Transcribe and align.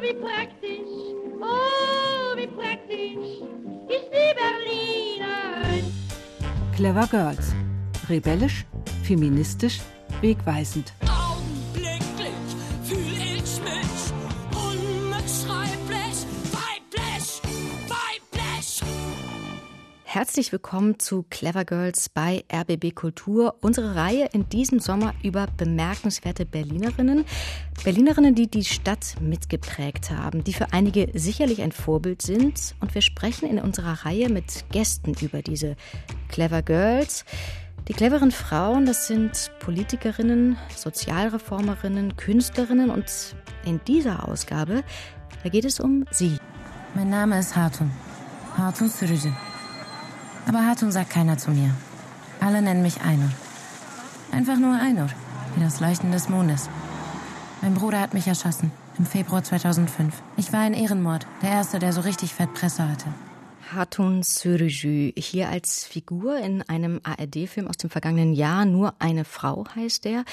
wie 0.00 0.14
praktisch, 0.14 1.14
oh, 1.40 2.36
wie 2.36 2.46
praktisch 2.46 3.42
ist 3.88 4.08
die 4.12 4.34
Berlinerin. 4.38 5.92
Clever 6.76 7.06
Girls. 7.08 7.52
Rebellisch, 8.08 8.64
feministisch, 9.02 9.80
wegweisend. 10.20 10.92
Herzlich 20.18 20.50
willkommen 20.50 20.98
zu 20.98 21.24
Clever 21.30 21.64
Girls 21.64 22.08
bei 22.08 22.44
RBB 22.52 22.92
Kultur. 22.92 23.54
Unsere 23.60 23.94
Reihe 23.94 24.28
in 24.32 24.48
diesem 24.48 24.80
Sommer 24.80 25.14
über 25.22 25.46
bemerkenswerte 25.56 26.44
Berlinerinnen. 26.44 27.24
Berlinerinnen, 27.84 28.34
die 28.34 28.50
die 28.50 28.64
Stadt 28.64 29.14
mitgeprägt 29.20 30.10
haben, 30.10 30.42
die 30.42 30.54
für 30.54 30.72
einige 30.72 31.08
sicherlich 31.14 31.62
ein 31.62 31.70
Vorbild 31.70 32.20
sind. 32.20 32.74
Und 32.80 32.96
wir 32.96 33.02
sprechen 33.02 33.48
in 33.48 33.60
unserer 33.60 34.04
Reihe 34.04 34.28
mit 34.28 34.64
Gästen 34.72 35.14
über 35.20 35.40
diese 35.40 35.76
Clever 36.26 36.62
Girls. 36.62 37.24
Die 37.86 37.92
cleveren 37.92 38.32
Frauen, 38.32 38.86
das 38.86 39.06
sind 39.06 39.52
Politikerinnen, 39.60 40.56
Sozialreformerinnen, 40.74 42.16
Künstlerinnen 42.16 42.90
und 42.90 43.36
in 43.64 43.80
dieser 43.86 44.28
Ausgabe, 44.28 44.82
da 45.44 45.48
geht 45.48 45.64
es 45.64 45.78
um 45.78 46.06
sie. 46.10 46.38
Mein 46.96 47.08
Name 47.08 47.38
ist 47.38 47.54
Hatun. 47.54 47.92
Hatun 48.56 48.88
Sürücü. 48.88 49.30
Aber 50.48 50.64
Hatun 50.64 50.90
sagt 50.90 51.10
keiner 51.10 51.36
zu 51.36 51.50
mir. 51.50 51.74
Alle 52.40 52.62
nennen 52.62 52.80
mich 52.80 53.02
Einur. 53.02 53.30
Einfach 54.32 54.56
nur 54.56 54.74
Einur, 54.74 55.08
wie 55.54 55.62
das 55.62 55.80
Leuchten 55.80 56.10
des 56.10 56.30
Mondes. 56.30 56.70
Mein 57.60 57.74
Bruder 57.74 58.00
hat 58.00 58.14
mich 58.14 58.26
erschossen, 58.26 58.72
im 58.98 59.04
Februar 59.04 59.44
2005. 59.44 60.14
Ich 60.38 60.50
war 60.52 60.60
ein 60.60 60.72
Ehrenmord, 60.72 61.26
der 61.42 61.50
erste, 61.50 61.78
der 61.78 61.92
so 61.92 62.00
richtig 62.00 62.32
Fettpresse 62.32 62.88
hatte. 62.88 63.06
Hatun 63.74 64.22
Sürücü, 64.22 65.12
hier 65.16 65.50
als 65.50 65.84
Figur 65.84 66.38
in 66.38 66.62
einem 66.62 67.02
ARD-Film 67.02 67.68
aus 67.68 67.76
dem 67.76 67.90
vergangenen 67.90 68.32
Jahr. 68.32 68.64
Nur 68.64 68.94
eine 69.00 69.26
Frau 69.26 69.66
heißt 69.76 70.06
der. 70.06 70.24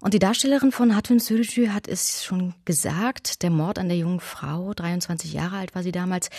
Und 0.00 0.14
die 0.14 0.18
Darstellerin 0.18 0.72
von 0.72 0.96
Hatun 0.96 1.18
Sürücü 1.18 1.68
hat 1.68 1.86
es 1.86 2.24
schon 2.24 2.54
gesagt, 2.64 3.42
der 3.42 3.50
Mord 3.50 3.78
an 3.78 3.88
der 3.88 3.98
jungen 3.98 4.20
Frau, 4.20 4.72
23 4.72 5.34
Jahre 5.34 5.58
alt 5.58 5.74
war 5.74 5.82
sie 5.82 5.92
damals, 5.92 6.30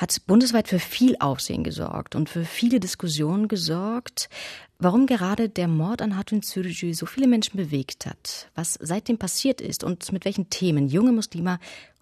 hat 0.00 0.26
bundesweit 0.26 0.66
für 0.66 0.78
viel 0.78 1.14
Aufsehen 1.20 1.62
gesorgt 1.62 2.14
und 2.14 2.30
für 2.30 2.44
viele 2.44 2.80
Diskussionen 2.80 3.48
gesorgt, 3.48 4.30
warum 4.78 5.06
gerade 5.06 5.50
der 5.50 5.68
Mord 5.68 6.00
an 6.00 6.16
Hatun 6.16 6.40
Sürücü 6.40 6.94
so 6.94 7.04
viele 7.04 7.26
Menschen 7.26 7.58
bewegt 7.58 8.06
hat, 8.06 8.50
was 8.54 8.78
seitdem 8.80 9.18
passiert 9.18 9.60
ist 9.60 9.84
und 9.84 10.10
mit 10.10 10.24
welchen 10.24 10.48
Themen 10.48 10.88
junge 10.88 11.12
Muslime 11.12 11.58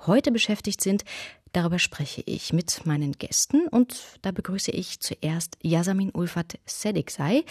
heute 0.06 0.30
beschäftigt 0.30 0.80
sind, 0.80 1.04
Darüber 1.52 1.78
spreche 1.78 2.22
ich 2.26 2.52
mit 2.52 2.84
meinen 2.84 3.12
Gästen 3.12 3.69
und 3.69 4.19
da 4.20 4.32
begrüße 4.32 4.70
ich 4.70 5.00
zuerst 5.00 5.56
Yasamin 5.62 6.10
Ulfat 6.10 6.58
Sediksay, 6.66 7.42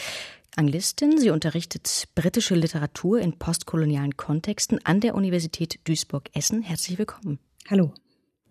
Anglistin. 0.55 1.17
Sie 1.17 1.31
unterrichtet 1.31 2.07
britische 2.13 2.53
Literatur 2.53 3.19
in 3.19 3.39
postkolonialen 3.39 4.15
Kontexten 4.15 4.79
an 4.85 4.99
der 4.99 5.15
Universität 5.15 5.79
Duisburg-Essen. 5.85 6.61
Herzlich 6.61 6.99
willkommen. 6.99 7.39
Hallo. 7.71 7.91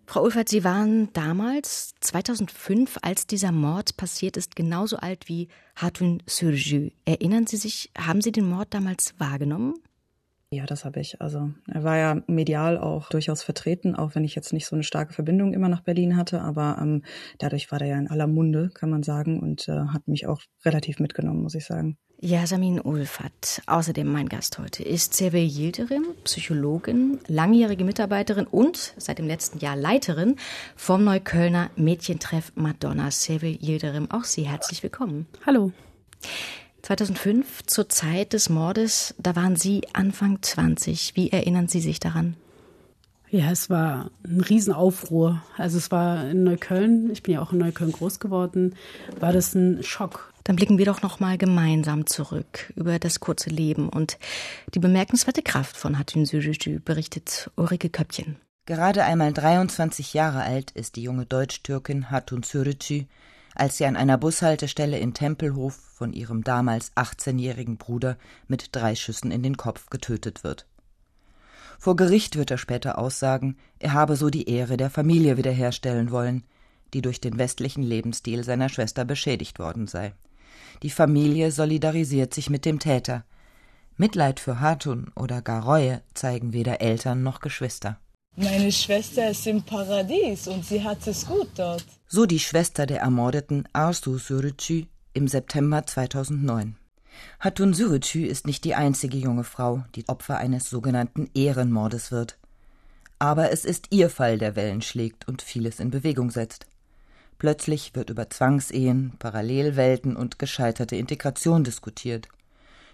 Frau 0.09 0.23
Ulfert, 0.23 0.47
Sie 0.47 0.63
waren 0.63 1.11
damals, 1.11 1.93
2005, 1.99 2.97
als 3.01 3.27
dieser 3.27 3.51
Mord 3.51 3.97
passiert 3.97 4.37
ist, 4.37 4.55
genauso 4.55 4.95
alt 4.95 5.27
wie 5.27 5.49
Hatun 5.75 6.23
Sürjü. 6.25 6.91
Erinnern 7.03 7.45
Sie 7.45 7.57
sich, 7.57 7.91
haben 7.97 8.21
Sie 8.21 8.31
den 8.31 8.47
Mord 8.47 8.73
damals 8.73 9.15
wahrgenommen? 9.17 9.73
Ja, 10.49 10.65
das 10.65 10.85
habe 10.85 11.01
ich. 11.01 11.19
Also 11.19 11.51
er 11.67 11.83
war 11.83 11.97
ja 11.97 12.21
medial 12.27 12.77
auch 12.77 13.09
durchaus 13.09 13.43
vertreten, 13.43 13.95
auch 13.95 14.15
wenn 14.15 14.23
ich 14.23 14.33
jetzt 14.33 14.53
nicht 14.53 14.65
so 14.65 14.77
eine 14.77 14.83
starke 14.83 15.11
Verbindung 15.11 15.53
immer 15.53 15.67
nach 15.67 15.81
Berlin 15.81 16.15
hatte, 16.15 16.39
aber 16.39 16.77
ähm, 16.81 17.03
dadurch 17.37 17.69
war 17.69 17.81
er 17.81 17.87
ja 17.87 17.97
in 17.97 18.09
aller 18.09 18.27
Munde, 18.27 18.69
kann 18.73 18.89
man 18.89 19.03
sagen, 19.03 19.41
und 19.41 19.67
äh, 19.67 19.87
hat 19.87 20.07
mich 20.07 20.25
auch 20.25 20.41
relativ 20.63 21.01
mitgenommen, 21.01 21.43
muss 21.43 21.55
ich 21.55 21.65
sagen. 21.65 21.97
Yasamin 22.19 22.79
Ulfat, 22.79 23.61
außerdem 23.67 24.11
mein 24.11 24.27
Gast 24.27 24.57
heute, 24.57 24.81
ist 24.81 25.13
Sevil 25.13 25.47
Yildirim, 25.47 26.03
Psychologin, 26.23 27.19
langjährige 27.27 27.83
Mitarbeiterin 27.83 28.47
und 28.47 28.95
seit 28.97 29.19
dem 29.19 29.27
letzten 29.27 29.59
Jahr 29.59 29.75
Leiterin 29.75 30.35
vom 30.75 31.03
Neuköllner 31.03 31.69
Mädchentreff 31.75 32.53
Madonna. 32.55 33.11
Sevil 33.11 33.59
Yildirim, 33.61 34.09
auch 34.09 34.23
Sie 34.23 34.47
herzlich 34.47 34.81
willkommen. 34.81 35.27
Hallo. 35.45 35.71
2005, 36.81 37.67
zur 37.67 37.87
Zeit 37.87 38.33
des 38.33 38.49
Mordes, 38.49 39.13
da 39.19 39.35
waren 39.35 39.55
Sie 39.55 39.83
Anfang 39.93 40.41
20. 40.41 41.15
Wie 41.15 41.31
erinnern 41.31 41.67
Sie 41.67 41.81
sich 41.81 41.99
daran? 41.99 42.35
Ja, 43.29 43.51
es 43.51 43.69
war 43.69 44.09
ein 44.25 44.41
Riesenaufruhr. 44.41 45.43
Also 45.55 45.77
es 45.77 45.91
war 45.91 46.27
in 46.29 46.45
Neukölln, 46.45 47.11
ich 47.11 47.21
bin 47.21 47.35
ja 47.35 47.41
auch 47.43 47.51
in 47.51 47.59
Neukölln 47.59 47.91
groß 47.91 48.19
geworden, 48.19 48.73
war 49.19 49.33
das 49.33 49.53
ein 49.53 49.83
Schock. 49.83 50.33
Dann 50.47 50.55
blicken 50.55 50.77
wir 50.77 50.85
doch 50.85 51.01
noch 51.01 51.19
mal 51.19 51.37
gemeinsam 51.37 52.05
zurück 52.05 52.71
über 52.77 52.99
das 52.99 53.19
kurze 53.19 53.49
Leben 53.49 53.89
und 53.89 54.17
die 54.73 54.79
bemerkenswerte 54.79 55.41
Kraft 55.41 55.75
von 55.75 55.99
Hatun 55.99 56.25
Sürücü, 56.25 56.79
berichtet 56.79 57.51
Ulrike 57.57 57.89
Köppchen. 57.89 58.37
Gerade 58.65 59.03
einmal 59.03 59.33
23 59.33 60.13
Jahre 60.13 60.43
alt 60.43 60.71
ist 60.71 60.95
die 60.95 61.03
junge 61.03 61.25
Deutsch-Türkin 61.25 62.11
Hatun 62.11 62.43
Sürücü, 62.43 63.07
als 63.55 63.75
sie 63.75 63.85
an 63.85 63.97
einer 63.97 64.17
Bushaltestelle 64.17 64.97
in 64.97 65.13
Tempelhof 65.13 65.75
von 65.75 66.13
ihrem 66.13 66.45
damals 66.45 66.95
18-jährigen 66.95 67.75
Bruder 67.75 68.15
mit 68.47 68.69
drei 68.71 68.95
Schüssen 68.95 69.31
in 69.31 69.43
den 69.43 69.57
Kopf 69.57 69.89
getötet 69.89 70.45
wird. 70.45 70.65
Vor 71.77 71.97
Gericht 71.97 72.37
wird 72.37 72.51
er 72.51 72.57
später 72.57 72.97
aussagen, 72.97 73.57
er 73.79 73.91
habe 73.91 74.15
so 74.15 74.29
die 74.29 74.49
Ehre 74.49 74.77
der 74.77 74.91
Familie 74.91 75.35
wiederherstellen 75.35 76.09
wollen, 76.09 76.45
die 76.93 77.01
durch 77.01 77.19
den 77.19 77.37
westlichen 77.37 77.83
Lebensstil 77.83 78.45
seiner 78.45 78.69
Schwester 78.69 79.03
beschädigt 79.03 79.59
worden 79.59 79.87
sei. 79.87 80.13
Die 80.83 80.89
Familie 80.89 81.51
solidarisiert 81.51 82.33
sich 82.33 82.49
mit 82.49 82.65
dem 82.65 82.79
Täter. 82.79 83.23
Mitleid 83.97 84.39
für 84.39 84.59
Hatun 84.59 85.11
oder 85.15 85.41
gar 85.41 85.63
Reue 85.63 86.01
zeigen 86.13 86.53
weder 86.53 86.81
Eltern 86.81 87.23
noch 87.23 87.39
Geschwister. 87.39 87.99
Meine 88.35 88.71
Schwester 88.71 89.31
ist 89.31 89.47
im 89.47 89.63
Paradies 89.63 90.47
und 90.47 90.63
sie 90.63 90.83
hat 90.83 91.07
es 91.07 91.25
gut 91.25 91.49
dort. 91.55 91.83
So 92.07 92.27
die 92.27 92.39
Schwester 92.39 92.85
der 92.85 93.01
ermordeten 93.01 93.67
Arsu 93.73 94.19
Sürücü 94.19 94.85
im 95.13 95.27
September 95.27 95.87
2009. 95.87 96.75
Hatun 97.39 97.73
Sürücü 97.73 98.25
ist 98.25 98.45
nicht 98.45 98.63
die 98.63 98.75
einzige 98.75 99.17
junge 99.17 99.43
Frau, 99.43 99.83
die 99.95 100.07
Opfer 100.07 100.37
eines 100.37 100.69
sogenannten 100.69 101.31
Ehrenmordes 101.33 102.11
wird. 102.11 102.37
Aber 103.17 103.51
es 103.51 103.65
ist 103.65 103.87
ihr 103.89 104.11
Fall, 104.11 104.37
der 104.37 104.55
Wellen 104.55 104.83
schlägt 104.83 105.27
und 105.27 105.41
vieles 105.41 105.79
in 105.79 105.89
Bewegung 105.89 106.29
setzt. 106.29 106.67
Plötzlich 107.37 107.93
wird 107.95 108.09
über 108.09 108.29
Zwangsehen, 108.29 109.13
Parallelwelten 109.19 110.15
und 110.15 110.39
gescheiterte 110.39 110.95
Integration 110.95 111.63
diskutiert. 111.63 112.27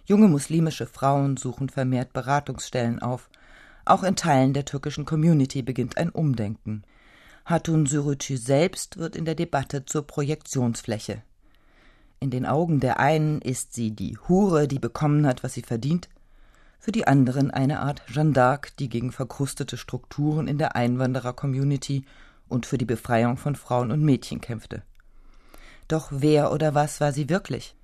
Junge 0.06 0.28
muslimische 0.28 0.86
Frauen 0.86 1.38
suchen 1.38 1.70
vermehrt 1.70 2.12
Beratungsstellen 2.12 3.02
auf. 3.02 3.30
Auch 3.86 4.04
in 4.04 4.16
Teilen 4.16 4.54
der 4.54 4.66
türkischen 4.66 5.06
Community 5.06 5.62
beginnt 5.62 5.98
ein 5.98 6.10
Umdenken. 6.10 6.84
Hatun 7.46 7.86
Sürücü 7.86 8.38
selbst 8.38 8.98
wird 8.98 9.16
in 9.16 9.26
der 9.26 9.36
Debatte 9.36 9.86
zur 9.86 10.06
Projektionsfläche. 10.08 11.22
In 12.20 12.30
den 12.30 12.46
Augen 12.46 12.80
der 12.80 13.00
einen 13.00 13.42
ist 13.42 13.74
sie 13.74 13.92
die 13.92 14.18
Hure, 14.28 14.68
die 14.68 14.80
bekommen 14.80 15.26
hat, 15.26 15.44
was 15.44 15.54
sie 15.54 15.62
verdient, 15.62 16.10
für 16.80 16.92
die 16.92 17.08
anderen 17.08 17.52
eine 17.52 17.80
Art 17.80 18.02
Jeanne 18.08 18.34
d'Arc, 18.34 18.74
die 18.78 18.90
gegen 18.90 19.14
verkrustete 19.14 19.78
Strukturen 19.78 20.50
in 20.50 20.58
der 20.58 20.76
Einwanderer-Community 20.76 22.04
und 22.54 22.66
für 22.66 22.78
die 22.78 22.86
Befreiung 22.86 23.38
von 23.38 23.56
Frauen 23.56 23.92
und 23.92 24.02
Mädchen 24.02 24.40
kämpfte. 24.40 24.84
Doch 25.88 26.10
wer 26.12 26.52
oder 26.52 26.74
was 26.74 27.02
war 27.02 27.12
sie 27.12 27.28
wirklich? 27.28 27.76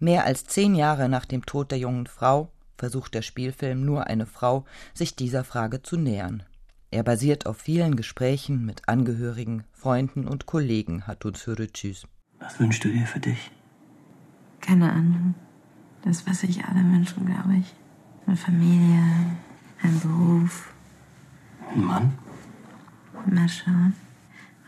Mehr 0.00 0.24
als 0.24 0.44
zehn 0.46 0.74
Jahre 0.74 1.08
nach 1.08 1.24
dem 1.24 1.44
Tod 1.44 1.70
der 1.70 1.78
jungen 1.78 2.06
Frau 2.06 2.50
versucht 2.76 3.14
der 3.14 3.22
Spielfilm 3.22 3.84
Nur 3.84 4.06
eine 4.06 4.26
Frau, 4.26 4.64
sich 4.94 5.14
dieser 5.14 5.44
Frage 5.44 5.82
zu 5.82 5.96
nähern. 5.96 6.42
Er 6.90 7.02
basiert 7.02 7.46
auf 7.46 7.58
vielen 7.58 7.96
Gesprächen 7.96 8.64
mit 8.64 8.88
Angehörigen, 8.88 9.64
Freunden 9.72 10.26
und 10.26 10.46
Kollegen 10.46 11.06
Hatun 11.06 11.34
Sürücüs. 11.34 12.06
Was 12.38 12.58
wünschst 12.58 12.84
du 12.84 12.88
dir 12.88 13.06
für 13.06 13.20
dich? 13.20 13.50
Keine 14.60 14.90
Ahnung. 14.90 15.34
Das, 16.02 16.26
was 16.26 16.40
sich 16.40 16.64
alle 16.64 16.80
wünschen, 16.80 17.26
glaube 17.26 17.56
ich. 17.56 17.74
Eine 18.26 18.36
Familie, 18.36 19.02
ein 19.82 20.00
Beruf. 20.00 20.72
Ein 21.74 21.84
Mann? 21.84 22.18
Mal 23.26 23.48
schauen. 23.48 23.94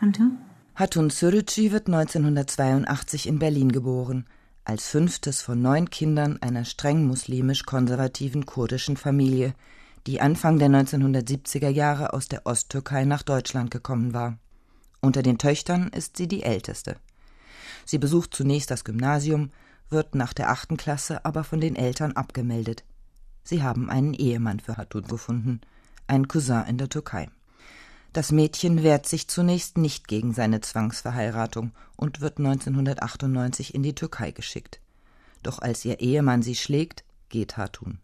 Und 0.01 0.17
du? 0.17 0.31
Hatun 0.75 1.09
Sürücü 1.09 1.71
wird 1.71 1.87
1982 1.87 3.27
in 3.27 3.39
Berlin 3.39 3.71
geboren, 3.71 4.25
als 4.63 4.87
fünftes 4.87 5.41
von 5.41 5.61
neun 5.61 5.89
Kindern 5.89 6.41
einer 6.41 6.65
streng 6.65 7.05
muslimisch-konservativen 7.07 8.45
kurdischen 8.45 8.97
Familie, 8.97 9.53
die 10.07 10.21
Anfang 10.21 10.59
der 10.59 10.69
1970er 10.69 11.69
Jahre 11.69 12.13
aus 12.13 12.27
der 12.27 12.45
Osttürkei 12.45 13.05
nach 13.05 13.21
Deutschland 13.21 13.69
gekommen 13.69 14.13
war. 14.13 14.37
Unter 15.01 15.23
den 15.23 15.37
Töchtern 15.37 15.89
ist 15.89 16.17
sie 16.17 16.27
die 16.27 16.43
älteste. 16.43 16.97
Sie 17.85 17.97
besucht 17.97 18.33
zunächst 18.33 18.71
das 18.71 18.83
Gymnasium, 18.83 19.51
wird 19.89 20.15
nach 20.15 20.33
der 20.33 20.49
achten 20.49 20.77
Klasse 20.77 21.25
aber 21.25 21.43
von 21.43 21.59
den 21.59 21.75
Eltern 21.75 22.13
abgemeldet. 22.13 22.83
Sie 23.43 23.61
haben 23.63 23.89
einen 23.89 24.13
Ehemann 24.13 24.59
für 24.59 24.77
Hatun 24.77 25.03
gefunden, 25.03 25.61
einen 26.07 26.27
Cousin 26.27 26.65
in 26.67 26.77
der 26.77 26.89
Türkei. 26.89 27.29
Das 28.13 28.33
Mädchen 28.33 28.83
wehrt 28.83 29.07
sich 29.07 29.29
zunächst 29.29 29.77
nicht 29.77 30.09
gegen 30.09 30.33
seine 30.33 30.59
Zwangsverheiratung 30.59 31.71
und 31.95 32.19
wird 32.19 32.39
1998 32.39 33.73
in 33.73 33.83
die 33.83 33.95
Türkei 33.95 34.31
geschickt. 34.31 34.81
Doch 35.43 35.59
als 35.59 35.85
ihr 35.85 36.01
Ehemann 36.01 36.41
sie 36.41 36.55
schlägt, 36.55 37.05
geht 37.29 37.55
Hatun. 37.55 37.99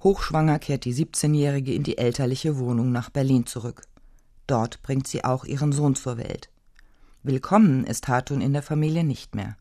Hochschwanger 0.00 0.60
kehrt 0.60 0.84
die 0.84 0.94
17-Jährige 0.94 1.74
in 1.74 1.82
die 1.82 1.98
elterliche 1.98 2.56
Wohnung 2.56 2.92
nach 2.92 3.10
Berlin 3.10 3.44
zurück. 3.44 3.82
Dort 4.46 4.80
bringt 4.82 5.08
sie 5.08 5.24
auch 5.24 5.44
ihren 5.44 5.72
Sohn 5.72 5.96
zur 5.96 6.18
Welt. 6.18 6.48
Willkommen 7.24 7.84
ist 7.84 8.06
Hatun 8.06 8.40
in 8.40 8.52
der 8.52 8.62
Familie 8.62 9.02
nicht 9.02 9.34
mehr. 9.34 9.56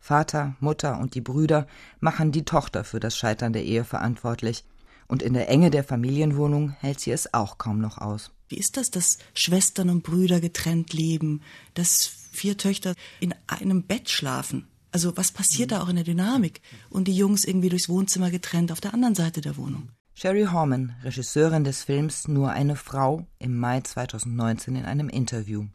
Vater, 0.00 0.56
Mutter 0.58 0.98
und 0.98 1.14
die 1.14 1.20
Brüder 1.20 1.66
machen 2.00 2.32
die 2.32 2.44
Tochter 2.46 2.82
für 2.82 3.00
das 3.00 3.16
Scheitern 3.16 3.52
der 3.52 3.64
Ehe 3.64 3.84
verantwortlich, 3.84 4.64
und 5.06 5.22
in 5.22 5.32
der 5.32 5.48
Enge 5.48 5.70
der 5.70 5.84
Familienwohnung 5.84 6.70
hält 6.80 7.00
sie 7.00 7.12
es 7.12 7.32
auch 7.32 7.56
kaum 7.58 7.80
noch 7.80 7.98
aus. 7.98 8.30
Wie 8.48 8.56
ist 8.56 8.76
das, 8.76 8.90
dass 8.90 9.18
Schwestern 9.34 9.90
und 9.90 10.02
Brüder 10.02 10.40
getrennt 10.40 10.92
leben, 10.92 11.42
dass 11.74 12.06
vier 12.32 12.56
Töchter 12.56 12.94
in 13.20 13.34
einem 13.46 13.82
Bett 13.82 14.08
schlafen? 14.08 14.66
Also 14.90 15.16
was 15.16 15.32
passiert 15.32 15.72
da 15.72 15.82
auch 15.82 15.88
in 15.88 15.96
der 15.96 16.04
Dynamik? 16.04 16.62
Und 16.88 17.08
die 17.08 17.16
Jungs 17.16 17.44
irgendwie 17.44 17.68
durchs 17.68 17.90
Wohnzimmer 17.90 18.30
getrennt 18.30 18.72
auf 18.72 18.80
der 18.80 18.94
anderen 18.94 19.14
Seite 19.14 19.42
der 19.42 19.58
Wohnung. 19.58 19.90
Sherry 20.14 20.46
Horman, 20.50 20.94
Regisseurin 21.04 21.62
des 21.62 21.84
Films 21.84 22.26
Nur 22.26 22.50
eine 22.50 22.74
Frau, 22.74 23.26
im 23.38 23.56
Mai 23.58 23.82
2019 23.82 24.76
in 24.76 24.84
einem 24.86 25.08
Interview. 25.10 25.66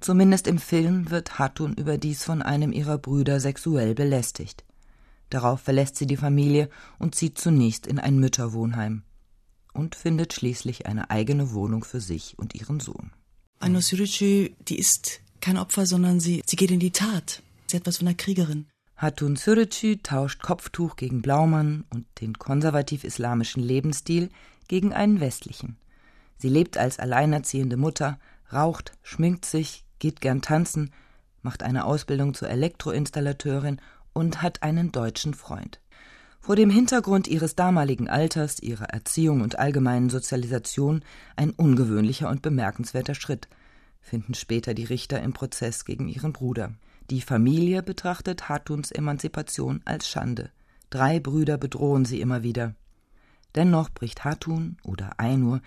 Zumindest 0.00 0.46
im 0.46 0.58
Film 0.58 1.10
wird 1.10 1.38
Hatun 1.38 1.74
überdies 1.74 2.24
von 2.24 2.40
einem 2.40 2.72
ihrer 2.72 2.96
Brüder 2.96 3.38
sexuell 3.38 3.94
belästigt. 3.94 4.64
Darauf 5.28 5.60
verlässt 5.60 5.96
sie 5.96 6.06
die 6.06 6.16
Familie 6.16 6.70
und 6.98 7.14
zieht 7.14 7.38
zunächst 7.38 7.86
in 7.86 7.98
ein 7.98 8.18
Mütterwohnheim 8.18 9.02
und 9.72 9.94
findet 9.94 10.32
schließlich 10.32 10.86
eine 10.86 11.10
eigene 11.10 11.52
Wohnung 11.52 11.84
für 11.84 12.00
sich 12.00 12.38
und 12.38 12.54
ihren 12.54 12.80
Sohn. 12.80 13.12
Aino 13.58 13.80
Surici, 13.80 14.56
die 14.68 14.78
ist 14.78 15.20
kein 15.40 15.58
Opfer, 15.58 15.86
sondern 15.86 16.20
sie, 16.20 16.42
sie 16.46 16.56
geht 16.56 16.70
in 16.70 16.80
die 16.80 16.92
Tat. 16.92 17.42
Sie 17.66 17.76
hat 17.76 17.86
was 17.86 17.98
von 17.98 18.08
einer 18.08 18.16
Kriegerin. 18.16 18.66
Hatun 18.96 19.36
Surici 19.36 20.00
tauscht 20.02 20.42
Kopftuch 20.42 20.96
gegen 20.96 21.22
Blaumann 21.22 21.84
und 21.90 22.06
den 22.20 22.38
konservativ-islamischen 22.38 23.62
Lebensstil 23.62 24.28
gegen 24.68 24.92
einen 24.92 25.20
westlichen. 25.20 25.78
Sie 26.36 26.48
lebt 26.48 26.76
als 26.76 26.98
alleinerziehende 26.98 27.76
Mutter, 27.76 28.18
raucht, 28.52 28.92
schminkt 29.02 29.44
sich, 29.44 29.84
geht 29.98 30.20
gern 30.20 30.42
tanzen, 30.42 30.90
macht 31.42 31.62
eine 31.62 31.84
Ausbildung 31.84 32.34
zur 32.34 32.50
Elektroinstallateurin 32.50 33.80
und 34.12 34.42
hat 34.42 34.62
einen 34.62 34.92
deutschen 34.92 35.34
Freund. 35.34 35.80
Vor 36.40 36.56
dem 36.56 36.70
Hintergrund 36.70 37.28
ihres 37.28 37.54
damaligen 37.54 38.08
Alters, 38.08 38.60
ihrer 38.60 38.86
Erziehung 38.86 39.42
und 39.42 39.58
allgemeinen 39.58 40.08
Sozialisation 40.08 41.04
ein 41.36 41.50
ungewöhnlicher 41.50 42.30
und 42.30 42.40
bemerkenswerter 42.40 43.14
Schritt, 43.14 43.48
finden 44.00 44.32
später 44.32 44.72
die 44.72 44.84
Richter 44.84 45.20
im 45.20 45.34
Prozess 45.34 45.84
gegen 45.84 46.08
ihren 46.08 46.32
Bruder. 46.32 46.72
Die 47.10 47.20
Familie 47.20 47.82
betrachtet 47.82 48.48
Hatuns 48.48 48.90
Emanzipation 48.90 49.82
als 49.84 50.08
Schande. 50.08 50.50
Drei 50.88 51.20
Brüder 51.20 51.58
bedrohen 51.58 52.06
sie 52.06 52.22
immer 52.22 52.42
wieder. 52.42 52.74
Dennoch 53.54 53.90
bricht 53.90 54.24
Hatun 54.24 54.78
oder 54.82 55.10
Ainur 55.18 55.60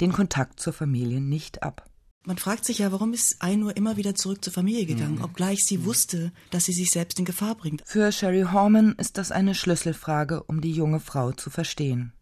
den 0.00 0.12
Kontakt 0.12 0.60
zur 0.60 0.72
Familie 0.72 1.20
nicht 1.20 1.62
ab. 1.64 1.89
Man 2.24 2.36
fragt 2.36 2.66
sich 2.66 2.78
ja, 2.78 2.92
warum 2.92 3.14
ist 3.14 3.42
Ainur 3.42 3.76
immer 3.76 3.96
wieder 3.96 4.14
zurück 4.14 4.44
zur 4.44 4.52
Familie 4.52 4.84
gegangen, 4.84 5.16
mhm. 5.16 5.24
obgleich 5.24 5.64
sie 5.64 5.78
mhm. 5.78 5.84
wusste, 5.86 6.32
dass 6.50 6.66
sie 6.66 6.72
sich 6.72 6.90
selbst 6.90 7.18
in 7.18 7.24
Gefahr 7.24 7.54
bringt. 7.54 7.82
Für 7.86 8.12
Sherry 8.12 8.46
Horman 8.52 8.94
ist 8.98 9.16
das 9.16 9.32
eine 9.32 9.54
Schlüsselfrage, 9.54 10.42
um 10.42 10.60
die 10.60 10.72
junge 10.72 11.00
Frau 11.00 11.32
zu 11.32 11.48
verstehen. 11.48 12.12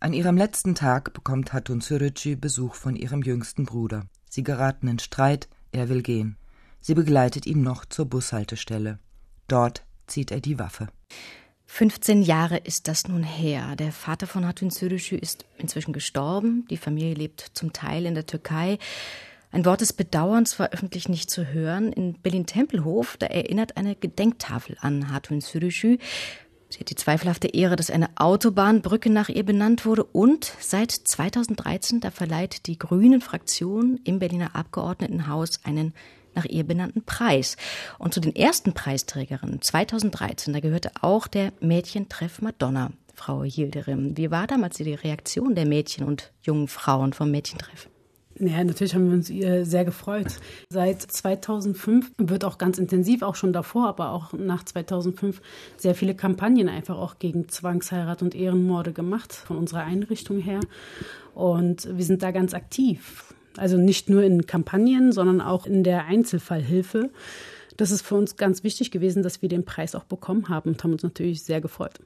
An 0.00 0.12
ihrem 0.12 0.36
letzten 0.36 0.74
Tag 0.74 1.14
bekommt 1.14 1.52
Hatun 1.52 1.80
Sürücü 1.80 2.36
Besuch 2.36 2.74
von 2.74 2.96
ihrem 2.96 3.22
jüngsten 3.22 3.64
Bruder. 3.64 4.06
Sie 4.28 4.42
geraten 4.42 4.88
in 4.88 4.98
Streit, 4.98 5.48
er 5.72 5.88
will 5.88 6.02
gehen. 6.02 6.36
Sie 6.80 6.94
begleitet 6.94 7.46
ihn 7.46 7.62
noch 7.62 7.84
zur 7.84 8.06
Bushaltestelle. 8.06 8.98
Dort 9.48 9.84
zieht 10.06 10.32
er 10.32 10.40
die 10.40 10.58
Waffe. 10.58 10.88
15 11.66 12.22
Jahre 12.22 12.58
ist 12.58 12.88
das 12.88 13.08
nun 13.08 13.22
her. 13.22 13.74
Der 13.76 13.92
Vater 13.92 14.26
von 14.26 14.46
Hatun 14.46 14.70
Sürücü 14.70 15.16
ist 15.16 15.46
inzwischen 15.56 15.92
gestorben. 15.92 16.66
Die 16.68 16.76
Familie 16.76 17.14
lebt 17.14 17.50
zum 17.54 17.72
Teil 17.72 18.06
in 18.06 18.14
der 18.14 18.26
Türkei. 18.26 18.78
Ein 19.56 19.64
Wort 19.64 19.80
des 19.80 19.94
Bedauerns 19.94 20.58
war 20.58 20.74
öffentlich 20.74 21.08
nicht 21.08 21.30
zu 21.30 21.46
hören. 21.46 21.90
In 21.90 22.12
Berlin-Tempelhof, 22.20 23.16
da 23.16 23.24
erinnert 23.24 23.78
eine 23.78 23.94
Gedenktafel 23.94 24.76
an 24.82 25.10
Hatun 25.10 25.40
Sürücü. 25.40 25.96
Sie 26.68 26.80
hat 26.80 26.90
die 26.90 26.94
zweifelhafte 26.94 27.48
Ehre, 27.48 27.74
dass 27.74 27.90
eine 27.90 28.10
Autobahnbrücke 28.16 29.08
nach 29.08 29.30
ihr 29.30 29.46
benannt 29.46 29.86
wurde 29.86 30.04
und 30.04 30.52
seit 30.60 30.90
2013, 30.90 32.00
da 32.00 32.10
verleiht 32.10 32.66
die 32.66 32.78
Grünen 32.78 33.22
Fraktion 33.22 33.98
im 34.04 34.18
Berliner 34.18 34.54
Abgeordnetenhaus 34.54 35.60
einen 35.64 35.94
nach 36.34 36.44
ihr 36.44 36.64
benannten 36.64 37.06
Preis. 37.06 37.56
Und 37.98 38.12
zu 38.12 38.20
den 38.20 38.36
ersten 38.36 38.74
Preisträgerinnen 38.74 39.62
2013, 39.62 40.52
da 40.52 40.60
gehörte 40.60 40.90
auch 41.00 41.26
der 41.26 41.54
Mädchentreff 41.60 42.42
Madonna, 42.42 42.90
Frau 43.14 43.42
Hilderim. 43.42 44.18
Wie 44.18 44.30
war 44.30 44.46
damals 44.46 44.76
die 44.76 44.92
Reaktion 44.92 45.54
der 45.54 45.64
Mädchen 45.64 46.04
und 46.04 46.30
jungen 46.42 46.68
Frauen 46.68 47.14
vom 47.14 47.30
Mädchentreff? 47.30 47.88
Ja, 48.38 48.62
natürlich 48.62 48.94
haben 48.94 49.08
wir 49.08 49.14
uns 49.14 49.28
sehr 49.28 49.84
gefreut. 49.86 50.26
Seit 50.68 51.00
2005 51.00 52.12
wird 52.18 52.44
auch 52.44 52.58
ganz 52.58 52.76
intensiv, 52.76 53.22
auch 53.22 53.34
schon 53.34 53.54
davor, 53.54 53.88
aber 53.88 54.10
auch 54.10 54.34
nach 54.34 54.62
2005 54.62 55.40
sehr 55.78 55.94
viele 55.94 56.14
Kampagnen 56.14 56.68
einfach 56.68 56.98
auch 56.98 57.18
gegen 57.18 57.48
Zwangsheirat 57.48 58.20
und 58.20 58.34
Ehrenmorde 58.34 58.92
gemacht 58.92 59.32
von 59.32 59.56
unserer 59.56 59.84
Einrichtung 59.84 60.38
her. 60.38 60.60
Und 61.34 61.88
wir 61.96 62.04
sind 62.04 62.22
da 62.22 62.30
ganz 62.30 62.52
aktiv. 62.52 63.34
Also 63.56 63.78
nicht 63.78 64.10
nur 64.10 64.22
in 64.22 64.44
Kampagnen, 64.44 65.12
sondern 65.12 65.40
auch 65.40 65.64
in 65.64 65.82
der 65.82 66.04
Einzelfallhilfe. 66.04 67.08
Das 67.78 67.90
ist 67.90 68.02
für 68.02 68.16
uns 68.16 68.36
ganz 68.36 68.62
wichtig 68.64 68.90
gewesen, 68.90 69.22
dass 69.22 69.40
wir 69.40 69.48
den 69.48 69.64
Preis 69.64 69.94
auch 69.94 70.04
bekommen 70.04 70.50
haben 70.50 70.72
und 70.72 70.84
haben 70.84 70.92
uns 70.92 71.02
natürlich 71.02 71.42
sehr 71.42 71.62
gefreut. 71.62 72.00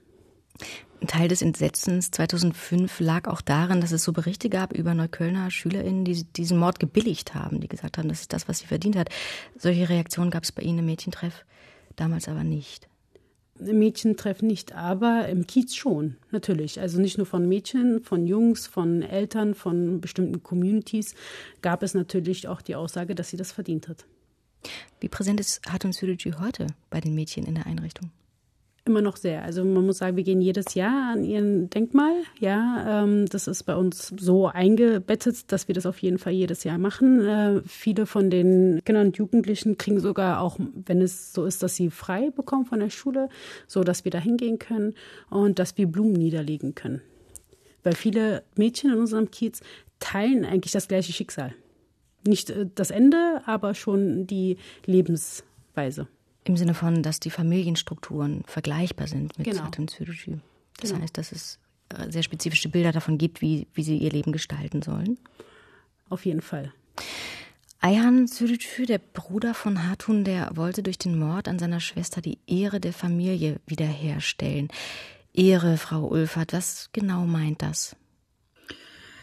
Ein 1.01 1.07
Teil 1.07 1.29
des 1.29 1.41
Entsetzens 1.41 2.11
2005 2.11 3.01
lag 3.01 3.27
auch 3.27 3.41
darin, 3.41 3.81
dass 3.81 3.93
es 3.93 4.05
so 4.05 4.13
Berichte 4.13 4.51
gab 4.51 4.75
über 4.75 4.93
Neuköllner 4.93 5.51
SchülerInnen, 5.51 6.05
die 6.05 6.25
diesen 6.25 6.59
Mord 6.59 6.79
gebilligt 6.79 7.35
haben, 7.35 7.61
die 7.61 7.69
gesagt 7.69 7.97
haben, 7.97 8.11
das 8.11 8.21
ist 8.21 8.33
das, 8.35 8.49
was 8.49 8.59
sie 8.59 8.67
verdient 8.67 8.97
hat. 8.97 9.09
Solche 9.57 9.89
Reaktionen 9.89 10.31
gab 10.31 10.45
es 10.45 10.53
bei 10.53 10.63
Ihnen 10.63 10.81
im 10.81 10.87
Mädchentreff 10.87 11.47
damals 11.97 12.29
aber 12.29 12.45
nicht. 12.45 12.89
Im 13.59 13.79
Mädchentreff 13.79 14.43
nicht, 14.43 14.75
aber 14.75 15.29
im 15.29 15.47
Kiez 15.47 15.75
schon, 15.75 16.17
natürlich. 16.31 16.81
Also 16.81 17.01
nicht 17.01 17.19
nur 17.19 17.27
von 17.27 17.49
Mädchen, 17.49 18.03
von 18.03 18.27
Jungs, 18.27 18.67
von 18.67 19.03
Eltern, 19.03 19.55
von 19.55 20.01
bestimmten 20.01 20.43
Communities 20.43 21.15
gab 21.61 21.83
es 21.83 21.95
natürlich 21.95 22.49
auch 22.49 22.63
die 22.63 22.75
Aussage, 22.75 23.15
dass 23.15 23.29
sie 23.29 23.37
das 23.37 23.53
verdient 23.53 23.89
hat. 23.89 24.07
Wie 25.01 25.09
präsent 25.09 25.41
ist 25.41 25.61
Hatun 25.71 25.93
Sürücü 25.93 26.33
heute 26.41 26.67
bei 26.91 27.01
den 27.01 27.15
Mädchen 27.15 27.45
in 27.47 27.55
der 27.55 27.67
Einrichtung? 27.67 28.11
Immer 28.87 29.03
noch 29.03 29.17
sehr. 29.17 29.43
Also 29.43 29.63
man 29.63 29.85
muss 29.85 29.99
sagen, 29.99 30.17
wir 30.17 30.25
gehen 30.25 30.41
jedes 30.41 30.75
Jahr 30.75 31.13
an 31.13 31.23
ihren 31.23 31.69
Denkmal. 31.69 32.15
Ja, 32.39 33.03
ähm, 33.03 33.27
das 33.27 33.47
ist 33.47 33.65
bei 33.65 33.77
uns 33.77 34.13
so 34.19 34.47
eingebettet, 34.47 35.53
dass 35.53 35.69
wir 35.69 35.75
das 35.75 35.85
auf 35.85 35.99
jeden 35.99 36.19
Fall 36.19 36.33
jedes 36.33 36.65
Jahr 36.65 36.79
machen. 36.79 37.21
Äh, 37.21 37.61
viele 37.67 38.07
von 38.07 38.31
den 38.31 38.81
Kindern 38.85 39.09
und 39.09 39.19
Jugendlichen 39.19 39.77
kriegen 39.77 40.01
sogar 40.01 40.41
auch, 40.41 40.59
wenn 40.59 41.03
es 41.03 41.35
so 41.35 41.45
ist, 41.45 41.63
dass 41.63 41.77
sie 41.77 41.91
frei 41.91 42.31
bekommen 42.31 42.65
von 42.65 42.81
der 42.81 42.89
Schule, 42.89 43.29
so 43.67 43.85
dass 43.85 44.05
wir 44.07 44.11
da 44.11 44.19
hingehen 44.19 44.59
können 44.59 44.95
und 45.29 45.59
dass 45.59 45.77
wir 45.77 45.87
Blumen 45.87 46.15
niederlegen 46.15 46.75
können. 46.75 47.03
Weil 47.83 47.95
viele 47.95 48.45
Mädchen 48.57 48.93
in 48.93 48.99
unserem 48.99 49.31
Kiez 49.31 49.61
teilen 49.99 50.47
eigentlich 50.47 50.73
das 50.73 50.89
gleiche 50.89 51.13
Schicksal. 51.13 51.55
Nicht 52.27 52.49
äh, 52.49 52.67
das 52.75 52.91
Ende, 52.91 53.43
aber 53.45 53.75
schon 53.75 54.27
die 54.27 54.57
Lebensweise. 54.87 56.09
Im 56.51 56.57
Sinne 56.57 56.75
von, 56.75 57.05
dass 57.05 57.21
die 57.21 57.31
Familienstrukturen 57.31 58.43
vergleichbar 58.45 59.07
sind 59.07 59.39
mit 59.39 59.47
genau. 59.47 59.63
Saturn 59.63 59.87
Zürich. 59.87 60.29
Das 60.81 60.91
Genau. 60.91 61.03
heißt, 61.03 61.17
dass 61.17 61.31
es 61.31 61.61
äh, 61.91 62.11
sehr 62.11 62.25
spezifische 62.25 62.69
Bilder 62.69 62.91
davon 62.91 63.19
gibt, 63.19 63.41
wie, 63.41 63.69
wie 63.73 63.85
sie 63.85 63.97
ihr 63.99 64.11
Leben 64.11 64.33
gestalten 64.33 64.83
sollen. 64.83 65.17
Auf 66.09 66.27
jeden 66.27 66.41
Fall. 66.41 66.73
Ayhan 67.79 68.27
Sürücü, 68.27 68.85
der 68.85 68.99
Bruder 68.99 69.55
von 69.55 69.89
Hatun, 69.89 70.25
der 70.25 70.51
wollte 70.57 70.83
durch 70.83 70.99
den 70.99 71.17
Mord 71.17 71.47
an 71.47 71.61
seiner 71.61 71.79
Schwester 71.79 72.21
die 72.21 72.39
Ehre 72.49 72.81
der 72.81 72.95
Familie 72.95 73.61
wiederherstellen. 73.69 74.71
Ehre, 75.33 75.77
Frau 75.77 76.05
Ulfert, 76.09 76.53
was 76.53 76.91
genau 76.93 77.27
meint 77.27 77.63
das? 77.63 77.95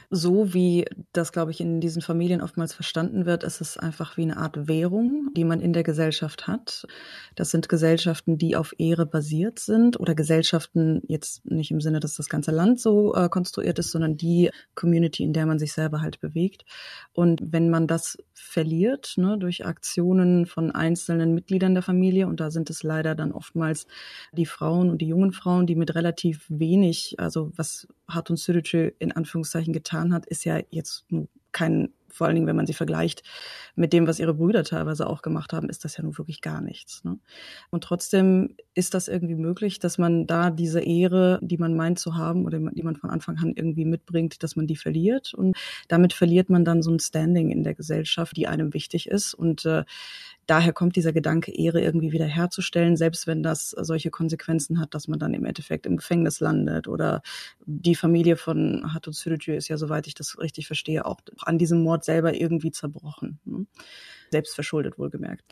So 0.09 0.53
wie 0.53 0.85
das, 1.11 1.33
glaube 1.33 1.51
ich, 1.51 1.59
in 1.59 1.81
diesen 1.81 2.01
Familien 2.01 2.41
oftmals 2.41 2.73
verstanden 2.73 3.25
wird, 3.25 3.43
ist 3.43 3.59
es 3.59 3.77
einfach 3.77 4.15
wie 4.15 4.21
eine 4.21 4.37
Art 4.37 4.67
Währung, 4.67 5.31
die 5.35 5.43
man 5.43 5.59
in 5.59 5.73
der 5.73 5.83
Gesellschaft 5.83 6.47
hat. 6.47 6.87
Das 7.35 7.51
sind 7.51 7.67
Gesellschaften, 7.67 8.37
die 8.37 8.55
auf 8.55 8.73
Ehre 8.77 9.05
basiert 9.05 9.59
sind 9.59 9.99
oder 9.99 10.15
Gesellschaften 10.15 11.01
jetzt 11.07 11.45
nicht 11.45 11.71
im 11.71 11.81
Sinne, 11.81 11.99
dass 11.99 12.15
das 12.15 12.29
ganze 12.29 12.51
Land 12.51 12.79
so 12.79 13.13
äh, 13.15 13.27
konstruiert 13.27 13.79
ist, 13.79 13.91
sondern 13.91 14.15
die 14.15 14.49
Community, 14.75 15.23
in 15.23 15.33
der 15.33 15.45
man 15.45 15.59
sich 15.59 15.73
selber 15.73 16.01
halt 16.01 16.21
bewegt. 16.21 16.63
Und 17.11 17.41
wenn 17.43 17.69
man 17.69 17.85
das 17.85 18.17
verliert, 18.33 19.15
ne, 19.17 19.37
durch 19.37 19.65
Aktionen 19.65 20.45
von 20.45 20.71
einzelnen 20.71 21.33
Mitgliedern 21.33 21.73
der 21.73 21.83
Familie, 21.83 22.27
und 22.27 22.39
da 22.39 22.49
sind 22.49 22.69
es 22.69 22.81
leider 22.81 23.13
dann 23.13 23.33
oftmals 23.33 23.87
die 24.31 24.45
Frauen 24.45 24.89
und 24.89 25.01
die 25.01 25.07
jungen 25.07 25.33
Frauen, 25.33 25.67
die 25.67 25.75
mit 25.75 25.95
relativ 25.95 26.45
wenig, 26.47 27.15
also 27.17 27.51
was 27.57 27.87
Hatun 28.07 28.37
Sürücü 28.37 28.93
in 28.99 29.11
Anführungszeichen 29.11 29.73
getan 29.73 30.13
hat, 30.13 30.25
ist 30.25 30.45
ja 30.45 30.59
jetzt 30.69 31.05
kein 31.51 31.89
vor 32.17 32.25
allen 32.25 32.35
Dingen, 32.35 32.47
wenn 32.47 32.55
man 32.55 32.65
sie 32.65 32.73
vergleicht 32.73 33.21
mit 33.75 33.93
dem, 33.93 34.07
was 34.07 34.19
ihre 34.19 34.33
Brüder 34.33 34.63
teilweise 34.63 35.07
auch 35.07 35.21
gemacht 35.21 35.53
haben, 35.53 35.69
ist 35.69 35.85
das 35.85 35.97
ja 35.97 36.03
nun 36.03 36.17
wirklich 36.17 36.41
gar 36.41 36.61
nichts. 36.61 37.03
Ne? 37.03 37.19
Und 37.69 37.83
trotzdem 37.83 38.55
ist 38.73 38.93
das 38.93 39.07
irgendwie 39.07 39.35
möglich, 39.35 39.79
dass 39.79 39.97
man 39.97 40.25
da 40.25 40.49
diese 40.49 40.79
Ehre, 40.79 41.39
die 41.43 41.57
man 41.57 41.75
meint 41.75 41.99
zu 41.99 42.15
haben 42.15 42.45
oder 42.45 42.59
die 42.59 42.83
man 42.83 42.95
von 42.95 43.11
Anfang 43.11 43.37
an 43.37 43.53
irgendwie 43.55 43.85
mitbringt, 43.85 44.41
dass 44.41 44.55
man 44.55 44.67
die 44.67 44.75
verliert. 44.75 45.33
Und 45.33 45.55
damit 45.87 46.13
verliert 46.13 46.49
man 46.49 46.65
dann 46.65 46.81
so 46.81 46.91
ein 46.91 46.99
Standing 46.99 47.51
in 47.51 47.63
der 47.63 47.75
Gesellschaft, 47.75 48.35
die 48.35 48.47
einem 48.47 48.73
wichtig 48.73 49.07
ist. 49.07 49.33
Und 49.33 49.65
äh, 49.65 49.83
daher 50.47 50.73
kommt 50.73 50.95
dieser 50.95 51.13
Gedanke, 51.13 51.51
Ehre 51.51 51.81
irgendwie 51.81 52.11
wieder 52.11 52.25
herzustellen, 52.25 52.97
selbst 52.97 53.27
wenn 53.27 53.43
das 53.43 53.69
solche 53.69 54.09
Konsequenzen 54.09 54.79
hat, 54.79 54.93
dass 54.93 55.07
man 55.07 55.19
dann 55.19 55.33
im 55.33 55.45
Endeffekt 55.45 55.85
im 55.85 55.97
Gefängnis 55.97 56.39
landet 56.39 56.87
oder 56.87 57.21
die 57.65 57.95
Familie 57.95 58.37
von 58.37 58.93
Hatun 58.93 59.13
Sürücü 59.13 59.55
ist 59.55 59.67
ja, 59.67 59.77
soweit 59.77 60.07
ich 60.07 60.15
das 60.15 60.39
richtig 60.39 60.67
verstehe, 60.67 61.05
auch 61.05 61.19
an 61.41 61.57
diesem 61.57 61.83
Mord 61.83 62.03
selber 62.05 62.33
irgendwie 62.33 62.71
zerbrochen. 62.71 63.39
Ne? 63.45 63.67
Selbst 64.31 64.55
verschuldet 64.55 64.97
wohlgemerkt. 64.97 65.43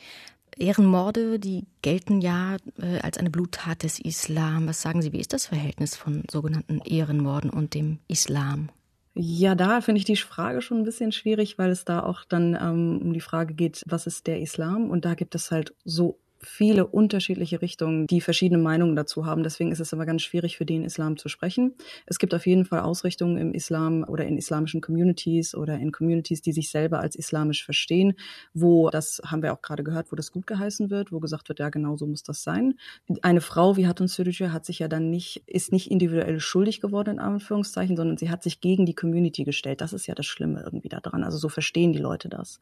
Ehrenmorde, 0.58 1.38
die 1.38 1.66
gelten 1.82 2.22
ja 2.22 2.58
äh, 2.82 3.00
als 3.00 3.18
eine 3.18 3.30
Bluttat 3.30 3.84
des 3.84 4.00
Islam. 4.00 4.68
Was 4.68 4.82
sagen 4.82 5.02
Sie, 5.02 5.12
wie 5.12 5.20
ist 5.20 5.34
das 5.34 5.48
Verhältnis 5.48 5.96
von 5.96 6.24
sogenannten 6.32 6.80
Ehrenmorden 6.80 7.50
und 7.50 7.74
dem 7.74 8.00
Islam? 8.08 8.70
Ja, 9.18 9.56
da 9.56 9.80
finde 9.80 10.00
ich 10.00 10.06
die 10.06 10.18
Frage 10.18 10.62
schon 10.62 10.80
ein 10.80 10.84
bisschen 10.84 11.14
schwierig, 11.14 11.58
weil 11.58 11.70
es 11.72 11.86
da 11.86 12.04
auch 12.04 12.26
dann 12.26 12.54
ähm, 12.60 13.00
um 13.02 13.14
die 13.14 13.22
Frage 13.22 13.54
geht, 13.54 13.82
was 13.88 14.08
ist 14.08 14.28
der 14.28 14.42
Islam? 14.42 14.90
Und 14.90 15.06
da 15.06 15.14
gibt 15.14 15.36
es 15.36 15.52
halt 15.52 15.74
so 15.86 16.20
viele 16.46 16.88
unterschiedliche 16.88 17.62
Richtungen, 17.62 18.08
die 18.08 18.22
verschiedene 18.22 18.62
Meinungen 18.62 18.96
dazu 18.96 19.26
haben. 19.26 19.44
Deswegen 19.44 19.72
ist 19.72 19.80
es 19.80 19.92
immer 19.92 20.06
ganz 20.06 20.22
schwierig 20.22 20.58
für 20.58 20.66
den 20.66 20.84
Islam 20.84 21.18
zu 21.18 21.28
sprechen. 21.28 21.74
Es 22.06 22.20
gibt 22.20 22.34
auf 22.34 22.46
jeden 22.46 22.66
Fall 22.66 22.82
Ausrichtungen 22.82 23.38
im 23.38 23.54
Islam 23.54 24.06
oder 24.08 24.26
in 24.26 24.38
islamischen 24.38 24.82
Communities 24.82 25.56
oder 25.56 25.78
in 25.78 25.92
Communities, 25.92 26.42
die 26.42 26.52
sich 26.52 26.70
selber 26.70 27.00
als 27.00 27.16
islamisch 27.16 27.66
verstehen, 27.66 28.14
wo 28.54 28.90
das 28.90 29.22
haben 29.26 29.42
wir 29.42 29.54
auch 29.54 29.62
gerade 29.62 29.84
gehört, 29.84 30.12
wo 30.12 30.16
das 30.16 30.32
gut 30.32 30.48
geheißen 30.48 30.90
wird, 30.90 31.12
wo 31.12 31.20
gesagt 31.20 31.50
wird, 31.50 31.60
ja 31.60 31.70
genau 31.70 31.98
so 31.98 32.06
muss 32.06 32.24
das 32.24 32.44
sein. 32.44 32.76
Eine 33.22 33.42
Frau 33.42 33.78
wie 33.78 33.88
Hatun 33.88 34.08
Sürücü 34.08 34.50
hat 34.50 34.66
sich 34.66 34.80
ja 34.80 34.88
dann 34.88 35.10
nicht, 35.10 35.44
ist 35.48 35.72
nicht 35.72 35.92
individuell 35.92 36.40
schuldig 36.40 36.82
geworden 36.82 37.12
in 37.12 37.20
Anführungszeichen, 37.20 37.98
sondern 37.98 38.18
sie 38.18 38.30
hat 38.30 38.44
sich 38.44 38.62
gegen 38.62 38.86
die 38.86 38.96
Community 38.96 39.44
gestellt. 39.44 39.82
Das 39.82 39.94
ist 39.94 40.08
ja 40.08 40.16
das 40.16 40.26
Schlimme 40.26 40.62
irgendwie 40.64 40.90
daran. 40.90 41.24
Also 41.24 41.38
so 41.38 41.50
verstehen 41.50 41.94
die 41.94 42.00
Leute 42.00 42.30
das. 42.30 42.60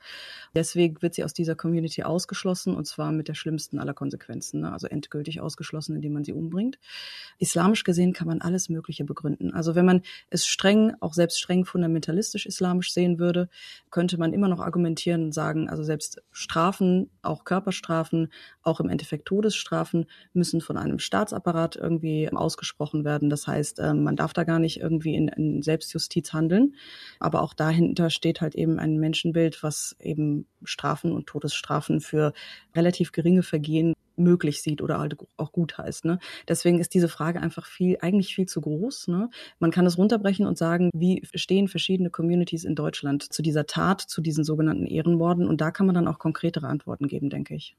Deswegen 0.56 1.02
wird 1.02 1.16
sie 1.16 1.24
aus 1.24 1.34
dieser 1.34 1.56
Community 1.56 2.04
ausgeschlossen 2.04 2.76
und 2.76 2.86
zwar 2.86 3.12
mit 3.12 3.28
der 3.28 3.34
schlimmsten 3.34 3.73
schlimmsten 3.74 3.80
aller 3.80 3.94
Konsequenzen, 3.94 4.62
ne? 4.62 4.72
also 4.72 4.88
endgültig 4.88 5.42
ausgeschlossen, 5.42 5.96
indem 5.96 6.14
man 6.14 6.24
sie 6.24 6.34
umbringt. 6.34 6.78
Islamisch 7.40 7.84
gesehen 7.84 8.14
kann 8.14 8.28
man 8.28 8.42
alles 8.42 8.70
Mögliche 8.70 9.04
begründen. 9.04 9.54
Also 9.54 9.76
wenn 9.76 9.86
man 9.86 10.02
es 10.30 10.46
streng, 10.46 10.94
auch 11.00 11.14
selbst 11.14 11.40
streng 11.40 11.66
fundamentalistisch 11.66 12.46
islamisch 12.46 12.94
sehen 12.94 13.20
würde, 13.20 13.50
könnte 13.90 14.18
man 14.18 14.34
immer 14.34 14.48
noch 14.48 14.60
argumentieren 14.60 15.26
und 15.26 15.34
sagen, 15.34 15.70
also 15.70 15.84
selbst 15.84 16.22
Strafen, 16.32 17.10
auch 17.22 17.44
Körperstrafen, 17.44 18.30
auch 18.62 18.80
im 18.80 18.90
Endeffekt 18.90 19.26
Todesstrafen, 19.26 20.06
müssen 20.34 20.62
von 20.62 20.78
einem 20.78 21.00
Staatsapparat 21.00 21.76
irgendwie 21.76 22.30
ausgesprochen 22.32 23.04
werden. 23.04 23.30
Das 23.30 23.48
heißt, 23.48 23.80
ähm, 23.80 24.04
man 24.04 24.16
darf 24.16 24.34
da 24.34 24.44
gar 24.44 24.60
nicht 24.60 24.80
irgendwie 24.80 25.16
in, 25.16 25.28
in 25.30 25.62
Selbstjustiz 25.62 26.34
handeln. 26.34 26.76
Aber 27.20 27.42
auch 27.42 27.54
dahinter 27.54 28.10
steht 28.10 28.42
halt 28.42 28.56
eben 28.56 28.80
ein 28.80 29.00
Menschenbild, 29.00 29.64
was 29.64 29.96
eben 30.00 30.46
Strafen 30.64 31.12
und 31.12 31.28
Todesstrafen 31.28 32.00
für 32.00 32.34
relativ 32.76 33.12
geringe 33.12 33.44
Vergehen 33.44 33.63
möglich 34.16 34.62
sieht 34.62 34.82
oder 34.82 35.00
halt 35.00 35.18
auch 35.38 35.52
gut 35.52 35.78
heißt. 35.78 36.06
Ne? 36.06 36.20
Deswegen 36.48 36.80
ist 36.80 36.94
diese 36.94 37.08
Frage 37.08 37.42
einfach 37.42 37.66
viel, 37.66 37.98
eigentlich 38.02 38.36
viel 38.36 38.46
zu 38.46 38.62
groß. 38.62 39.08
Ne? 39.08 39.30
Man 39.60 39.72
kann 39.72 39.86
es 39.86 39.98
runterbrechen 39.98 40.46
und 40.46 40.58
sagen, 40.58 40.90
wie 40.94 41.24
stehen 41.34 41.68
verschiedene 41.68 42.10
Communities 42.10 42.64
in 42.64 42.76
Deutschland 42.76 43.24
zu 43.24 43.42
dieser 43.42 43.66
Tat, 43.66 44.02
zu 44.02 44.22
diesen 44.22 44.44
sogenannten 44.44 44.86
Ehrenmorden 44.86 45.48
und 45.48 45.62
da 45.62 45.72
kann 45.72 45.86
man 45.86 45.96
dann 45.96 46.08
auch 46.08 46.20
konkretere 46.20 46.68
Antworten 46.68 47.08
geben, 47.08 47.30
denke 47.30 47.56
ich. 47.56 47.76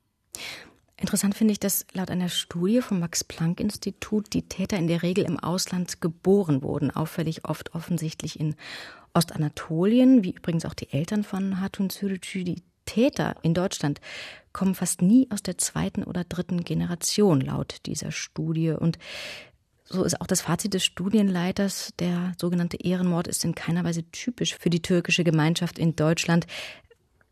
Interessant 0.97 1.35
finde 1.35 1.53
ich, 1.53 1.61
dass 1.61 1.87
laut 1.93 2.11
einer 2.11 2.29
Studie 2.29 2.81
vom 2.81 3.01
Max-Planck-Institut 3.01 4.33
die 4.33 4.49
Täter 4.49 4.79
in 4.79 4.87
der 4.87 5.03
Regel 5.03 5.25
im 5.25 5.39
Ausland 5.39 6.01
geboren 6.01 6.63
wurden, 6.63 6.93
auffällig 6.93 7.45
oft 7.47 7.75
offensichtlich 7.75 8.39
in 8.39 8.55
Ostanatolien, 9.13 10.23
wie 10.23 10.31
übrigens 10.31 10.65
auch 10.65 10.75
die 10.75 10.93
Eltern 10.93 11.25
von 11.25 11.61
Hatun 11.61 11.91
Sürücü, 11.91 12.45
die 12.45 12.63
Täter 12.85 13.37
in 13.43 13.55
Deutschland 13.55 14.01
kommen 14.55 14.75
fast 14.75 15.03
nie 15.03 15.29
aus 15.31 15.43
der 15.43 15.59
zweiten 15.59 16.05
oder 16.05 16.25
dritten 16.25 16.65
Generation 16.65 17.43
laut 17.43 17.81
dieser 17.85 18.13
Studie. 18.13 18.71
Und 18.71 18.99
so 19.85 20.05
ist 20.05 20.21
auch 20.21 20.27
das 20.27 20.41
Fazit 20.41 20.73
des 20.73 20.85
Studienleiters. 20.85 21.93
Der 21.99 22.33
sogenannte 22.41 22.79
Ehrenmord 22.79 23.29
ist 23.29 23.45
in 23.45 23.55
keiner 23.55 23.85
Weise 23.85 24.05
typisch 24.11 24.57
für 24.57 24.71
die 24.71 24.81
türkische 24.81 25.25
Gemeinschaft 25.25 25.79
in 25.79 25.95
Deutschland. 25.95 26.47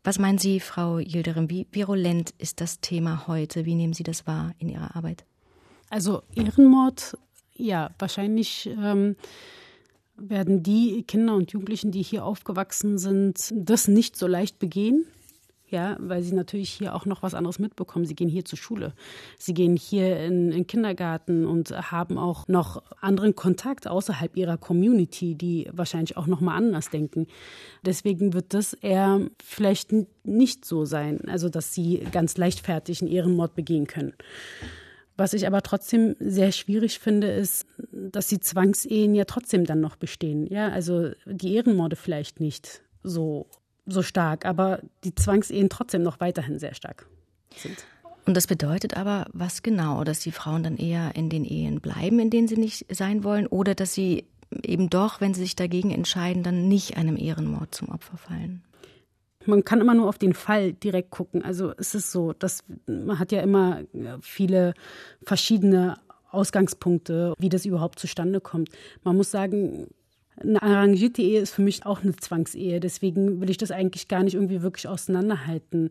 Was 0.05 0.19
meinen 0.19 0.39
Sie, 0.39 0.59
Frau 0.61 0.99
Yildirim, 0.99 1.49
wie 1.49 1.67
virulent 1.71 2.35
ist 2.39 2.61
das 2.61 2.81
Thema 2.81 3.29
heute? 3.29 3.65
Wie 3.65 3.77
nehmen 3.77 3.95
Sie 3.95 4.03
das 4.03 4.27
wahr 4.27 4.53
in 4.59 4.69
Ihrer 4.69 4.97
Arbeit? 4.97 5.25
Also 5.91 6.23
Ehrenmord, 6.35 7.17
ja, 7.55 7.91
wahrscheinlich 8.01 8.67
ähm, 8.67 9.15
werden 10.17 10.65
die 10.65 11.05
Kinder 11.05 11.37
und 11.37 11.53
Jugendlichen, 11.53 11.93
die 11.93 12.03
hier 12.03 12.25
aufgewachsen 12.25 12.99
sind, 12.99 13.53
das 13.55 13.87
nicht 13.87 14.17
so 14.17 14.27
leicht 14.27 14.59
begehen 14.59 15.07
ja, 15.73 15.97
weil 15.99 16.23
sie 16.23 16.35
natürlich 16.35 16.71
hier 16.71 16.95
auch 16.95 17.07
noch 17.07 17.23
was 17.23 17.35
anderes 17.35 17.59
mitbekommen. 17.59 18.05
Sie 18.05 18.15
gehen 18.15 18.29
hier 18.29 18.45
zur 18.45 18.59
Schule, 18.59 18.93
sie 19.39 19.55
gehen 19.55 19.77
hier 19.77 20.21
in, 20.21 20.53
in 20.53 20.67
Kindergarten 20.67 21.47
und 21.47 21.71
haben 21.91 22.19
auch 22.19 22.47
noch 22.47 22.83
anderen 23.01 23.35
Kontakt 23.35 23.89
außerhalb 23.89 24.37
ihrer 24.37 24.59
Community, 24.59 25.35
die 25.35 25.69
wahrscheinlich 25.73 26.17
auch 26.17 26.27
noch 26.27 26.41
mal 26.41 26.55
anders 26.55 26.91
denken. 26.91 27.27
Deswegen 27.85 28.35
wird 28.35 28.55
das 28.55 28.75
eher 28.75 29.21
vielleicht 29.43 29.93
nicht 30.25 30.65
so 30.65 30.85
sein, 30.85 31.23
also 31.29 31.49
dass 31.49 31.75
sie 31.75 32.07
ganz 32.13 32.37
leichtfertig 32.37 33.03
einen 33.03 33.11
Ehrenmord 33.11 33.55
begehen 33.55 33.87
können. 33.87 34.13
Was 35.17 35.35
ich 35.35 35.47
aber 35.47 35.63
trotzdem 35.63 36.17
sehr 36.19 36.53
schwierig 36.53 36.99
finde, 36.99 37.31
ist, 37.31 37.67
dass 37.93 38.29
die 38.29 38.41
Zwangsehen 38.41 39.15
ja 39.15 39.25
trotzdem 39.25 39.65
dann 39.65 39.81
noch 39.81 39.97
bestehen. 39.97 40.47
Ja, 40.47 40.69
also 40.69 41.11
die 41.27 41.55
Ehrenmorde 41.55 41.97
vielleicht 41.97 42.41
nicht 42.41 42.83
so 43.03 43.47
so 43.87 44.03
stark, 44.03 44.45
aber 44.47 44.81
die 45.05 45.15
Zwangsehen 45.15 45.69
trotzdem 45.69 46.03
noch 46.03 46.21
weiterhin 46.21 46.59
sehr 46.59 46.75
stark 46.75 47.07
sind. 47.57 47.85
Und 48.25 48.37
das 48.37 48.47
bedeutet 48.47 48.97
aber, 48.97 49.27
was 49.33 49.63
genau? 49.63 50.05
Dass 50.05 50.21
die 50.21 50.31
Frauen 50.31 50.63
dann 50.63 50.77
eher 50.77 51.17
in 51.17 51.29
den 51.29 51.45
Ehen 51.45 51.81
bleiben, 51.81 52.21
in 52.21 52.31
denen 52.31 52.47
sie 52.47 52.57
nicht 52.57 52.87
sein 52.95 53.25
wollen, 53.25 53.47
oder 53.49 53.75
dass 53.75 53.95
sie 53.95 54.27
eben 54.63 54.91
doch, 54.91 55.21
wenn 55.21 55.35
sie 55.35 55.41
sich 55.41 55.57
dagegen 55.57 55.91
entscheiden, 55.91 56.43
dann 56.43 56.69
nicht 56.69 56.97
einem 56.97 57.17
Ehrenmord 57.17 57.75
zum 57.75 57.89
Opfer 57.89 58.17
fallen? 58.17 58.63
Man 59.45 59.65
kann 59.65 59.81
immer 59.81 59.95
nur 59.95 60.09
auf 60.09 60.19
den 60.19 60.35
Fall 60.35 60.73
direkt 60.73 61.11
gucken. 61.11 61.43
Also 61.43 61.73
es 61.77 61.97
ist 61.97 62.13
so, 62.13 62.33
dass 62.33 62.63
man 62.87 63.19
hat 63.19 63.33
ja 63.33 63.41
immer 63.41 63.81
viele 64.21 64.75
verschiedene 65.25 65.99
Ausgangspunkte, 66.31 67.35
wie 67.39 67.49
das 67.49 67.67
überhaupt 67.67 67.99
zustande 67.99 68.41
kommt. 68.41 68.69
Man 69.03 69.17
muss 69.17 69.33
sagen, 69.33 69.89
eine 70.37 70.63
arrangierte 70.63 71.23
Ehe 71.23 71.41
ist 71.41 71.55
für 71.55 71.63
mich 71.63 71.85
auch 71.85 72.03
eine 72.03 72.17
Zwangsehe. 72.17 72.81
Deswegen 72.81 73.41
will 73.41 73.51
ich 73.51 73.59
das 73.59 73.71
eigentlich 73.71 74.09
gar 74.09 74.23
nicht 74.23 74.35
irgendwie 74.35 74.63
wirklich 74.63 74.89
auseinanderhalten. 74.89 75.91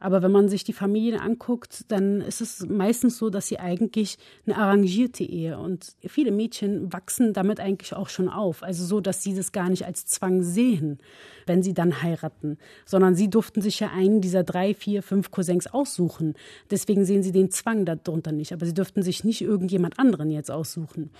Aber 0.00 0.22
wenn 0.22 0.30
man 0.30 0.48
sich 0.48 0.62
die 0.62 0.72
Familien 0.72 1.18
anguckt, 1.20 1.84
dann 1.88 2.20
ist 2.20 2.40
es 2.40 2.64
meistens 2.68 3.18
so, 3.18 3.30
dass 3.30 3.48
sie 3.48 3.58
eigentlich 3.58 4.16
eine 4.46 4.56
arrangierte 4.56 5.24
Ehe 5.24 5.58
und 5.58 5.96
viele 6.06 6.30
Mädchen 6.30 6.92
wachsen 6.92 7.32
damit 7.32 7.58
eigentlich 7.58 7.94
auch 7.94 8.08
schon 8.08 8.28
auf. 8.28 8.62
Also 8.62 8.84
so, 8.84 9.00
dass 9.00 9.24
sie 9.24 9.34
das 9.34 9.50
gar 9.50 9.68
nicht 9.68 9.86
als 9.86 10.06
Zwang 10.06 10.42
sehen, 10.44 10.98
wenn 11.46 11.64
sie 11.64 11.74
dann 11.74 12.00
heiraten, 12.00 12.58
sondern 12.84 13.16
sie 13.16 13.28
durften 13.28 13.60
sich 13.60 13.80
ja 13.80 13.90
einen 13.90 14.20
dieser 14.20 14.44
drei, 14.44 14.72
vier, 14.72 15.02
fünf 15.02 15.32
Cousins 15.32 15.66
aussuchen. 15.66 16.34
Deswegen 16.70 17.04
sehen 17.04 17.24
sie 17.24 17.32
den 17.32 17.50
Zwang 17.50 17.84
darunter 17.84 18.30
nicht. 18.30 18.52
Aber 18.52 18.66
sie 18.66 18.74
dürften 18.74 19.02
sich 19.02 19.24
nicht 19.24 19.40
irgendjemand 19.40 19.98
anderen 19.98 20.30
jetzt 20.30 20.50
aussuchen. 20.50 21.10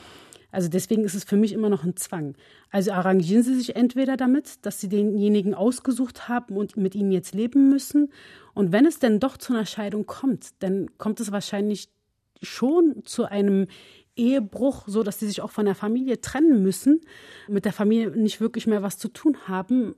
Also 0.50 0.68
deswegen 0.68 1.04
ist 1.04 1.14
es 1.14 1.24
für 1.24 1.36
mich 1.36 1.52
immer 1.52 1.68
noch 1.68 1.84
ein 1.84 1.96
Zwang. 1.96 2.34
Also 2.70 2.92
arrangieren 2.92 3.42
Sie 3.42 3.54
sich 3.54 3.76
entweder 3.76 4.16
damit, 4.16 4.64
dass 4.64 4.80
Sie 4.80 4.88
denjenigen 4.88 5.54
ausgesucht 5.54 6.28
haben 6.28 6.56
und 6.56 6.76
mit 6.76 6.94
ihm 6.94 7.10
jetzt 7.10 7.34
leben 7.34 7.68
müssen. 7.68 8.10
Und 8.54 8.72
wenn 8.72 8.86
es 8.86 8.98
denn 8.98 9.20
doch 9.20 9.36
zu 9.36 9.52
einer 9.52 9.66
Scheidung 9.66 10.06
kommt, 10.06 10.50
dann 10.60 10.96
kommt 10.96 11.20
es 11.20 11.32
wahrscheinlich 11.32 11.88
schon 12.42 13.02
zu 13.04 13.24
einem 13.24 13.66
Ehebruch, 14.16 14.84
so 14.86 15.02
dass 15.02 15.20
sie 15.20 15.28
sich 15.28 15.40
auch 15.40 15.50
von 15.50 15.64
der 15.64 15.74
Familie 15.74 16.20
trennen 16.20 16.62
müssen, 16.62 17.00
mit 17.46 17.64
der 17.64 17.72
Familie 17.72 18.10
nicht 18.10 18.40
wirklich 18.40 18.66
mehr 18.66 18.82
was 18.82 18.98
zu 18.98 19.08
tun 19.08 19.36
haben. 19.46 19.94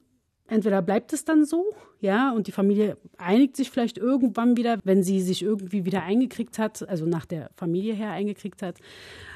Entweder 0.47 0.83
bleibt 0.83 1.12
es 1.12 1.25
dann 1.25 1.45
so, 1.45 1.64
ja, 2.00 2.33
und 2.33 2.49
die 2.49 2.52
Familie 2.52 2.97
einigt 3.16 3.57
sich 3.57 3.71
vielleicht 3.71 3.99
irgendwann 3.99 4.57
wieder, 4.57 4.78
wenn 4.85 5.02
sie 5.02 5.21
sich 5.21 5.42
irgendwie 5.42 5.85
wieder 5.85 6.02
eingekriegt 6.02 6.59
hat, 6.59 6.87
also 6.88 7.07
nach 7.07 7.25
der 7.25 7.50
Familie 7.57 7.95
her 7.95 8.11
eingekriegt 8.11 8.61
hat, 8.62 8.78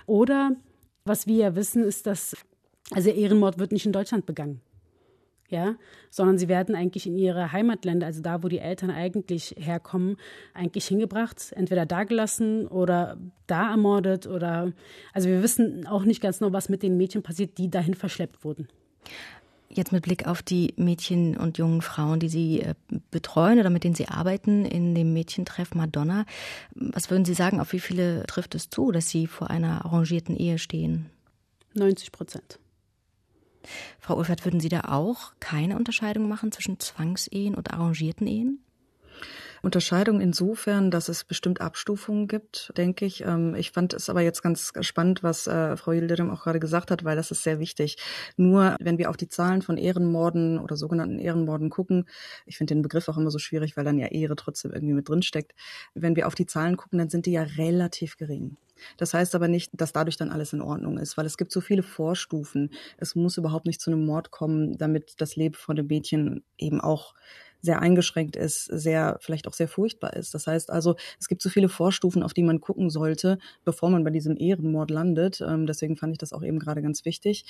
oder 0.06 0.56
was 1.04 1.26
wir 1.26 1.36
ja 1.36 1.56
wissen, 1.56 1.84
ist, 1.84 2.06
dass 2.06 2.36
also 2.90 3.10
Ehrenmord 3.10 3.58
wird 3.58 3.72
nicht 3.72 3.86
in 3.86 3.92
Deutschland 3.92 4.26
begangen. 4.26 4.60
Ja, 5.50 5.76
sondern 6.10 6.38
sie 6.38 6.48
werden 6.48 6.74
eigentlich 6.74 7.06
in 7.06 7.16
ihre 7.16 7.52
Heimatländer, 7.52 8.06
also 8.06 8.22
da, 8.22 8.42
wo 8.42 8.48
die 8.48 8.58
Eltern 8.58 8.90
eigentlich 8.90 9.54
herkommen, 9.58 10.16
eigentlich 10.54 10.86
hingebracht, 10.86 11.52
entweder 11.54 11.84
da 11.84 12.04
gelassen 12.04 12.66
oder 12.66 13.18
da 13.46 13.70
ermordet 13.70 14.26
oder, 14.26 14.72
also 15.12 15.28
wir 15.28 15.42
wissen 15.42 15.86
auch 15.86 16.04
nicht 16.04 16.22
ganz 16.22 16.38
genau, 16.38 16.54
was 16.54 16.70
mit 16.70 16.82
den 16.82 16.96
Mädchen 16.96 17.22
passiert, 17.22 17.58
die 17.58 17.70
dahin 17.70 17.94
verschleppt 17.94 18.42
wurden. 18.42 18.68
Jetzt 19.74 19.90
mit 19.90 20.04
Blick 20.04 20.28
auf 20.28 20.40
die 20.40 20.72
Mädchen 20.76 21.36
und 21.36 21.58
jungen 21.58 21.82
Frauen, 21.82 22.20
die 22.20 22.28
Sie 22.28 22.60
äh, 22.60 22.74
betreuen 23.10 23.58
oder 23.58 23.70
mit 23.70 23.82
denen 23.82 23.96
Sie 23.96 24.06
arbeiten 24.06 24.64
in 24.64 24.94
dem 24.94 25.12
Mädchentreff 25.12 25.74
Madonna. 25.74 26.26
Was 26.74 27.10
würden 27.10 27.24
Sie 27.24 27.34
sagen, 27.34 27.60
auf 27.60 27.72
wie 27.72 27.80
viele 27.80 28.24
trifft 28.26 28.54
es 28.54 28.70
zu, 28.70 28.92
dass 28.92 29.08
Sie 29.08 29.26
vor 29.26 29.50
einer 29.50 29.84
arrangierten 29.84 30.36
Ehe 30.36 30.58
stehen? 30.58 31.10
90 31.74 32.12
Prozent. 32.12 32.60
Frau 33.98 34.16
Ulfert, 34.16 34.44
würden 34.44 34.60
Sie 34.60 34.68
da 34.68 34.82
auch 34.82 35.32
keine 35.40 35.76
Unterscheidung 35.76 36.28
machen 36.28 36.52
zwischen 36.52 36.78
Zwangsehen 36.78 37.56
und 37.56 37.72
arrangierten 37.72 38.28
Ehen? 38.28 38.60
Unterscheidung 39.64 40.20
insofern, 40.20 40.90
dass 40.90 41.08
es 41.08 41.24
bestimmt 41.24 41.60
Abstufungen 41.60 42.28
gibt, 42.28 42.72
denke 42.76 43.06
ich. 43.06 43.22
Ähm, 43.22 43.54
ich 43.54 43.70
fand 43.72 43.94
es 43.94 44.08
aber 44.08 44.20
jetzt 44.20 44.42
ganz 44.42 44.72
spannend, 44.80 45.22
was 45.22 45.46
äh, 45.46 45.76
Frau 45.76 45.92
Yildirim 45.92 46.30
auch 46.30 46.42
gerade 46.42 46.60
gesagt 46.60 46.90
hat, 46.90 47.04
weil 47.04 47.16
das 47.16 47.30
ist 47.30 47.42
sehr 47.42 47.58
wichtig. 47.58 47.96
Nur 48.36 48.76
wenn 48.80 48.98
wir 48.98 49.10
auf 49.10 49.16
die 49.16 49.28
Zahlen 49.28 49.62
von 49.62 49.76
Ehrenmorden 49.76 50.58
oder 50.58 50.76
sogenannten 50.76 51.18
Ehrenmorden 51.18 51.70
gucken, 51.70 52.08
ich 52.46 52.58
finde 52.58 52.74
den 52.74 52.82
Begriff 52.82 53.08
auch 53.08 53.16
immer 53.16 53.30
so 53.30 53.38
schwierig, 53.38 53.76
weil 53.76 53.84
dann 53.84 53.98
ja 53.98 54.08
Ehre 54.08 54.36
trotzdem 54.36 54.72
irgendwie 54.72 54.94
mit 54.94 55.08
drin 55.08 55.22
steckt. 55.22 55.52
Wenn 55.94 56.16
wir 56.16 56.26
auf 56.26 56.34
die 56.34 56.46
Zahlen 56.46 56.76
gucken, 56.76 56.98
dann 56.98 57.10
sind 57.10 57.26
die 57.26 57.32
ja 57.32 57.42
relativ 57.42 58.16
gering. 58.16 58.56
Das 58.96 59.14
heißt 59.14 59.34
aber 59.34 59.48
nicht, 59.48 59.70
dass 59.72 59.92
dadurch 59.92 60.16
dann 60.16 60.30
alles 60.30 60.52
in 60.52 60.60
Ordnung 60.60 60.98
ist, 60.98 61.16
weil 61.16 61.26
es 61.26 61.36
gibt 61.36 61.52
so 61.52 61.60
viele 61.60 61.82
Vorstufen. 61.82 62.70
Es 62.98 63.14
muss 63.14 63.36
überhaupt 63.36 63.66
nicht 63.66 63.80
zu 63.80 63.90
einem 63.90 64.04
Mord 64.04 64.30
kommen, 64.30 64.76
damit 64.76 65.14
das 65.18 65.36
Leben 65.36 65.54
von 65.54 65.76
dem 65.76 65.86
Mädchen 65.86 66.44
eben 66.58 66.80
auch 66.80 67.14
sehr 67.64 67.80
eingeschränkt 67.80 68.36
ist, 68.36 68.66
sehr, 68.66 69.16
vielleicht 69.20 69.48
auch 69.48 69.54
sehr 69.54 69.68
furchtbar 69.68 70.12
ist. 70.12 70.34
Das 70.34 70.46
heißt 70.46 70.70
also, 70.70 70.96
es 71.18 71.28
gibt 71.28 71.40
so 71.40 71.48
viele 71.48 71.70
Vorstufen, 71.70 72.22
auf 72.22 72.34
die 72.34 72.42
man 72.42 72.60
gucken 72.60 72.90
sollte, 72.90 73.38
bevor 73.64 73.88
man 73.88 74.04
bei 74.04 74.10
diesem 74.10 74.36
Ehrenmord 74.36 74.90
landet. 74.90 75.40
Ähm, 75.40 75.66
deswegen 75.66 75.96
fand 75.96 76.12
ich 76.12 76.18
das 76.18 76.34
auch 76.34 76.42
eben 76.42 76.58
gerade 76.58 76.82
ganz 76.82 77.06
wichtig. 77.06 77.46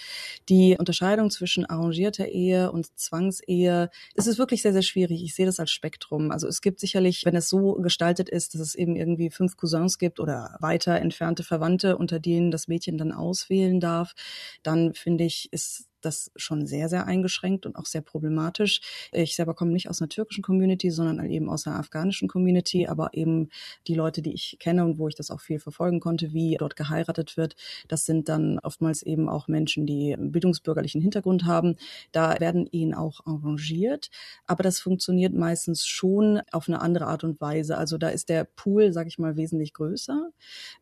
Die 0.49 0.76
Unterscheidung 0.78 1.30
zwischen 1.30 1.66
arrangierter 1.66 2.28
Ehe 2.28 2.71
und 2.71 2.97
Zwangsehe, 2.97 3.90
es 4.14 4.28
ist 4.28 4.38
wirklich 4.38 4.62
sehr, 4.62 4.73
sehr 4.73 4.83
schwierig. 4.83 5.25
Ich 5.25 5.35
sehe 5.35 5.47
das 5.47 5.59
als 5.59 5.73
Spektrum. 5.73 6.30
Also 6.30 6.47
es 6.47 6.61
gibt 6.61 6.78
sicherlich, 6.78 7.25
wenn 7.25 7.35
es 7.35 7.49
so 7.49 7.73
gestaltet 7.75 8.28
ist, 8.28 8.54
dass 8.54 8.61
es 8.61 8.76
eben 8.76 8.94
irgendwie 8.94 9.30
fünf 9.30 9.56
Cousins 9.56 9.99
gibt 9.99 10.21
oder 10.21 10.56
weiter 10.61 11.00
entfernte 11.00 11.42
Verwandte, 11.42 11.97
unter 11.97 12.21
denen 12.21 12.52
das 12.52 12.68
Mädchen 12.68 12.99
dann 12.99 13.11
auswählen 13.11 13.80
darf, 13.80 14.14
dann 14.62 14.94
finde 14.94 15.25
ich, 15.25 15.52
ist 15.52 15.88
das 16.04 16.30
schon 16.37 16.66
sehr, 16.66 16.88
sehr 16.88 17.06
eingeschränkt 17.06 17.66
und 17.66 17.76
auch 17.76 17.87
sehr 17.87 18.00
problematisch. 18.00 18.80
Ich 19.12 19.37
selber 19.37 19.54
komme 19.54 19.73
nicht 19.73 19.88
aus 19.88 20.00
einer 20.00 20.08
türkischen 20.08 20.42
Community, 20.42 20.90
sondern 20.90 21.25
eben 21.30 21.49
aus 21.49 21.66
einer 21.66 21.78
afghanischen 21.78 22.28
Community, 22.28 22.87
aber 22.87 23.11
eben 23.14 23.49
die 23.87 23.94
Leute, 23.94 24.23
die 24.23 24.32
ich 24.32 24.56
kenne 24.61 24.84
und 24.84 24.99
wo 24.99 25.08
ich 25.08 25.14
das 25.14 25.30
auch 25.30 25.40
viel 25.40 25.58
verfolgen 25.58 26.00
konnte, 26.00 26.32
wie 26.32 26.56
dort 26.58 26.76
geheiratet 26.76 27.37
wird, 27.37 27.56
das 27.88 28.04
sind 28.06 28.28
dann 28.28 28.58
oftmals 28.61 29.02
eben 29.02 29.28
auch 29.28 29.49
Menschen, 29.49 29.87
die 29.87 30.16
bildungsbürgerlichen 30.18 31.00
Hintergrund 31.00 31.44
haben. 31.44 31.76
Da 32.12 32.38
werden 32.40 32.66
ihnen 32.70 32.94
auch 32.94 33.20
arrangiert, 33.26 34.11
aber 34.46 34.62
das 34.62 34.80
funktioniert 34.80 35.34
meistens 35.34 35.87
schon 35.87 36.40
auf 36.52 36.68
eine 36.68 36.80
andere 36.80 37.06
Art 37.06 37.25
und 37.25 37.40
Weise. 37.40 37.76
Also 37.78 37.99
da 37.99 38.08
ist 38.08 38.28
der 38.28 38.44
Pool, 38.44 38.92
sage 38.92 39.08
ich 39.08 39.18
mal, 39.18 39.37
wesentlich 39.37 39.73
größer. 39.75 40.30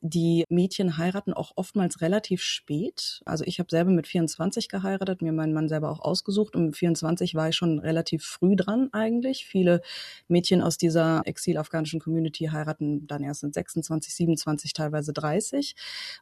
Die 0.00 0.44
Mädchen 0.48 0.96
heiraten 0.96 1.32
auch 1.32 1.52
oftmals 1.56 2.00
relativ 2.00 2.42
spät. 2.42 3.22
Also 3.24 3.44
ich 3.44 3.58
habe 3.58 3.70
selber 3.70 3.90
mit 3.90 4.06
24 4.06 4.68
geheiratet 4.68 5.11
geheiratet, 5.12 5.22
mir 5.22 5.32
meinen 5.32 5.52
Mann 5.52 5.68
selber 5.68 5.90
auch 5.90 6.00
ausgesucht. 6.00 6.56
Um 6.56 6.72
24 6.72 7.34
war 7.34 7.48
ich 7.48 7.56
schon 7.56 7.78
relativ 7.78 8.24
früh 8.24 8.56
dran 8.56 8.88
eigentlich. 8.92 9.46
Viele 9.46 9.82
Mädchen 10.28 10.62
aus 10.62 10.78
dieser 10.78 11.22
exil-afghanischen 11.24 12.00
Community 12.00 12.46
heiraten 12.46 13.06
dann 13.06 13.22
erst 13.22 13.44
in 13.44 13.52
26, 13.52 14.14
27, 14.14 14.72
teilweise 14.72 15.12
30. 15.12 15.74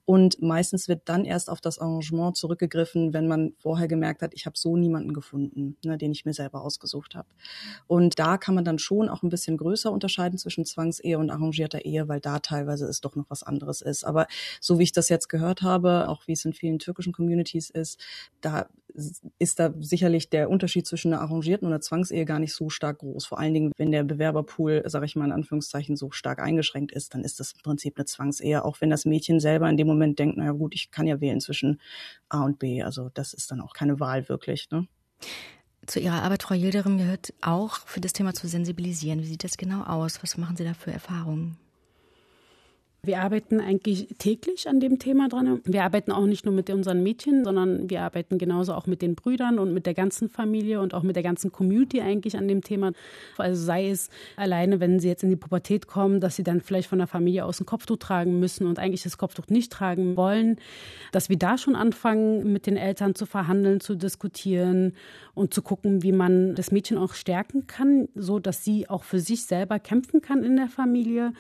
Und 0.05 0.41
meistens 0.43 0.89
wird 0.89 1.03
dann 1.07 1.25
erst 1.25 1.51
auf 1.51 1.61
das 1.61 1.79
Arrangement 1.79 2.37
zurückgegriffen, 2.37 3.13
wenn 3.13 3.29
man 3.29 3.53
vorher 3.59 3.89
gemerkt 3.89 4.23
hat, 4.23 4.35
ich 4.35 4.47
habe 4.47 4.57
so 4.59 4.77
niemanden 4.77 5.13
gefunden, 5.15 5.77
ne, 5.85 5.97
den 5.99 6.13
ich 6.13 6.25
mir 6.25 6.35
selber 6.35 6.63
ausgesucht 6.63 7.15
habe. 7.15 7.29
Und 7.87 8.19
da 8.19 8.39
kann 8.39 8.55
man 8.55 8.65
dann 8.65 8.79
schon 8.79 9.09
auch 9.09 9.23
ein 9.23 9.31
bisschen 9.31 9.57
größer 9.57 9.91
unterscheiden 9.91 10.39
zwischen 10.39 10.65
Zwangsehe 10.65 11.19
und 11.19 11.31
arrangierter 11.31 11.85
Ehe, 11.85 12.09
weil 12.09 12.21
da 12.21 12.39
teilweise 12.39 12.87
es 12.87 13.01
doch 13.01 13.17
noch 13.17 13.27
was 13.29 13.43
anderes 13.43 13.81
ist. 13.83 14.05
Aber 14.05 14.27
so 14.61 14.79
wie 14.79 14.85
ich 14.85 14.93
das 14.93 15.09
jetzt 15.09 15.29
gehört 15.29 15.63
habe, 15.63 16.09
auch 16.09 16.27
wie 16.27 16.33
es 16.33 16.45
in 16.45 16.53
vielen 16.53 16.79
türkischen 16.79 17.13
Communities 17.13 17.71
ist, 17.71 18.01
da 18.41 18.69
ist 19.39 19.59
da 19.59 19.73
sicherlich 19.79 20.31
der 20.31 20.51
Unterschied 20.51 20.87
zwischen 20.87 21.13
einer 21.13 21.23
arrangierten 21.23 21.67
und 21.67 21.73
einer 21.73 21.81
Zwangsehe 21.81 22.25
gar 22.25 22.39
nicht 22.39 22.55
so 22.55 22.69
stark 22.69 22.99
groß. 22.99 23.27
Vor 23.27 23.39
allen 23.39 23.55
Dingen, 23.55 23.73
wenn 23.77 23.91
der 23.91 24.05
Bewerberpool, 24.05 24.83
sage 24.87 25.07
ich 25.07 25.17
mal 25.17 25.27
in 25.27 25.33
Anführungszeichen, 25.33 25.97
so 25.97 26.11
stark 26.11 26.41
eingeschränkt 26.41 26.93
ist, 26.93 27.15
dann 27.15 27.25
ist 27.25 27.41
das 27.41 27.53
im 27.53 27.63
Prinzip 27.63 27.97
eine 27.97 28.05
Zwangsehe, 28.05 28.65
auch 28.65 28.81
wenn 28.81 28.91
das 28.91 29.05
Mädchen 29.05 29.41
selber 29.41 29.69
in 29.71 29.77
dem 29.77 29.87
Moment 29.87 30.19
denkt, 30.19 30.37
naja 30.37 30.53
gut, 30.53 30.75
ich 30.75 30.91
kann 30.91 31.07
ja 31.07 31.21
wählen 31.21 31.41
zwischen 31.41 31.81
A 32.29 32.45
und 32.45 32.59
B. 32.59 32.83
Also 32.83 33.11
das 33.15 33.33
ist 33.33 33.51
dann 33.51 33.61
auch 33.61 33.73
keine 33.73 34.01
Wahl 34.01 34.29
wirklich. 34.29 34.71
Ne? 34.71 34.87
Zu 35.87 36.01
Ihrer 36.01 36.23
Arbeit, 36.23 36.43
Frau 36.43 36.55
Yildirim, 36.55 36.99
gehört 36.99 37.33
auch 37.41 37.79
für 37.87 38.01
das 38.01 38.13
Thema 38.13 38.35
zu 38.35 38.49
sensibilisieren. 38.49 39.21
Wie 39.21 39.27
sieht 39.27 39.45
das 39.45 39.57
genau 39.57 39.83
aus? 39.83 40.23
Was 40.23 40.37
machen 40.37 40.57
Sie 40.57 40.65
da 40.65 40.75
für 40.75 40.93
Erfahrungen? 40.93 41.57
Wir 43.03 43.21
arbeiten 43.21 43.61
eigentlich 43.61 44.09
täglich 44.19 44.69
an 44.69 44.79
dem 44.79 44.99
Thema 44.99 45.29
dran. 45.29 45.63
Wir 45.65 45.85
arbeiten 45.85 46.13
auch 46.13 46.27
nicht 46.27 46.45
nur 46.45 46.53
mit 46.53 46.69
unseren 46.69 47.03
Mädchen, 47.03 47.45
sondern 47.45 47.89
wir 47.89 48.03
arbeiten 48.03 48.37
genauso 48.37 48.75
auch 48.75 48.87
mit 48.87 49.01
den 49.01 49.15
Brüdern 49.15 49.59
und 49.59 49.73
mit 49.73 49.87
der 49.87 49.95
ganzen 49.95 50.29
Familie 50.29 50.83
und 50.83 50.93
auch 50.93 51.03
mit 51.03 51.17
der 51.17 51.23
ganzen 51.23 51.51
Community 51.51 52.03
eigentlich 52.03 52.37
an 52.37 52.47
dem 52.47 52.63
Thema. 52.63 52.93
Also 53.39 53.63
sei 53.63 53.89
es 53.89 54.11
alleine, 54.37 54.81
wenn 54.81 55.01
sie 55.01 55.09
jetzt 55.09 55.23
in 55.23 55.31
die 55.31 55.37
Pubertät 55.37 55.87
kommen, 55.87 56.21
dass 56.21 56.37
sie 56.37 56.43
dann 56.43 56.61
vielleicht 56.61 56.91
von 56.91 56.99
der 56.99 57.07
Familie 57.07 57.47
aus 57.47 57.59
ein 57.61 57.67
Kopftuch 57.67 57.97
tragen 57.97 58.39
müssen 58.39 58.67
und 58.67 58.79
eigentlich 58.79 59.03
das 59.03 59.17
Kopftuch 59.17 59.47
nicht 59.49 59.73
tragen 59.73 60.19
wollen, 60.19 60.57
dass 61.13 61.31
wir 61.31 61.39
da 61.39 61.57
schon 61.57 61.77
anfangen, 61.77 62.53
mit 62.53 62.67
den 62.67 62.77
Eltern 62.77 63.15
zu 63.15 63.25
verhandeln, 63.25 63.81
zu 63.81 63.95
diskutieren 63.95 64.93
und 65.35 65.55
zu 65.55 65.63
gucken, 65.63 66.03
wie 66.03 66.13
man 66.13 66.55
das 66.55 66.71
Mädchen 66.71 66.99
auch 66.99 67.15
stärken 67.15 67.67
kann, 67.67 68.09
so 68.15 68.39
dass 68.39 68.63
sie 68.63 68.91
auch 68.91 69.05
für 69.05 69.21
sich 69.21 69.47
selber 69.47 69.79
kämpfen 69.79 70.21
kann 70.21 70.45
in 70.45 70.57
der 70.57 70.69
Familie 70.69 71.33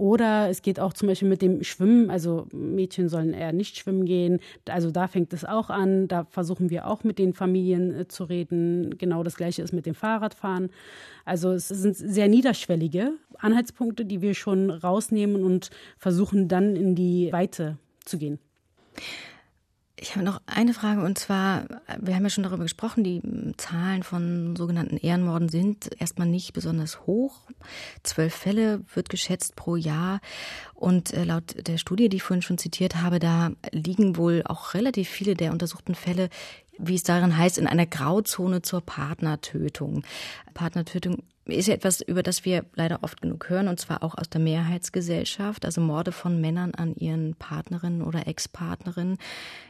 oder 0.00 0.48
es 0.48 0.62
geht 0.62 0.80
auch 0.80 0.94
zum 0.94 1.08
Beispiel 1.08 1.28
mit 1.28 1.42
dem 1.42 1.62
Schwimmen, 1.62 2.08
also 2.08 2.46
Mädchen 2.54 3.10
sollen 3.10 3.34
eher 3.34 3.52
nicht 3.52 3.76
schwimmen 3.76 4.06
gehen. 4.06 4.40
Also 4.66 4.90
da 4.90 5.08
fängt 5.08 5.34
es 5.34 5.44
auch 5.44 5.68
an. 5.68 6.08
Da 6.08 6.24
versuchen 6.24 6.70
wir 6.70 6.86
auch 6.86 7.04
mit 7.04 7.18
den 7.18 7.34
Familien 7.34 7.94
äh, 7.94 8.08
zu 8.08 8.24
reden. 8.24 8.96
Genau 8.96 9.22
das 9.22 9.36
Gleiche 9.36 9.60
ist 9.60 9.74
mit 9.74 9.84
dem 9.84 9.94
Fahrradfahren. 9.94 10.70
Also 11.26 11.52
es 11.52 11.68
sind 11.68 11.98
sehr 11.98 12.28
niederschwellige 12.28 13.12
Anhaltspunkte, 13.36 14.06
die 14.06 14.22
wir 14.22 14.32
schon 14.32 14.70
rausnehmen 14.70 15.44
und 15.44 15.68
versuchen 15.98 16.48
dann 16.48 16.76
in 16.76 16.94
die 16.94 17.30
Weite 17.30 17.76
zu 18.06 18.16
gehen. 18.16 18.38
Ich 20.02 20.14
habe 20.16 20.24
noch 20.24 20.40
eine 20.46 20.72
Frage 20.72 21.02
und 21.02 21.18
zwar, 21.18 21.64
wir 22.00 22.14
haben 22.14 22.22
ja 22.22 22.30
schon 22.30 22.44
darüber 22.44 22.62
gesprochen, 22.62 23.04
die 23.04 23.20
Zahlen 23.58 24.02
von 24.02 24.56
sogenannten 24.56 24.96
Ehrenmorden 24.96 25.50
sind 25.50 25.90
erstmal 26.00 26.26
nicht 26.26 26.54
besonders 26.54 27.02
hoch. 27.06 27.36
Zwölf 28.02 28.34
Fälle 28.34 28.80
wird 28.94 29.10
geschätzt 29.10 29.56
pro 29.56 29.76
Jahr 29.76 30.20
und 30.72 31.12
äh, 31.12 31.24
laut 31.24 31.54
der 31.66 31.76
Studie, 31.76 32.08
die 32.08 32.16
ich 32.16 32.22
vorhin 32.22 32.40
schon 32.40 32.56
zitiert 32.56 32.96
habe, 32.96 33.18
da 33.18 33.50
liegen 33.72 34.16
wohl 34.16 34.42
auch 34.46 34.72
relativ 34.72 35.06
viele 35.10 35.34
der 35.34 35.52
untersuchten 35.52 35.94
Fälle 35.94 36.30
wie 36.82 36.94
es 36.94 37.02
darin 37.02 37.36
heißt, 37.36 37.58
in 37.58 37.66
einer 37.66 37.84
Grauzone 37.84 38.62
zur 38.62 38.80
Partnertötung. 38.80 40.02
Partnertötung 40.54 41.24
ist 41.46 41.68
ja 41.68 41.74
etwas, 41.74 42.00
über 42.00 42.22
das 42.22 42.44
wir 42.44 42.64
leider 42.74 43.02
oft 43.02 43.20
genug 43.22 43.48
hören, 43.48 43.68
und 43.68 43.80
zwar 43.80 44.02
auch 44.02 44.16
aus 44.16 44.28
der 44.28 44.40
Mehrheitsgesellschaft, 44.40 45.64
also 45.64 45.80
Morde 45.80 46.12
von 46.12 46.40
Männern 46.40 46.74
an 46.74 46.94
ihren 46.94 47.34
Partnerinnen 47.34 48.02
oder 48.02 48.26
Ex-Partnerinnen. 48.26 49.18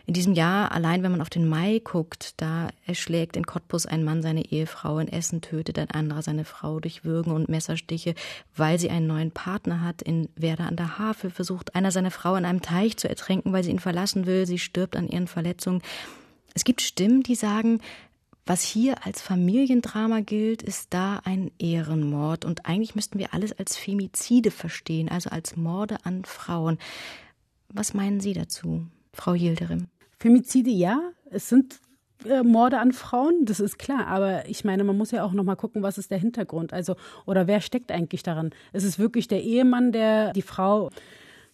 In 0.06 0.14
diesem 0.14 0.34
Jahr, 0.34 0.72
allein 0.72 1.02
wenn 1.02 1.12
man 1.12 1.20
auf 1.20 1.30
den 1.30 1.48
Mai 1.48 1.80
guckt, 1.82 2.40
da 2.40 2.68
erschlägt 2.86 3.36
in 3.36 3.46
Cottbus 3.46 3.86
ein 3.86 4.04
Mann 4.04 4.22
seine 4.22 4.44
Ehefrau, 4.44 4.98
in 4.98 5.08
Essen 5.08 5.40
tötet 5.40 5.78
ein 5.78 5.90
anderer 5.90 6.22
seine 6.22 6.44
Frau 6.44 6.80
durch 6.80 7.04
Würgen 7.04 7.32
und 7.32 7.48
Messerstiche, 7.48 8.14
weil 8.56 8.78
sie 8.78 8.90
einen 8.90 9.06
neuen 9.06 9.30
Partner 9.30 9.82
hat. 9.82 10.02
In 10.02 10.28
Werder 10.36 10.66
an 10.66 10.76
der 10.76 10.98
Havel 10.98 11.30
versucht 11.30 11.74
einer 11.74 11.92
seine 11.92 12.10
Frau 12.10 12.34
in 12.34 12.44
einem 12.44 12.62
Teich 12.62 12.96
zu 12.96 13.08
ertränken, 13.08 13.52
weil 13.52 13.64
sie 13.64 13.70
ihn 13.70 13.78
verlassen 13.78 14.26
will. 14.26 14.46
Sie 14.46 14.58
stirbt 14.58 14.96
an 14.96 15.08
ihren 15.08 15.28
Verletzungen. 15.28 15.82
Es 16.54 16.64
gibt 16.64 16.80
Stimmen, 16.80 17.22
die 17.22 17.36
sagen, 17.36 17.80
was 18.46 18.62
hier 18.62 19.06
als 19.06 19.20
Familiendrama 19.20 20.20
gilt, 20.20 20.62
ist 20.62 20.92
da 20.92 21.20
ein 21.24 21.50
Ehrenmord. 21.58 22.44
Und 22.44 22.66
eigentlich 22.66 22.94
müssten 22.94 23.18
wir 23.18 23.34
alles 23.34 23.52
als 23.58 23.76
Femizide 23.76 24.50
verstehen, 24.50 25.08
also 25.08 25.30
als 25.30 25.56
Morde 25.56 25.98
an 26.04 26.24
Frauen. 26.24 26.78
Was 27.68 27.94
meinen 27.94 28.20
Sie 28.20 28.32
dazu, 28.32 28.86
Frau 29.12 29.34
Yildirim? 29.34 29.86
Femizide 30.18 30.70
ja, 30.70 31.00
es 31.30 31.48
sind 31.48 31.80
äh, 32.24 32.42
Morde 32.42 32.78
an 32.78 32.92
Frauen, 32.92 33.44
das 33.44 33.60
ist 33.60 33.78
klar. 33.78 34.06
Aber 34.06 34.48
ich 34.48 34.64
meine, 34.64 34.84
man 34.84 34.98
muss 34.98 35.10
ja 35.10 35.24
auch 35.24 35.32
noch 35.32 35.44
mal 35.44 35.56
gucken, 35.56 35.82
was 35.82 35.98
ist 35.98 36.10
der 36.10 36.18
Hintergrund? 36.18 36.72
Also, 36.72 36.96
oder 37.26 37.46
wer 37.46 37.60
steckt 37.60 37.92
eigentlich 37.92 38.22
daran? 38.22 38.50
Ist 38.72 38.84
es 38.84 38.98
wirklich 38.98 39.28
der 39.28 39.42
Ehemann, 39.42 39.92
der 39.92 40.32
die 40.32 40.42
Frau 40.42 40.90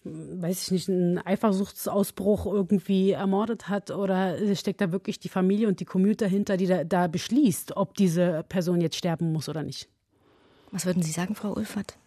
weiß 0.07 0.63
ich 0.63 0.71
nicht, 0.71 0.89
einen 0.89 1.19
Eifersuchtsausbruch 1.19 2.47
irgendwie 2.47 3.13
ermordet 3.13 3.69
hat 3.69 3.91
oder 3.91 4.37
steckt 4.55 4.81
da 4.81 4.93
wirklich 4.93 5.19
die 5.19 5.29
Familie 5.29 5.69
und 5.69 5.81
die 5.81 5.85
Community 5.85 6.25
dahinter, 6.25 6.57
die 6.57 6.67
da, 6.67 6.85
da 6.85 7.07
beschließt, 7.07 7.77
ob 7.77 7.95
diese 7.95 8.45
Person 8.49 8.81
jetzt 8.81 8.97
sterben 8.97 9.33
muss 9.33 9.49
oder 9.49 9.63
nicht? 9.63 9.89
Was 10.73 10.87
würden 10.87 11.03
Sie 11.03 11.13
sagen, 11.13 11.35
Frau 11.35 11.55
Ulfert? 11.55 11.99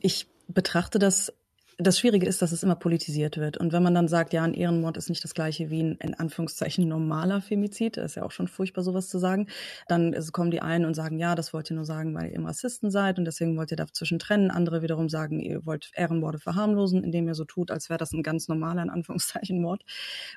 Ich 0.00 0.26
betrachte 0.48 0.98
das 0.98 1.32
Das 1.78 1.98
Schwierige 1.98 2.24
ist, 2.26 2.40
dass 2.40 2.52
es 2.52 2.62
immer 2.62 2.74
politisiert 2.74 3.36
wird. 3.36 3.58
Und 3.58 3.70
wenn 3.70 3.82
man 3.82 3.94
dann 3.94 4.08
sagt, 4.08 4.32
ja, 4.32 4.42
ein 4.42 4.54
Ehrenmord 4.54 4.96
ist 4.96 5.10
nicht 5.10 5.22
das 5.22 5.34
gleiche 5.34 5.68
wie 5.68 5.82
ein 5.82 5.96
in 5.96 6.14
Anführungszeichen 6.14 6.88
normaler 6.88 7.42
Femizid, 7.42 7.98
das 7.98 8.12
ist 8.12 8.14
ja 8.14 8.22
auch 8.22 8.30
schon 8.30 8.48
furchtbar, 8.48 8.82
sowas 8.82 9.10
zu 9.10 9.18
sagen, 9.18 9.48
dann 9.86 10.16
kommen 10.32 10.50
die 10.50 10.62
einen 10.62 10.86
und 10.86 10.94
sagen, 10.94 11.18
ja, 11.18 11.34
das 11.34 11.52
wollt 11.52 11.70
ihr 11.70 11.76
nur 11.76 11.84
sagen, 11.84 12.14
weil 12.14 12.28
ihr 12.28 12.32
eben 12.32 12.46
Rassisten 12.46 12.90
seid 12.90 13.18
und 13.18 13.26
deswegen 13.26 13.58
wollt 13.58 13.72
ihr 13.72 13.76
dazwischen 13.76 14.18
trennen. 14.18 14.50
Andere 14.50 14.80
wiederum 14.80 15.10
sagen, 15.10 15.38
ihr 15.38 15.66
wollt 15.66 15.90
Ehrenmorde 15.94 16.38
verharmlosen, 16.38 17.04
indem 17.04 17.28
ihr 17.28 17.34
so 17.34 17.44
tut, 17.44 17.70
als 17.70 17.90
wäre 17.90 17.98
das 17.98 18.12
ein 18.12 18.22
ganz 18.22 18.48
normaler, 18.48 18.82
in 18.82 18.88
Anführungszeichen, 18.88 19.60
Mord. 19.60 19.84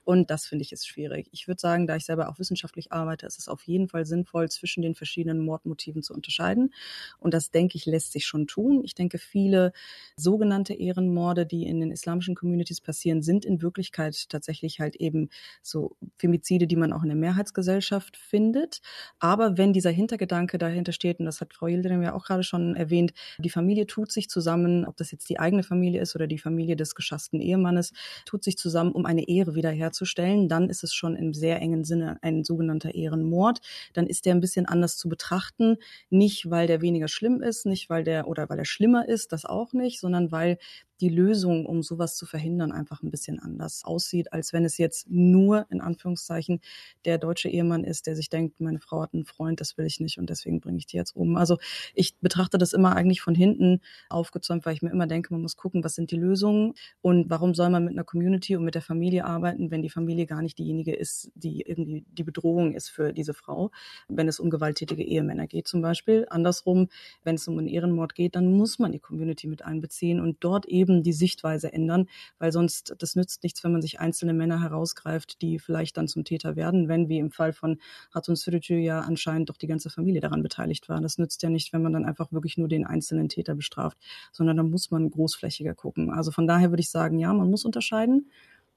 Und 0.03 0.29
das 0.31 0.45
finde 0.45 0.63
ich 0.63 0.73
ist 0.73 0.89
schwierig. 0.89 1.29
Ich 1.31 1.47
würde 1.47 1.61
sagen, 1.61 1.87
da 1.87 1.95
ich 1.95 2.03
selber 2.03 2.27
auch 2.27 2.39
wissenschaftlich 2.39 2.91
arbeite, 2.91 3.25
ist 3.25 3.39
es 3.39 3.47
auf 3.47 3.63
jeden 3.63 3.87
Fall 3.87 4.05
sinnvoll, 4.05 4.49
zwischen 4.49 4.81
den 4.81 4.93
verschiedenen 4.93 5.39
Mordmotiven 5.39 6.03
zu 6.03 6.13
unterscheiden. 6.13 6.73
Und 7.17 7.33
das, 7.33 7.49
denke 7.49 7.77
ich, 7.77 7.85
lässt 7.85 8.11
sich 8.11 8.25
schon 8.25 8.45
tun. 8.45 8.81
Ich 8.83 8.93
denke, 8.93 9.19
viele 9.19 9.71
sogenannte 10.17 10.73
Ehrenmorde 10.73 11.28
Morde, 11.29 11.45
die 11.45 11.67
in 11.67 11.79
den 11.79 11.91
islamischen 11.91 12.33
Communities 12.33 12.81
passieren, 12.81 13.21
sind 13.21 13.45
in 13.45 13.61
Wirklichkeit 13.61 14.29
tatsächlich 14.29 14.79
halt 14.79 14.95
eben 14.95 15.29
so 15.61 15.95
Femizide, 16.17 16.65
die 16.65 16.75
man 16.75 16.91
auch 16.91 17.03
in 17.03 17.09
der 17.09 17.17
Mehrheitsgesellschaft 17.17 18.17
findet. 18.17 18.81
Aber 19.19 19.59
wenn 19.59 19.71
dieser 19.71 19.91
Hintergedanke 19.91 20.57
dahinter 20.57 20.91
steht, 20.91 21.19
und 21.19 21.25
das 21.25 21.39
hat 21.39 21.53
Frau 21.53 21.67
Yildirim 21.67 22.01
ja 22.01 22.15
auch 22.15 22.25
gerade 22.25 22.41
schon 22.41 22.75
erwähnt, 22.75 23.13
die 23.37 23.51
Familie 23.51 23.85
tut 23.85 24.11
sich 24.11 24.27
zusammen, 24.27 24.85
ob 24.85 24.97
das 24.97 25.11
jetzt 25.11 25.29
die 25.29 25.39
eigene 25.39 25.61
Familie 25.61 26.01
ist 26.01 26.15
oder 26.15 26.25
die 26.25 26.39
Familie 26.39 26.75
des 26.75 26.95
geschassten 26.95 27.39
Ehemannes, 27.39 27.93
tut 28.25 28.43
sich 28.43 28.57
zusammen, 28.57 28.93
um 28.93 29.05
eine 29.05 29.27
Ehre 29.27 29.53
wiederherzustellen, 29.53 30.49
dann 30.49 30.67
ist 30.67 30.83
es 30.83 30.95
schon 30.95 31.15
im 31.15 31.35
sehr 31.35 31.61
engen 31.61 31.83
Sinne 31.83 32.17
ein 32.23 32.43
sogenannter 32.43 32.95
Ehrenmord. 32.95 33.59
Dann 33.93 34.07
ist 34.07 34.25
der 34.25 34.33
ein 34.33 34.41
bisschen 34.41 34.65
anders 34.65 34.97
zu 34.97 35.09
betrachten. 35.09 35.77
Nicht, 36.09 36.49
weil 36.49 36.65
der 36.65 36.81
weniger 36.81 37.07
schlimm 37.07 37.43
ist, 37.43 37.67
nicht 37.67 37.87
weil 37.91 38.03
der 38.03 38.27
oder 38.27 38.49
weil 38.49 38.57
er 38.57 38.65
schlimmer 38.65 39.07
ist, 39.07 39.31
das 39.31 39.45
auch 39.45 39.73
nicht, 39.73 39.99
sondern 39.99 40.31
weil 40.31 40.57
die 41.01 41.09
Lösung, 41.09 41.65
um 41.65 41.81
sowas 41.83 42.15
zu 42.15 42.25
verhindern, 42.25 42.71
einfach 42.71 43.01
ein 43.01 43.11
bisschen 43.11 43.39
anders 43.39 43.83
aussieht, 43.85 44.33
als 44.33 44.53
wenn 44.53 44.65
es 44.65 44.77
jetzt 44.77 45.09
nur 45.09 45.65
in 45.69 45.81
Anführungszeichen 45.81 46.59
der 47.05 47.17
deutsche 47.17 47.49
Ehemann 47.49 47.83
ist, 47.83 48.07
der 48.07 48.15
sich 48.15 48.29
denkt, 48.29 48.59
meine 48.59 48.79
Frau 48.79 49.01
hat 49.01 49.13
einen 49.13 49.25
Freund, 49.25 49.61
das 49.61 49.77
will 49.77 49.85
ich 49.85 49.99
nicht 49.99 50.17
und 50.17 50.29
deswegen 50.29 50.59
bringe 50.59 50.77
ich 50.77 50.85
die 50.85 50.97
jetzt 50.97 51.15
um. 51.15 51.37
Also 51.37 51.57
ich 51.93 52.17
betrachte 52.17 52.57
das 52.57 52.73
immer 52.73 52.95
eigentlich 52.95 53.21
von 53.21 53.35
hinten 53.35 53.81
aufgezäumt, 54.09 54.65
weil 54.65 54.73
ich 54.73 54.81
mir 54.81 54.91
immer 54.91 55.07
denke, 55.07 55.33
man 55.33 55.41
muss 55.41 55.55
gucken, 55.55 55.83
was 55.83 55.95
sind 55.95 56.11
die 56.11 56.17
Lösungen 56.17 56.73
und 57.01 57.29
warum 57.29 57.53
soll 57.53 57.69
man 57.69 57.85
mit 57.85 57.93
einer 57.93 58.03
Community 58.03 58.55
und 58.55 58.63
mit 58.63 58.75
der 58.75 58.81
Familie 58.81 59.25
arbeiten, 59.25 59.71
wenn 59.71 59.81
die 59.81 59.89
Familie 59.89 60.25
gar 60.25 60.41
nicht 60.41 60.57
diejenige 60.57 60.93
ist, 60.95 61.31
die 61.35 61.61
irgendwie 61.61 62.05
die 62.11 62.23
Bedrohung 62.23 62.73
ist 62.73 62.89
für 62.89 63.13
diese 63.13 63.33
Frau, 63.33 63.71
wenn 64.07 64.27
es 64.27 64.39
um 64.39 64.49
gewalttätige 64.49 65.03
Ehemänner 65.03 65.47
geht 65.47 65.67
zum 65.67 65.81
Beispiel. 65.81 66.25
Andersrum, 66.29 66.89
wenn 67.23 67.35
es 67.35 67.47
um 67.47 67.57
einen 67.57 67.67
Ehrenmord 67.67 68.15
geht, 68.15 68.35
dann 68.35 68.51
muss 68.51 68.79
man 68.79 68.91
die 68.91 68.99
Community 68.99 69.47
mit 69.47 69.63
einbeziehen 69.63 70.19
und 70.19 70.37
dort 70.41 70.65
eben 70.65 70.88
eben 70.89 71.03
die 71.03 71.13
Sichtweise 71.13 71.71
ändern, 71.71 72.07
weil 72.39 72.51
sonst 72.51 72.95
das 72.97 73.15
nützt 73.15 73.43
nichts, 73.43 73.63
wenn 73.63 73.71
man 73.71 73.81
sich 73.81 73.99
einzelne 73.99 74.33
Männer 74.33 74.61
herausgreift, 74.61 75.41
die 75.41 75.59
vielleicht 75.59 75.97
dann 75.97 76.07
zum 76.07 76.23
Täter 76.23 76.55
werden, 76.55 76.87
wenn 76.87 77.09
wie 77.09 77.19
im 77.19 77.31
Fall 77.31 77.53
von 77.53 77.77
Hatun 78.13 78.35
Sürücü 78.35 78.75
ja 78.75 79.01
anscheinend 79.01 79.49
doch 79.49 79.57
die 79.57 79.67
ganze 79.67 79.89
Familie 79.89 80.21
daran 80.21 80.43
beteiligt 80.43 80.89
war. 80.89 80.99
Das 81.01 81.17
nützt 81.17 81.43
ja 81.43 81.49
nicht, 81.49 81.73
wenn 81.73 81.81
man 81.81 81.93
dann 81.93 82.05
einfach 82.05 82.31
wirklich 82.31 82.57
nur 82.57 82.67
den 82.67 82.85
einzelnen 82.85 83.29
Täter 83.29 83.55
bestraft, 83.55 83.97
sondern 84.31 84.57
da 84.57 84.63
muss 84.63 84.91
man 84.91 85.09
großflächiger 85.09 85.75
gucken. 85.75 86.11
Also 86.11 86.31
von 86.31 86.47
daher 86.47 86.71
würde 86.71 86.81
ich 86.81 86.89
sagen, 86.89 87.19
ja, 87.19 87.33
man 87.33 87.49
muss 87.49 87.65
unterscheiden, 87.65 88.29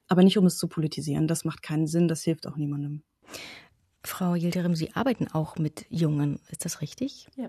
aber 0.08 0.22
nicht 0.22 0.38
um 0.38 0.46
es 0.46 0.58
zu 0.58 0.68
politisieren. 0.68 1.26
Das 1.26 1.44
macht 1.44 1.62
keinen 1.62 1.86
Sinn, 1.86 2.08
das 2.08 2.22
hilft 2.22 2.46
auch 2.46 2.56
niemandem. 2.56 3.02
Frau 4.04 4.34
Yildirim, 4.34 4.74
Sie 4.74 4.94
arbeiten 4.94 5.28
auch 5.28 5.56
mit 5.56 5.86
Jungen, 5.88 6.40
ist 6.50 6.64
das 6.64 6.80
richtig? 6.80 7.28
Ja. 7.36 7.48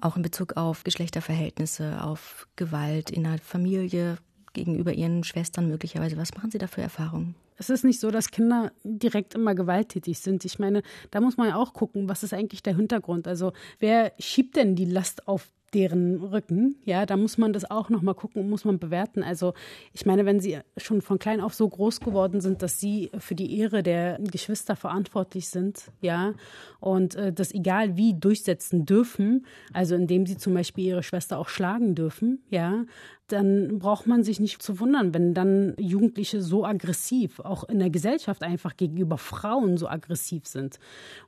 Auch 0.00 0.16
in 0.16 0.22
Bezug 0.22 0.56
auf 0.56 0.84
Geschlechterverhältnisse, 0.84 2.02
auf 2.02 2.46
Gewalt 2.56 3.10
in 3.10 3.24
der 3.24 3.38
Familie 3.38 4.18
gegenüber 4.52 4.92
Ihren 4.92 5.24
Schwestern 5.24 5.68
möglicherweise. 5.68 6.16
Was 6.16 6.34
machen 6.34 6.50
Sie 6.50 6.58
da 6.58 6.68
für 6.68 6.82
Erfahrungen? 6.82 7.34
Es 7.56 7.70
ist 7.70 7.84
nicht 7.84 7.98
so, 7.98 8.12
dass 8.12 8.30
Kinder 8.30 8.70
direkt 8.84 9.34
immer 9.34 9.56
gewalttätig 9.56 10.20
sind. 10.20 10.44
Ich 10.44 10.60
meine, 10.60 10.82
da 11.10 11.20
muss 11.20 11.36
man 11.36 11.48
ja 11.48 11.56
auch 11.56 11.72
gucken, 11.72 12.08
was 12.08 12.22
ist 12.22 12.32
eigentlich 12.32 12.62
der 12.62 12.76
Hintergrund? 12.76 13.26
Also 13.26 13.52
wer 13.80 14.12
schiebt 14.20 14.54
denn 14.54 14.76
die 14.76 14.84
Last 14.84 15.26
auf 15.26 15.50
deren 15.74 16.22
Rücken. 16.22 16.76
Ja, 16.84 17.06
da 17.06 17.16
muss 17.16 17.38
man 17.38 17.52
das 17.52 17.70
auch 17.70 17.88
nochmal 17.90 18.14
gucken 18.14 18.42
und 18.42 18.50
muss 18.50 18.64
man 18.64 18.78
bewerten. 18.78 19.22
Also 19.22 19.54
ich 19.92 20.06
meine, 20.06 20.24
wenn 20.24 20.40
sie 20.40 20.58
schon 20.76 21.02
von 21.02 21.18
klein 21.18 21.40
auf 21.40 21.54
so 21.54 21.68
groß 21.68 22.00
geworden 22.00 22.40
sind, 22.40 22.62
dass 22.62 22.80
sie 22.80 23.10
für 23.18 23.34
die 23.34 23.58
Ehre 23.58 23.82
der 23.82 24.18
Geschwister 24.18 24.76
verantwortlich 24.76 25.48
sind, 25.48 25.90
ja, 26.00 26.34
und 26.80 27.14
äh, 27.16 27.32
das 27.32 27.52
egal 27.52 27.96
wie 27.96 28.14
durchsetzen 28.14 28.86
dürfen, 28.86 29.46
also 29.72 29.94
indem 29.94 30.26
sie 30.26 30.36
zum 30.36 30.54
Beispiel 30.54 30.86
ihre 30.86 31.02
Schwester 31.02 31.38
auch 31.38 31.48
schlagen 31.48 31.94
dürfen, 31.94 32.42
ja, 32.50 32.84
dann 33.28 33.78
braucht 33.78 34.06
man 34.06 34.24
sich 34.24 34.40
nicht 34.40 34.62
zu 34.62 34.80
wundern, 34.80 35.12
wenn 35.12 35.34
dann 35.34 35.74
Jugendliche 35.78 36.40
so 36.40 36.64
aggressiv, 36.64 37.40
auch 37.40 37.64
in 37.64 37.78
der 37.78 37.90
Gesellschaft 37.90 38.42
einfach 38.42 38.76
gegenüber 38.76 39.18
Frauen 39.18 39.76
so 39.76 39.86
aggressiv 39.86 40.46
sind 40.46 40.78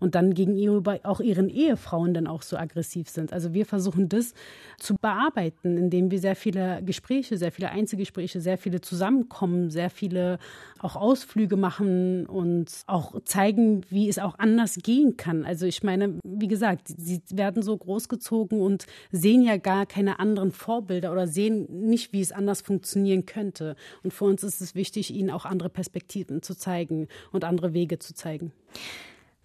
und 0.01 0.15
dann 0.15 0.33
gegenüber 0.33 0.99
auch 1.03 1.21
ihren 1.21 1.51
Ehefrauen 1.51 2.15
dann 2.15 2.27
auch 2.27 2.41
so 2.41 2.57
aggressiv 2.57 3.11
sind. 3.11 3.35
Also 3.35 3.53
wir 3.53 3.67
versuchen 3.67 4.09
das 4.09 4.30
zu 4.79 4.95
bearbeiten, 4.95 5.77
indem 5.77 6.11
wir 6.11 6.19
sehr 6.19 6.37
viele 6.37 6.83
Gespräche, 6.83 7.37
sehr 7.37 7.53
viele 7.53 7.71
Einzelgespräche, 7.71 8.41
sehr 8.41 8.59
viele 8.59 8.81
Zusammenkommen, 8.81 9.71
sehr 9.71 9.91
viele 9.91 10.39
auch 10.79 10.97
Ausflüge 10.97 11.57
machen 11.57 12.27
und 12.27 12.71
auch 12.87 13.21
zeigen, 13.25 13.83
wie 13.91 14.09
es 14.09 14.19
auch 14.19 14.39
anders 14.39 14.79
gehen 14.83 15.17
kann. 15.17 15.45
Also 15.45 15.67
ich 15.67 15.83
meine, 15.83 16.19
wie 16.25 16.49
gesagt, 16.49 16.89
sie 16.89 17.21
werden 17.31 17.63
so 17.63 17.77
großgezogen 17.77 18.61
und 18.61 18.87
sehen 19.13 19.43
ja 19.43 19.57
gar 19.59 19.87
keine 19.87 20.19
anderen 20.19 20.53
Vorbilder 20.53 21.13
oder 21.13 21.27
sehen 21.27 21.67
nicht, 21.89 22.13
wie 22.13 22.21
es 22.21 22.33
anders 22.33 22.63
funktionieren 22.63 23.27
könnte. 23.27 23.77
Und 24.03 24.13
für 24.13 24.25
uns 24.25 24.43
ist 24.43 24.61
es 24.61 24.75
wichtig, 24.75 25.15
ihnen 25.15 25.31
auch 25.31 25.45
andere 25.45 25.69
Perspektiven 25.69 26.43
zu 26.43 26.57
zeigen 26.57 27.09
und 27.33 27.45
andere 27.45 27.75
Wege 27.75 27.99
zu 27.99 28.15
zeigen. 28.15 28.53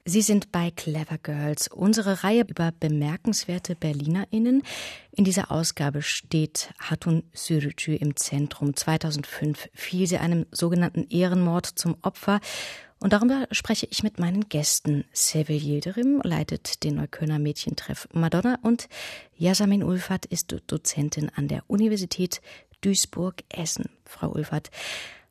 Sie 0.08 0.22
sind 0.22 0.52
bei 0.52 0.70
Clever 0.70 1.18
Girls, 1.18 1.68
unsere 1.68 2.24
Reihe 2.24 2.46
über 2.48 2.72
bemerkenswerte 2.80 3.76
BerlinerInnen. 3.76 4.62
In 5.10 5.26
dieser 5.26 5.50
Ausgabe 5.50 6.04
steht 6.04 6.70
Hatun 6.78 7.24
Sürücü 7.34 7.96
im 7.96 8.16
Zentrum. 8.16 8.76
2005 8.76 9.68
fiel 9.74 10.06
sie 10.06 10.20
einem 10.20 10.46
sogenannten 10.52 11.08
Ehrenmord 11.10 11.66
zum 11.66 11.98
Opfer. 12.04 12.40
Und 13.00 13.14
darüber 13.14 13.48
spreche 13.50 13.88
ich 13.90 14.04
mit 14.04 14.20
meinen 14.20 14.48
Gästen. 14.48 15.06
Sevil 15.12 15.60
Yildirim 15.60 16.22
leitet 16.24 16.84
den 16.84 16.98
Neuköllner 16.98 17.40
Mädchentreff 17.40 18.08
Madonna 18.14 18.60
und 18.62 18.88
Yasamin 19.38 19.84
Ulfat 19.84 20.28
ist 20.28 20.56
Dozentin 20.68 21.32
an 21.34 21.48
der 21.48 21.64
Universität 21.66 22.42
Duisburg-Essen. 22.82 23.90
Frau 24.06 24.30
Ulfat, 24.30 24.70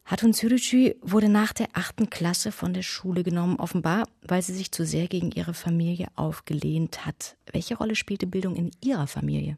Hatun 0.06 0.34
Sürücü 0.34 0.96
wurde 1.00 1.30
nach 1.30 1.54
der 1.54 1.68
achten 1.72 2.10
Klasse 2.10 2.52
von 2.52 2.74
der 2.74 2.82
Schule 2.82 3.22
genommen, 3.22 3.56
offenbar, 3.56 4.06
weil 4.20 4.42
sie 4.42 4.52
sich 4.52 4.70
zu 4.70 4.84
sehr 4.84 5.08
gegen 5.08 5.30
ihre 5.30 5.54
Familie 5.54 6.08
aufgelehnt 6.14 7.06
hat. 7.06 7.36
Welche 7.50 7.78
Rolle 7.78 7.94
spielte 7.94 8.26
Bildung 8.26 8.54
in 8.54 8.70
Ihrer 8.82 9.06
Familie? 9.06 9.56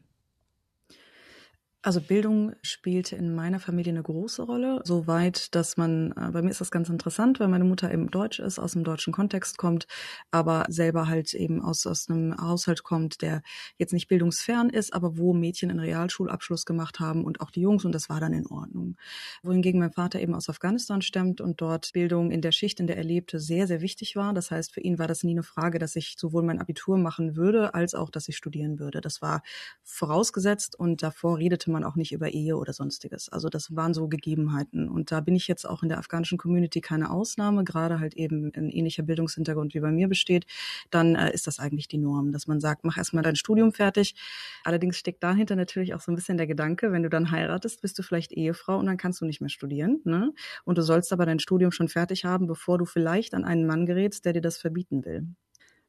Also 1.83 2.01
Bildung 2.01 2.53
spielte 2.63 3.15
in 3.15 3.33
meiner 3.33 3.59
Familie 3.59 3.93
eine 3.93 4.03
große 4.03 4.41
Rolle, 4.43 4.81
soweit, 4.83 5.55
dass 5.55 5.77
man, 5.77 6.11
äh, 6.17 6.31
bei 6.31 6.41
mir 6.41 6.49
ist 6.49 6.59
das 6.59 6.71
ganz 6.71 6.89
interessant, 6.89 7.39
weil 7.39 7.47
meine 7.47 7.63
Mutter 7.63 7.91
eben 7.93 8.09
deutsch 8.11 8.39
ist, 8.39 8.59
aus 8.59 8.73
dem 8.73 8.83
deutschen 8.83 9.13
Kontext 9.13 9.57
kommt, 9.57 9.87
aber 10.31 10.65
selber 10.69 11.07
halt 11.07 11.33
eben 11.33 11.61
aus, 11.61 11.85
aus 11.85 12.09
einem 12.09 12.35
Haushalt 12.35 12.83
kommt, 12.83 13.21
der 13.21 13.41
jetzt 13.77 13.93
nicht 13.93 14.07
bildungsfern 14.09 14.69
ist, 14.69 14.93
aber 14.93 15.17
wo 15.17 15.33
Mädchen 15.33 15.69
einen 15.69 15.79
Realschulabschluss 15.79 16.65
gemacht 16.65 16.99
haben 16.99 17.23
und 17.23 17.39
auch 17.41 17.51
die 17.51 17.61
Jungs 17.61 17.85
und 17.85 17.93
das 17.93 18.09
war 18.09 18.19
dann 18.19 18.33
in 18.33 18.47
Ordnung. 18.47 18.97
Wohingegen 19.43 19.79
mein 19.79 19.91
Vater 19.91 20.19
eben 20.19 20.33
aus 20.35 20.49
Afghanistan 20.49 21.01
stammt 21.01 21.41
und 21.41 21.61
dort 21.61 21.93
Bildung 21.93 22.31
in 22.31 22.41
der 22.41 22.51
Schicht, 22.51 22.79
in 22.79 22.87
der 22.87 22.97
er 22.97 23.03
lebte, 23.03 23.39
sehr, 23.39 23.67
sehr 23.67 23.81
wichtig 23.81 24.15
war. 24.15 24.33
Das 24.33 24.51
heißt, 24.51 24.73
für 24.73 24.81
ihn 24.81 24.99
war 24.99 25.07
das 25.07 25.23
nie 25.23 25.31
eine 25.31 25.43
Frage, 25.43 25.79
dass 25.79 25.95
ich 25.95 26.15
sowohl 26.17 26.43
mein 26.43 26.59
Abitur 26.59 26.97
machen 26.97 27.35
würde, 27.35 27.73
als 27.73 27.93
auch, 27.95 28.09
dass 28.09 28.27
ich 28.27 28.35
studieren 28.35 28.79
würde. 28.79 28.99
Das 29.01 29.21
war 29.21 29.41
vorausgesetzt 29.83 30.77
und 30.77 31.03
davor 31.03 31.37
redete 31.37 31.71
man 31.71 31.76
man 31.77 31.83
auch 31.83 31.95
nicht 31.95 32.11
über 32.11 32.29
Ehe 32.29 32.57
oder 32.57 32.73
sonstiges. 32.73 33.29
Also 33.29 33.49
das 33.49 33.75
waren 33.75 33.93
so 33.93 34.07
Gegebenheiten. 34.07 34.89
Und 34.89 35.11
da 35.11 35.21
bin 35.21 35.35
ich 35.35 35.47
jetzt 35.47 35.65
auch 35.65 35.83
in 35.83 35.89
der 35.89 35.99
afghanischen 35.99 36.37
Community 36.37 36.81
keine 36.81 37.11
Ausnahme, 37.11 37.63
gerade 37.63 37.99
halt 37.99 38.15
eben 38.15 38.51
ein 38.55 38.69
ähnlicher 38.69 39.03
Bildungshintergrund 39.03 39.75
wie 39.75 39.79
bei 39.79 39.91
mir 39.91 40.07
besteht, 40.07 40.45
dann 40.89 41.15
äh, 41.15 41.31
ist 41.33 41.45
das 41.45 41.59
eigentlich 41.59 41.87
die 41.87 41.99
Norm, 41.99 42.31
dass 42.31 42.47
man 42.47 42.59
sagt, 42.59 42.83
mach 42.83 42.97
erstmal 42.97 43.23
dein 43.23 43.35
Studium 43.35 43.73
fertig. 43.73 44.15
Allerdings 44.63 44.97
steckt 44.97 45.23
dahinter 45.23 45.55
natürlich 45.55 45.93
auch 45.93 46.01
so 46.01 46.11
ein 46.11 46.15
bisschen 46.15 46.37
der 46.37 46.47
Gedanke, 46.47 46.91
wenn 46.91 47.03
du 47.03 47.09
dann 47.09 47.29
heiratest, 47.29 47.81
bist 47.81 47.99
du 47.99 48.03
vielleicht 48.03 48.31
Ehefrau 48.31 48.77
und 48.79 48.87
dann 48.87 48.97
kannst 48.97 49.21
du 49.21 49.25
nicht 49.25 49.41
mehr 49.41 49.49
studieren. 49.49 50.01
Ne? 50.03 50.33
Und 50.65 50.77
du 50.77 50.81
sollst 50.81 51.13
aber 51.13 51.25
dein 51.25 51.39
Studium 51.39 51.71
schon 51.71 51.89
fertig 51.89 52.25
haben, 52.25 52.47
bevor 52.47 52.77
du 52.77 52.85
vielleicht 52.85 53.33
an 53.33 53.43
einen 53.43 53.67
Mann 53.67 53.85
gerätst, 53.85 54.25
der 54.25 54.33
dir 54.33 54.41
das 54.41 54.57
verbieten 54.57 55.05
will. 55.05 55.27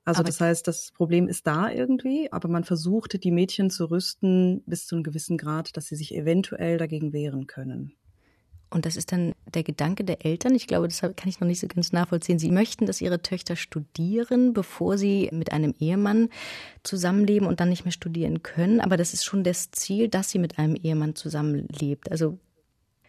Also 0.09 0.21
aber 0.21 0.29
das 0.29 0.41
heißt, 0.41 0.67
das 0.67 0.91
Problem 0.93 1.29
ist 1.29 1.47
da 1.47 1.71
irgendwie, 1.71 2.33
aber 2.33 2.49
man 2.49 2.65
versucht, 2.65 3.23
die 3.23 3.31
Mädchen 3.31 3.69
zu 3.69 3.91
rüsten 3.91 4.63
bis 4.65 4.87
zu 4.87 4.95
einem 4.95 5.05
gewissen 5.05 5.37
Grad, 5.37 5.77
dass 5.77 5.89
sie 5.89 5.97
sich 5.97 6.15
eventuell 6.15 6.79
dagegen 6.79 7.13
wehren 7.13 7.47
können. 7.47 7.93
Und 8.71 8.87
das 8.87 8.97
ist 8.97 9.13
dann 9.13 9.35
der 9.53 9.65
Gedanke 9.65 10.05
der 10.05 10.25
Eltern. 10.25 10.55
Ich 10.55 10.67
glaube, 10.67 10.89
das 10.89 11.03
kann 11.03 11.29
ich 11.29 11.41
noch 11.41 11.47
nicht 11.47 11.61
so 11.61 11.69
ganz 11.69 11.93
nachvollziehen. 11.93 12.39
Sie 12.39 12.51
möchten, 12.51 12.87
dass 12.87 13.03
ihre 13.03 13.21
Töchter 13.21 13.55
studieren, 13.55 14.55
bevor 14.55 14.97
sie 14.97 15.29
mit 15.31 15.53
einem 15.53 15.75
Ehemann 15.79 16.31
zusammenleben 16.85 17.47
und 17.47 17.61
dann 17.61 17.69
nicht 17.69 17.85
mehr 17.85 17.93
studieren 17.93 18.43
können. 18.43 18.81
Aber 18.81 18.97
das 18.97 19.13
ist 19.13 19.27
schon 19.27 19.45
das 19.45 19.71
Ziel, 19.73 20.09
dass 20.09 20.31
sie 20.31 20.39
mit 20.39 20.59
einem 20.59 20.75
Ehemann 20.75 21.17
zusammenlebt. 21.17 22.11
Also 22.11 22.39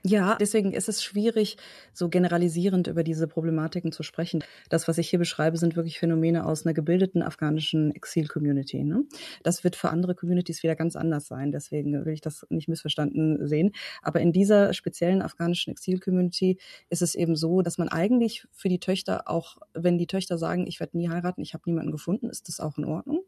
Ja, 0.04 0.38
deswegen 0.40 0.72
ist 0.72 0.88
es 0.88 1.04
schwierig, 1.04 1.58
so 1.94 2.08
generalisierend 2.08 2.88
über 2.88 3.04
diese 3.04 3.28
Problematiken 3.28 3.92
zu 3.92 4.02
sprechen. 4.04 4.44
Das, 4.70 4.88
was 4.88 4.98
ich 4.98 5.10
hier 5.10 5.20
beschreibe, 5.20 5.58
sind 5.58 5.76
wirklich 5.76 6.00
Phänomene 6.00 6.46
aus 6.46 6.66
einer 6.66 6.74
gebildeten 6.74 7.22
afghanischen 7.22 7.94
Exil-Community. 7.94 8.84
Ne? 8.84 9.04
Das 9.44 9.64
wird 9.66 9.76
für 9.76 9.90
andere 9.90 10.16
Communities 10.16 10.64
wieder 10.64 10.76
ganz 10.76 10.96
anders 10.96 11.28
sein. 11.28 11.52
Deswegen 11.52 12.06
will 12.06 12.14
ich 12.14 12.22
das 12.22 12.46
nicht 12.50 12.70
missverstanden 12.70 13.46
sehen. 13.46 13.72
Aber 14.02 14.22
in 14.22 14.32
dieser 14.32 14.74
speziellen 14.74 15.22
afghanischen 15.22 15.72
Exil-Community 15.72 16.60
ist 16.90 17.02
es 17.02 17.16
eben 17.16 17.36
so, 17.36 17.62
dass 17.62 17.78
man 17.78 17.90
eigentlich 17.90 18.48
für 18.52 18.70
die 18.70 18.80
Töchter 18.80 19.24
auch, 19.30 19.58
wenn 19.74 19.98
die 19.98 20.08
Töchter 20.08 20.38
sagen, 20.38 20.66
ich 20.66 20.80
werde 20.80 20.98
nie 20.98 21.10
heiraten, 21.10 21.42
ich 21.42 21.54
habe 21.54 21.64
niemanden 21.66 21.92
gefunden, 21.92 22.30
ist 22.30 22.48
das 22.48 22.62
auch 22.62 22.78
in 22.78 22.86
Ordnung. 22.86 23.24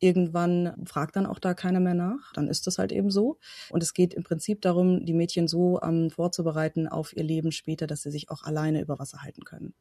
Irgendwann 0.00 0.74
fragt 0.84 1.16
dann 1.16 1.26
auch 1.26 1.38
da 1.38 1.54
keiner 1.54 1.80
mehr 1.80 1.94
nach. 1.94 2.32
Dann 2.34 2.48
ist 2.48 2.66
das 2.66 2.78
halt 2.78 2.92
eben 2.92 3.10
so. 3.10 3.38
Und 3.70 3.82
es 3.82 3.94
geht 3.94 4.14
im 4.14 4.22
Prinzip 4.22 4.62
darum, 4.62 5.04
die 5.04 5.14
Mädchen 5.14 5.48
so 5.48 5.80
ähm, 5.82 6.10
vorzubereiten 6.10 6.88
auf 6.88 7.16
ihr 7.16 7.24
Leben 7.24 7.52
später, 7.52 7.86
dass 7.86 8.02
sie 8.02 8.10
sich 8.10 8.30
auch 8.30 8.42
alleine 8.42 8.80
über 8.80 8.98
Wasser 8.98 9.22
halten 9.22 9.44
können. 9.44 9.74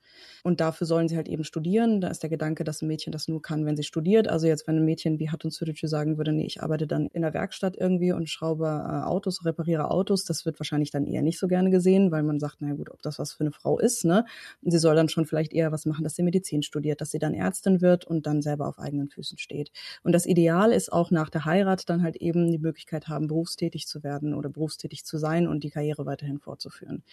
Und 0.44 0.60
dafür 0.60 0.88
sollen 0.88 1.08
sie 1.08 1.16
halt 1.16 1.28
eben 1.28 1.44
studieren. 1.44 2.02
Da 2.02 2.08
ist 2.10 2.24
der 2.24 2.30
Gedanke, 2.30 2.64
dass 2.64 2.82
ein 2.82 2.88
Mädchen 2.88 3.12
das 3.12 3.28
nur 3.28 3.42
kann, 3.42 3.66
wenn 3.66 3.76
sie 3.76 3.84
studiert. 3.84 4.28
Also 4.28 4.48
jetzt, 4.48 4.68
wenn 4.68 4.78
ein 4.78 4.86
Mädchen 4.86 5.20
wie 5.20 5.30
Hatun 5.30 5.52
Sürücü 5.52 5.88
sagen 5.88 6.18
würde, 6.18 6.34
nee, 6.34 6.46
ich 6.46 6.62
arbeite 6.64 6.88
dann 6.88 7.08
in 7.08 7.22
der 7.22 7.34
Werkstatt 7.34 7.78
irgendwie 7.78 8.12
und 8.12 8.30
schraube 8.30 8.66
äh, 8.66 9.06
Autos, 9.06 9.46
repariere 9.46 9.92
Autos, 9.92 10.24
das 10.24 10.46
wird 10.46 10.60
wahrscheinlich 10.60 10.92
dann 10.92 11.06
eher 11.06 11.22
nicht 11.22 11.40
so 11.40 11.48
gerne 11.48 11.70
gesehen, 11.70 12.12
weil 12.12 12.24
man 12.24 12.40
sagt, 12.40 12.58
na 12.60 12.74
gut, 12.74 12.90
ob 12.90 13.02
das 13.02 13.20
was 13.20 13.34
für 13.34 13.42
eine 13.42 13.52
Frau 13.52 13.80
ist, 13.80 14.06
ne? 14.06 14.26
Und 14.62 14.72
sie 14.72 14.80
soll 14.80 14.96
dann 14.96 15.10
schon 15.10 15.26
vielleicht 15.26 15.54
eher 15.54 15.72
was 15.72 15.86
machen, 15.86 16.04
dass 16.04 16.16
sie 16.16 16.24
Medizin 16.24 16.64
studiert, 16.64 17.02
dass 17.02 17.12
sie 17.12 17.20
dann 17.20 17.34
Ärztin 17.34 17.82
wird 17.82 18.06
und 18.06 18.26
dann 18.26 18.42
selber 18.42 18.68
auf 18.68 18.80
eigenen 18.80 19.10
Füßen 19.10 19.38
steht. 19.38 19.72
Und 20.08 20.14
das 20.14 20.26
Ideal 20.26 20.72
ist 20.72 20.94
auch 20.94 21.12
nach 21.12 21.30
der 21.30 21.44
Heirat 21.44 21.90
dann 21.90 22.02
halt 22.02 22.16
eben 22.16 22.50
die 22.50 22.60
Möglichkeit 22.60 23.10
haben, 23.10 23.28
berufstätig 23.28 23.88
zu 23.88 24.04
werden 24.04 24.34
oder 24.34 24.48
berufstätig 24.48 25.04
zu 25.04 25.18
sein 25.18 25.50
und 25.50 25.66
die 25.66 25.70
Karriere 25.70 26.06
weiterhin 26.06 26.40
fortzuführen. 26.40 27.04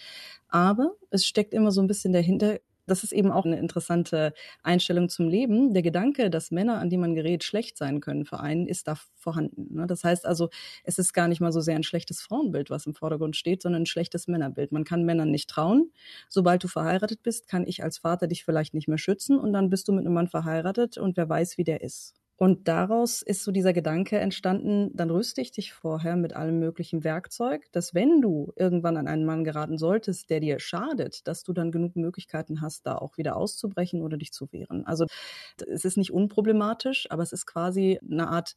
Aber 0.47 0.93
es 1.11 1.27
steckt 1.27 1.55
immer 1.55 1.73
so 1.73 1.81
ein 1.81 1.89
bisschen 1.89 2.13
dahinter, 2.13 2.61
das 2.87 3.03
ist 3.03 3.11
eben 3.11 3.33
auch 3.33 3.47
eine 3.47 3.59
interessante 3.59 4.33
Einstellung 4.63 5.09
zum 5.09 5.29
Leben. 5.29 5.75
Der 5.75 5.83
Gedanke, 5.83 6.31
dass 6.31 6.53
Männer, 6.53 6.79
an 6.79 6.89
die 6.89 6.97
man 6.97 7.17
gerät, 7.17 7.43
schlecht 7.43 7.77
sein 7.79 7.99
können 7.99 8.27
für 8.27 8.39
einen, 8.39 8.69
ist 8.69 8.87
da 8.87 8.95
vorhanden. 9.17 9.75
Ne? 9.75 9.89
Das 9.89 10.05
heißt 10.05 10.25
also, 10.25 10.51
es 10.85 11.01
ist 11.01 11.15
gar 11.15 11.27
nicht 11.27 11.41
mal 11.41 11.51
so 11.51 11.61
sehr 11.61 11.75
ein 11.75 11.83
schlechtes 11.83 12.21
Frauenbild, 12.21 12.71
was 12.71 12.87
im 12.87 12.95
Vordergrund 12.95 13.35
steht, 13.35 13.63
sondern 13.63 13.83
ein 13.83 13.87
schlechtes 13.87 14.29
Männerbild. 14.29 14.71
Man 14.71 14.85
kann 14.85 15.03
Männern 15.03 15.33
nicht 15.33 15.51
trauen. 15.51 15.91
Sobald 16.29 16.63
du 16.63 16.69
verheiratet 16.69 17.25
bist, 17.25 17.49
kann 17.49 17.67
ich 17.67 17.83
als 17.83 17.99
Vater 17.99 18.29
dich 18.29 18.45
vielleicht 18.45 18.73
nicht 18.73 18.87
mehr 18.87 18.99
schützen 18.99 19.37
und 19.37 19.53
dann 19.53 19.69
bist 19.69 19.89
du 19.89 19.93
mit 19.93 20.07
einem 20.07 20.15
Mann 20.15 20.29
verheiratet 20.29 20.97
und 20.97 21.17
wer 21.17 21.29
weiß, 21.29 21.59
wie 21.59 21.65
der 21.65 21.81
ist. 21.81 22.15
Und 22.37 22.67
daraus 22.67 23.23
ist 23.23 23.45
so 23.45 23.53
dieser 23.53 23.73
Gedanke 23.73 24.19
entstanden, 24.19 24.91
dann 24.95 25.11
rüste 25.11 25.41
ich 25.41 25.53
dich 25.53 25.73
vorher 25.73 26.17
mit 26.17 26.35
allem 26.35 26.59
möglichen 26.59 27.05
Werkzeug, 27.05 27.71
dass 27.71 27.95
wenn 27.95 28.21
du 28.21 28.53
irgendwann 28.57 28.97
an 28.97 29.07
einen 29.07 29.25
Mann 29.25 29.45
geraten 29.45 29.79
solltest, 29.79 30.31
der 30.31 30.41
dir 30.41 30.59
schadet, 30.59 31.29
dass 31.29 31.45
du 31.45 31.53
dann 31.53 31.71
genug 31.71 31.95
Möglichkeiten 31.95 32.61
hast, 32.61 32.87
da 32.87 32.97
auch 32.97 33.19
wieder 33.19 33.37
auszubrechen 33.37 34.03
oder 34.03 34.17
dich 34.17 34.33
zu 34.33 34.51
wehren. 34.53 34.85
Also 34.85 35.07
es 35.69 35.85
ist 35.85 35.97
nicht 35.97 36.13
unproblematisch, 36.13 37.07
aber 37.11 37.23
es 37.23 37.33
ist 37.33 37.47
quasi 37.47 38.01
eine 38.11 38.29
Art 38.29 38.57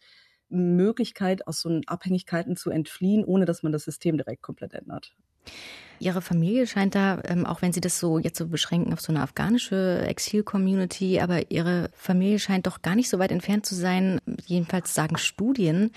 Möglichkeit, 0.50 1.46
aus 1.48 1.60
so 1.62 1.82
Abhängigkeiten 1.88 2.56
zu 2.56 2.72
entfliehen, 2.72 3.26
ohne 3.26 3.46
dass 3.46 3.64
man 3.64 3.72
das 3.74 3.84
System 3.84 4.18
direkt 4.18 4.42
komplett 4.42 4.74
ändert. 4.74 5.16
Ihre 6.00 6.22
Familie 6.22 6.68
scheint 6.68 6.96
da, 6.96 7.20
ähm, 7.24 7.46
auch 7.46 7.62
wenn 7.62 7.74
Sie 7.74 7.82
das 7.82 8.00
so 8.00 8.20
jetzt 8.20 8.38
so 8.38 8.48
beschränken 8.48 8.94
auf 8.94 9.02
so 9.02 9.12
eine 9.12 9.22
afghanische 9.22 10.04
Exil-Community, 10.08 11.20
aber 11.20 11.50
Ihre 11.52 11.90
Familie 11.94 12.40
scheint 12.40 12.68
doch 12.68 12.82
gar 12.82 12.96
nicht 12.96 13.10
so 13.10 13.20
weit 13.20 13.32
entfernt 13.32 13.66
zu 13.66 13.74
sein. 13.74 14.22
Jedenfalls 14.46 14.94
sagen 14.94 15.18
Studien, 15.18 15.92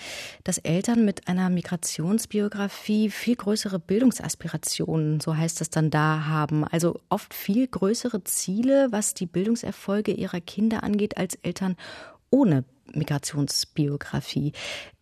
dass 0.45 0.59
Eltern 0.59 1.05
mit 1.05 1.29
einer 1.29 1.51
Migrationsbiografie 1.51 3.11
viel 3.11 3.37
größere 3.37 3.79
Bildungsaspirationen, 3.79 5.21
so 5.21 5.37
heißt 5.37 5.61
das 5.61 5.71
dann 5.71 5.91
da, 5.91 6.25
haben. 6.27 6.65
Also 6.65 6.99
oft 7.09 7.35
viel 7.35 7.67
größere 7.67 8.25
Ziele, 8.25 8.89
was 8.91 9.15
die 9.15 9.27
Bildungserfolge 9.27 10.13
ihrer 10.13 10.41
Kinder 10.41 10.83
angeht, 10.83 11.19
als 11.19 11.35
Eltern 11.37 11.77
ohne 12.31 12.65
Migrationsbiografie. 12.93 14.53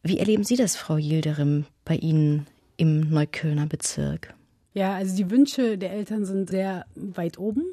Wie 0.02 0.18
erleben 0.18 0.44
Sie 0.44 0.56
das, 0.56 0.76
Frau 0.76 0.96
Yildirim, 0.96 1.66
bei 1.84 1.94
Ihnen 1.96 2.46
im 2.76 3.08
Neuköllner 3.11 3.66
Bezirk? 3.66 4.34
Ja, 4.78 4.94
also 4.94 5.16
die 5.16 5.28
Wünsche 5.28 5.76
der 5.76 5.90
Eltern 5.90 6.24
sind 6.24 6.50
sehr 6.50 6.86
weit 6.94 7.36
oben. 7.36 7.64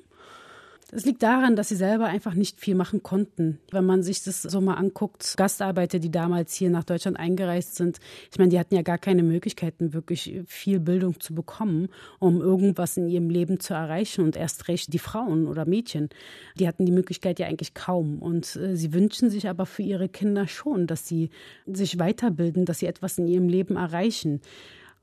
Es 0.92 1.06
liegt 1.06 1.22
daran, 1.22 1.56
dass 1.56 1.70
sie 1.70 1.76
selber 1.76 2.06
einfach 2.06 2.34
nicht 2.34 2.60
viel 2.60 2.74
machen 2.74 3.04
konnten. 3.04 3.60
Wenn 3.70 3.86
man 3.86 4.02
sich 4.02 4.24
das 4.24 4.42
so 4.42 4.60
mal 4.60 4.74
anguckt, 4.74 5.36
Gastarbeiter, 5.38 6.00
die 6.00 6.10
damals 6.10 6.56
hier 6.56 6.72
nach 6.72 6.84
Deutschland 6.84 7.20
eingereist 7.20 7.76
sind, 7.76 8.00
ich 8.32 8.40
meine, 8.40 8.50
die 8.50 8.58
hatten 8.58 8.74
ja 8.74 8.82
gar 8.82 8.98
keine 8.98 9.22
Möglichkeiten, 9.22 9.94
wirklich 9.94 10.42
viel 10.48 10.80
Bildung 10.80 11.20
zu 11.20 11.36
bekommen, 11.36 11.90
um 12.18 12.42
irgendwas 12.42 12.98
in 12.98 13.08
ihrem 13.08 13.30
Leben 13.30 13.60
zu 13.60 13.76
erreichen. 13.76 14.26
Und 14.26 14.36
erst 14.36 14.68
recht 14.68 14.92
die 14.92 15.00
Frauen 15.00 15.46
oder 15.46 15.68
Mädchen, 15.68 16.10
die 16.58 16.68
hatten 16.68 16.88
die 16.88 16.92
Möglichkeit 16.92 17.38
ja 17.38 17.46
eigentlich 17.46 17.76
kaum. 17.76 18.18
Und 18.18 18.56
äh, 18.56 18.76
sie 18.76 18.94
wünschen 18.94 19.30
sich 19.30 19.48
aber 19.48 19.68
für 19.68 19.84
ihre 19.84 20.10
Kinder 20.10 20.48
schon, 20.48 20.88
dass 20.88 21.08
sie 21.08 21.30
sich 21.68 22.00
weiterbilden, 22.00 22.66
dass 22.66 22.80
sie 22.80 22.88
etwas 22.88 23.20
in 23.20 23.28
ihrem 23.28 23.48
Leben 23.48 23.76
erreichen. 23.76 24.42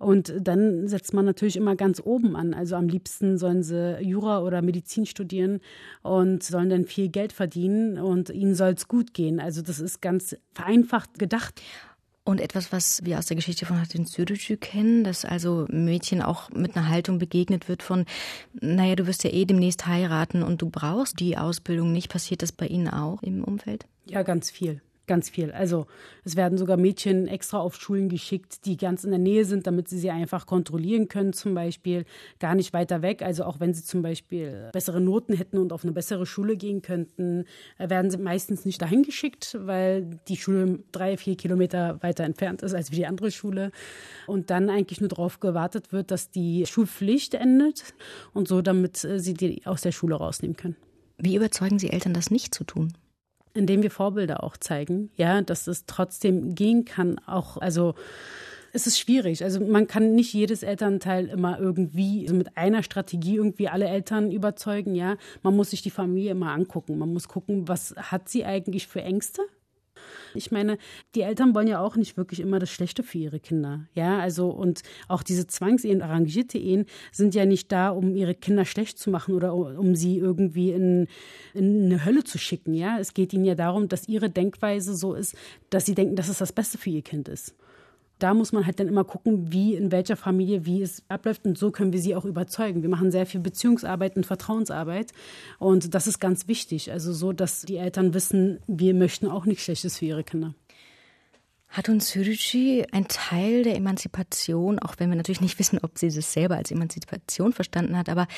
Und 0.02 0.34
dann 0.40 0.88
setzt 0.88 1.14
man 1.14 1.24
natürlich 1.24 1.56
immer 1.56 1.76
ganz 1.76 2.02
oben 2.04 2.34
an. 2.34 2.54
Also 2.54 2.74
am 2.74 2.88
liebsten 2.88 3.38
sollen 3.38 3.62
sie 3.62 3.98
Jura 4.00 4.42
oder 4.42 4.60
Medizin 4.60 5.06
studieren 5.06 5.60
und 6.02 6.42
sollen 6.42 6.70
dann 6.70 6.86
viel 6.86 7.08
Geld 7.08 7.32
verdienen 7.32 7.98
und 7.98 8.28
ihnen 8.28 8.56
soll 8.56 8.72
es 8.72 8.88
gut 8.88 9.14
gehen. 9.14 9.38
Also 9.38 9.62
das 9.62 9.78
ist 9.78 10.02
ganz 10.02 10.36
vereinfacht 10.54 11.20
gedacht. 11.20 11.62
Und 12.24 12.40
etwas, 12.40 12.72
was 12.72 13.04
wir 13.04 13.18
aus 13.18 13.26
der 13.26 13.36
Geschichte 13.36 13.64
von 13.64 13.80
Hatin 13.80 14.04
Sürücü 14.04 14.56
kennen, 14.56 15.04
dass 15.04 15.24
also 15.24 15.66
Mädchen 15.70 16.20
auch 16.20 16.50
mit 16.50 16.76
einer 16.76 16.88
Haltung 16.88 17.18
begegnet 17.18 17.68
wird 17.68 17.82
von, 17.82 18.04
naja, 18.60 18.96
du 18.96 19.06
wirst 19.06 19.24
ja 19.24 19.30
eh 19.30 19.44
demnächst 19.44 19.86
heiraten 19.86 20.42
und 20.42 20.62
du 20.62 20.70
brauchst 20.70 21.20
die 21.20 21.36
Ausbildung 21.36 21.92
nicht. 21.92 22.10
Passiert 22.10 22.42
das 22.42 22.52
bei 22.52 22.66
Ihnen 22.66 22.88
auch 22.88 23.22
im 23.22 23.42
Umfeld? 23.42 23.86
Ja, 24.06 24.22
ganz 24.22 24.50
viel. 24.50 24.80
Ganz 25.12 25.28
viel. 25.28 25.52
Also 25.52 25.86
es 26.24 26.36
werden 26.36 26.56
sogar 26.56 26.78
Mädchen 26.78 27.28
extra 27.28 27.58
auf 27.58 27.76
Schulen 27.76 28.08
geschickt, 28.08 28.64
die 28.64 28.78
ganz 28.78 29.04
in 29.04 29.10
der 29.10 29.18
Nähe 29.18 29.44
sind, 29.44 29.66
damit 29.66 29.86
sie 29.86 29.98
sie 29.98 30.10
einfach 30.10 30.46
kontrollieren 30.46 31.08
können, 31.08 31.34
zum 31.34 31.52
Beispiel 31.52 32.06
gar 32.38 32.54
nicht 32.54 32.72
weiter 32.72 33.02
weg. 33.02 33.20
Also 33.20 33.44
auch 33.44 33.60
wenn 33.60 33.74
sie 33.74 33.84
zum 33.84 34.00
Beispiel 34.00 34.70
bessere 34.72 35.02
Noten 35.02 35.34
hätten 35.34 35.58
und 35.58 35.74
auf 35.74 35.84
eine 35.84 35.92
bessere 35.92 36.24
Schule 36.24 36.56
gehen 36.56 36.80
könnten, 36.80 37.44
äh, 37.76 37.90
werden 37.90 38.10
sie 38.10 38.16
meistens 38.16 38.64
nicht 38.64 38.80
dahin 38.80 39.02
geschickt, 39.02 39.54
weil 39.60 40.18
die 40.28 40.38
Schule 40.38 40.78
drei, 40.92 41.18
vier 41.18 41.36
Kilometer 41.36 42.02
weiter 42.02 42.24
entfernt 42.24 42.62
ist 42.62 42.72
als 42.72 42.90
wie 42.90 42.96
die 42.96 43.06
andere 43.06 43.30
Schule. 43.30 43.70
Und 44.26 44.48
dann 44.48 44.70
eigentlich 44.70 45.02
nur 45.02 45.10
darauf 45.10 45.40
gewartet 45.40 45.92
wird, 45.92 46.10
dass 46.10 46.30
die 46.30 46.64
Schulpflicht 46.64 47.34
endet 47.34 47.92
und 48.32 48.48
so, 48.48 48.62
damit 48.62 49.04
äh, 49.04 49.20
sie 49.20 49.34
die 49.34 49.66
aus 49.66 49.82
der 49.82 49.92
Schule 49.92 50.14
rausnehmen 50.14 50.56
können. 50.56 50.76
Wie 51.18 51.36
überzeugen 51.36 51.78
Sie 51.78 51.90
Eltern, 51.90 52.14
das 52.14 52.30
nicht 52.30 52.54
zu 52.54 52.64
tun? 52.64 52.94
Indem 53.54 53.82
wir 53.82 53.90
Vorbilder 53.90 54.42
auch 54.42 54.56
zeigen, 54.56 55.10
ja, 55.16 55.42
dass 55.42 55.66
es 55.66 55.86
trotzdem 55.86 56.54
gehen 56.54 56.84
kann, 56.84 57.18
auch, 57.26 57.56
also, 57.58 57.94
es 58.72 58.86
ist 58.86 58.98
schwierig. 58.98 59.44
Also 59.44 59.60
man 59.60 59.86
kann 59.86 60.14
nicht 60.14 60.32
jedes 60.32 60.62
Elternteil 60.62 61.28
immer 61.28 61.58
irgendwie 61.58 62.22
also 62.22 62.34
mit 62.34 62.56
einer 62.56 62.82
Strategie 62.82 63.36
irgendwie 63.36 63.68
alle 63.68 63.86
Eltern 63.86 64.32
überzeugen. 64.32 64.94
Ja, 64.94 65.16
man 65.42 65.54
muss 65.54 65.70
sich 65.70 65.82
die 65.82 65.90
Familie 65.90 66.30
immer 66.30 66.52
angucken. 66.52 66.98
Man 66.98 67.12
muss 67.12 67.28
gucken, 67.28 67.68
was 67.68 67.94
hat 67.96 68.28
sie 68.28 68.44
eigentlich 68.44 68.86
für 68.86 69.02
Ängste? 69.02 69.42
Ich 70.34 70.50
meine, 70.50 70.78
die 71.14 71.22
Eltern 71.22 71.54
wollen 71.54 71.68
ja 71.68 71.80
auch 71.80 71.96
nicht 71.96 72.16
wirklich 72.16 72.40
immer 72.40 72.58
das 72.58 72.70
Schlechte 72.70 73.02
für 73.02 73.18
ihre 73.18 73.40
Kinder. 73.40 73.86
Ja, 73.94 74.18
also 74.18 74.50
und 74.50 74.82
auch 75.08 75.22
diese 75.22 75.46
Zwangsehen, 75.46 76.02
arrangierte 76.02 76.58
Ehen 76.58 76.86
sind 77.10 77.34
ja 77.34 77.44
nicht 77.44 77.70
da, 77.72 77.90
um 77.90 78.14
ihre 78.14 78.34
Kinder 78.34 78.64
schlecht 78.64 78.98
zu 78.98 79.10
machen 79.10 79.34
oder 79.34 79.54
um 79.54 79.94
sie 79.94 80.18
irgendwie 80.18 80.70
in, 80.70 81.08
in 81.54 81.86
eine 81.86 82.04
Hölle 82.04 82.24
zu 82.24 82.38
schicken. 82.38 82.74
Ja, 82.74 82.98
es 82.98 83.14
geht 83.14 83.32
ihnen 83.32 83.44
ja 83.44 83.54
darum, 83.54 83.88
dass 83.88 84.08
ihre 84.08 84.30
Denkweise 84.30 84.94
so 84.94 85.14
ist, 85.14 85.34
dass 85.70 85.86
sie 85.86 85.94
denken, 85.94 86.16
dass 86.16 86.28
es 86.28 86.38
das 86.38 86.52
Beste 86.52 86.78
für 86.78 86.90
ihr 86.90 87.02
Kind 87.02 87.28
ist 87.28 87.54
da 88.22 88.34
muss 88.34 88.52
man 88.52 88.66
halt 88.66 88.78
dann 88.78 88.88
immer 88.88 89.04
gucken, 89.04 89.52
wie 89.52 89.74
in 89.74 89.90
welcher 89.90 90.16
Familie, 90.16 90.64
wie 90.64 90.82
es 90.82 91.02
abläuft. 91.08 91.44
Und 91.44 91.58
so 91.58 91.70
können 91.70 91.92
wir 91.92 92.00
sie 92.00 92.14
auch 92.14 92.24
überzeugen. 92.24 92.82
Wir 92.82 92.88
machen 92.88 93.10
sehr 93.10 93.26
viel 93.26 93.40
Beziehungsarbeit 93.40 94.16
und 94.16 94.26
Vertrauensarbeit. 94.26 95.12
Und 95.58 95.94
das 95.94 96.06
ist 96.06 96.20
ganz 96.20 96.48
wichtig. 96.48 96.92
Also 96.92 97.12
so, 97.12 97.32
dass 97.32 97.62
die 97.62 97.76
Eltern 97.76 98.14
wissen, 98.14 98.60
wir 98.66 98.94
möchten 98.94 99.28
auch 99.28 99.44
nichts 99.44 99.64
Schlechtes 99.64 99.98
für 99.98 100.04
ihre 100.06 100.24
Kinder. 100.24 100.54
Hat 101.68 101.88
uns 101.88 102.10
Sürücü 102.10 102.84
ein 102.92 103.08
Teil 103.08 103.62
der 103.62 103.76
Emanzipation, 103.76 104.78
auch 104.78 104.96
wenn 104.98 105.08
wir 105.08 105.16
natürlich 105.16 105.40
nicht 105.40 105.58
wissen, 105.58 105.78
ob 105.82 105.98
sie 105.98 106.10
das 106.10 106.32
selber 106.32 106.56
als 106.56 106.70
Emanzipation 106.70 107.54
verstanden 107.54 107.96
hat, 107.96 108.10
aber 108.10 108.28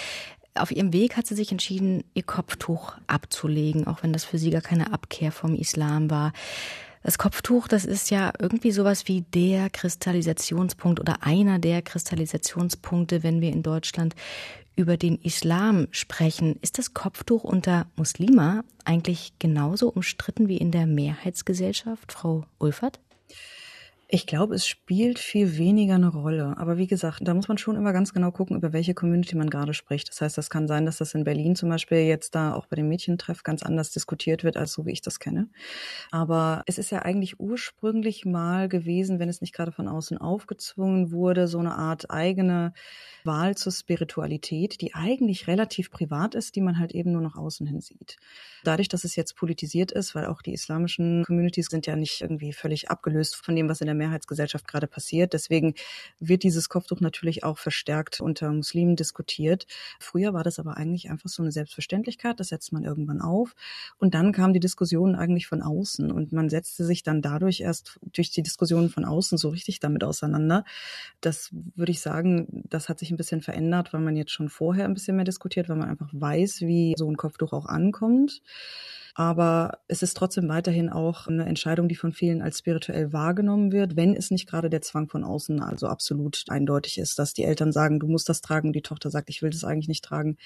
auf 0.54 0.70
ihrem 0.70 0.92
Weg 0.92 1.16
hat 1.16 1.26
sie 1.26 1.34
sich 1.34 1.50
entschieden, 1.50 2.04
ihr 2.14 2.22
Kopftuch 2.22 2.94
abzulegen, 3.08 3.88
auch 3.88 4.04
wenn 4.04 4.12
das 4.12 4.24
für 4.24 4.38
sie 4.38 4.50
gar 4.50 4.60
keine 4.60 4.92
Abkehr 4.92 5.32
vom 5.32 5.56
Islam 5.56 6.10
war. 6.10 6.32
Das 7.04 7.18
Kopftuch, 7.18 7.68
das 7.68 7.84
ist 7.84 8.10
ja 8.10 8.32
irgendwie 8.38 8.72
sowas 8.72 9.08
wie 9.08 9.26
der 9.34 9.68
Kristallisationspunkt 9.68 10.98
oder 11.00 11.22
einer 11.22 11.58
der 11.58 11.82
Kristallisationspunkte, 11.82 13.22
wenn 13.22 13.42
wir 13.42 13.52
in 13.52 13.62
Deutschland 13.62 14.14
über 14.74 14.96
den 14.96 15.18
Islam 15.18 15.86
sprechen. 15.90 16.56
Ist 16.62 16.78
das 16.78 16.94
Kopftuch 16.94 17.44
unter 17.44 17.86
Muslima 17.96 18.64
eigentlich 18.86 19.34
genauso 19.38 19.90
umstritten 19.90 20.48
wie 20.48 20.56
in 20.56 20.70
der 20.70 20.86
Mehrheitsgesellschaft, 20.86 22.10
Frau 22.10 22.46
Ulfert? 22.58 23.00
Ich 24.08 24.26
glaube, 24.26 24.54
es 24.54 24.66
spielt 24.66 25.18
viel 25.18 25.56
weniger 25.56 25.94
eine 25.94 26.08
Rolle. 26.08 26.58
Aber 26.58 26.76
wie 26.76 26.86
gesagt, 26.86 27.20
da 27.22 27.32
muss 27.32 27.48
man 27.48 27.56
schon 27.56 27.76
immer 27.76 27.94
ganz 27.94 28.12
genau 28.12 28.30
gucken, 28.32 28.54
über 28.56 28.74
welche 28.74 28.92
Community 28.92 29.34
man 29.34 29.48
gerade 29.48 29.72
spricht. 29.72 30.10
Das 30.10 30.20
heißt, 30.20 30.36
das 30.36 30.50
kann 30.50 30.68
sein, 30.68 30.84
dass 30.84 30.98
das 30.98 31.14
in 31.14 31.24
Berlin 31.24 31.56
zum 31.56 31.70
Beispiel 31.70 31.98
jetzt 31.98 32.34
da 32.34 32.52
auch 32.52 32.66
bei 32.66 32.76
dem 32.76 32.88
Mädchentreff 32.88 33.42
ganz 33.42 33.62
anders 33.62 33.92
diskutiert 33.92 34.44
wird, 34.44 34.58
als 34.58 34.72
so 34.72 34.84
wie 34.84 34.92
ich 34.92 35.00
das 35.00 35.20
kenne. 35.20 35.48
Aber 36.10 36.62
es 36.66 36.76
ist 36.76 36.90
ja 36.90 37.00
eigentlich 37.00 37.40
ursprünglich 37.40 38.26
mal 38.26 38.68
gewesen, 38.68 39.18
wenn 39.18 39.30
es 39.30 39.40
nicht 39.40 39.54
gerade 39.54 39.72
von 39.72 39.88
außen 39.88 40.18
aufgezwungen 40.18 41.10
wurde, 41.10 41.48
so 41.48 41.58
eine 41.58 41.74
Art 41.74 42.10
eigene 42.10 42.74
Wahl 43.24 43.56
zur 43.56 43.72
Spiritualität, 43.72 44.82
die 44.82 44.94
eigentlich 44.94 45.48
relativ 45.48 45.90
privat 45.90 46.34
ist, 46.34 46.56
die 46.56 46.60
man 46.60 46.78
halt 46.78 46.92
eben 46.92 47.12
nur 47.12 47.22
nach 47.22 47.36
außen 47.36 47.66
hin 47.66 47.80
sieht. 47.80 48.16
Dadurch, 48.64 48.88
dass 48.88 49.04
es 49.04 49.16
jetzt 49.16 49.34
politisiert 49.34 49.92
ist, 49.92 50.14
weil 50.14 50.26
auch 50.26 50.42
die 50.42 50.52
islamischen 50.52 51.24
Communities 51.24 51.66
sind 51.66 51.86
ja 51.86 51.96
nicht 51.96 52.20
irgendwie 52.20 52.52
völlig 52.52 52.90
abgelöst 52.90 53.36
von 53.36 53.56
dem, 53.56 53.68
was 53.68 53.80
in 53.80 53.86
der 53.86 53.93
Mehrheitsgesellschaft 53.94 54.68
gerade 54.68 54.86
passiert. 54.86 55.32
Deswegen 55.32 55.74
wird 56.20 56.42
dieses 56.42 56.68
Kopftuch 56.68 57.00
natürlich 57.00 57.44
auch 57.44 57.58
verstärkt 57.58 58.20
unter 58.20 58.52
Muslimen 58.52 58.96
diskutiert. 58.96 59.66
Früher 60.00 60.34
war 60.34 60.44
das 60.44 60.58
aber 60.58 60.76
eigentlich 60.76 61.10
einfach 61.10 61.28
so 61.28 61.42
eine 61.42 61.52
Selbstverständlichkeit, 61.52 62.40
das 62.40 62.48
setzt 62.48 62.72
man 62.72 62.84
irgendwann 62.84 63.20
auf. 63.20 63.54
Und 63.98 64.14
dann 64.14 64.32
kam 64.32 64.52
die 64.52 64.60
Diskussion 64.60 65.14
eigentlich 65.14 65.46
von 65.46 65.62
außen 65.62 66.10
und 66.10 66.32
man 66.32 66.48
setzte 66.48 66.84
sich 66.84 67.02
dann 67.02 67.22
dadurch 67.22 67.60
erst 67.60 67.98
durch 68.12 68.30
die 68.30 68.42
Diskussionen 68.42 68.90
von 68.90 69.04
außen 69.04 69.38
so 69.38 69.48
richtig 69.48 69.80
damit 69.80 70.04
auseinander. 70.04 70.64
Das 71.20 71.50
würde 71.52 71.92
ich 71.92 72.00
sagen, 72.00 72.64
das 72.68 72.88
hat 72.88 72.98
sich 72.98 73.10
ein 73.10 73.16
bisschen 73.16 73.40
verändert, 73.40 73.92
weil 73.92 74.00
man 74.00 74.16
jetzt 74.16 74.32
schon 74.32 74.48
vorher 74.48 74.84
ein 74.84 74.94
bisschen 74.94 75.16
mehr 75.16 75.24
diskutiert, 75.24 75.68
weil 75.68 75.76
man 75.76 75.88
einfach 75.88 76.10
weiß, 76.12 76.62
wie 76.62 76.94
so 76.96 77.08
ein 77.10 77.16
Kopftuch 77.16 77.52
auch 77.52 77.66
ankommt. 77.66 78.42
Aber 79.14 79.78
es 79.86 80.02
ist 80.02 80.16
trotzdem 80.16 80.48
weiterhin 80.48 80.90
auch 80.90 81.28
eine 81.28 81.46
Entscheidung, 81.46 81.88
die 81.88 81.94
von 81.94 82.12
vielen 82.12 82.42
als 82.42 82.58
spirituell 82.58 83.12
wahrgenommen 83.12 83.70
wird, 83.70 83.96
wenn 83.96 84.14
es 84.14 84.32
nicht 84.32 84.48
gerade 84.48 84.68
der 84.68 84.82
Zwang 84.82 85.08
von 85.08 85.22
außen 85.22 85.60
also 85.60 85.86
absolut 85.86 86.44
eindeutig 86.48 86.98
ist, 86.98 87.18
dass 87.20 87.32
die 87.32 87.44
Eltern 87.44 87.70
sagen, 87.70 88.00
du 88.00 88.08
musst 88.08 88.28
das 88.28 88.40
tragen, 88.40 88.72
die 88.72 88.82
Tochter 88.82 89.10
sagt, 89.10 89.30
ich 89.30 89.40
will 89.40 89.50
das 89.50 89.62
eigentlich 89.62 89.88
nicht 89.88 90.04
tragen. 90.04 90.36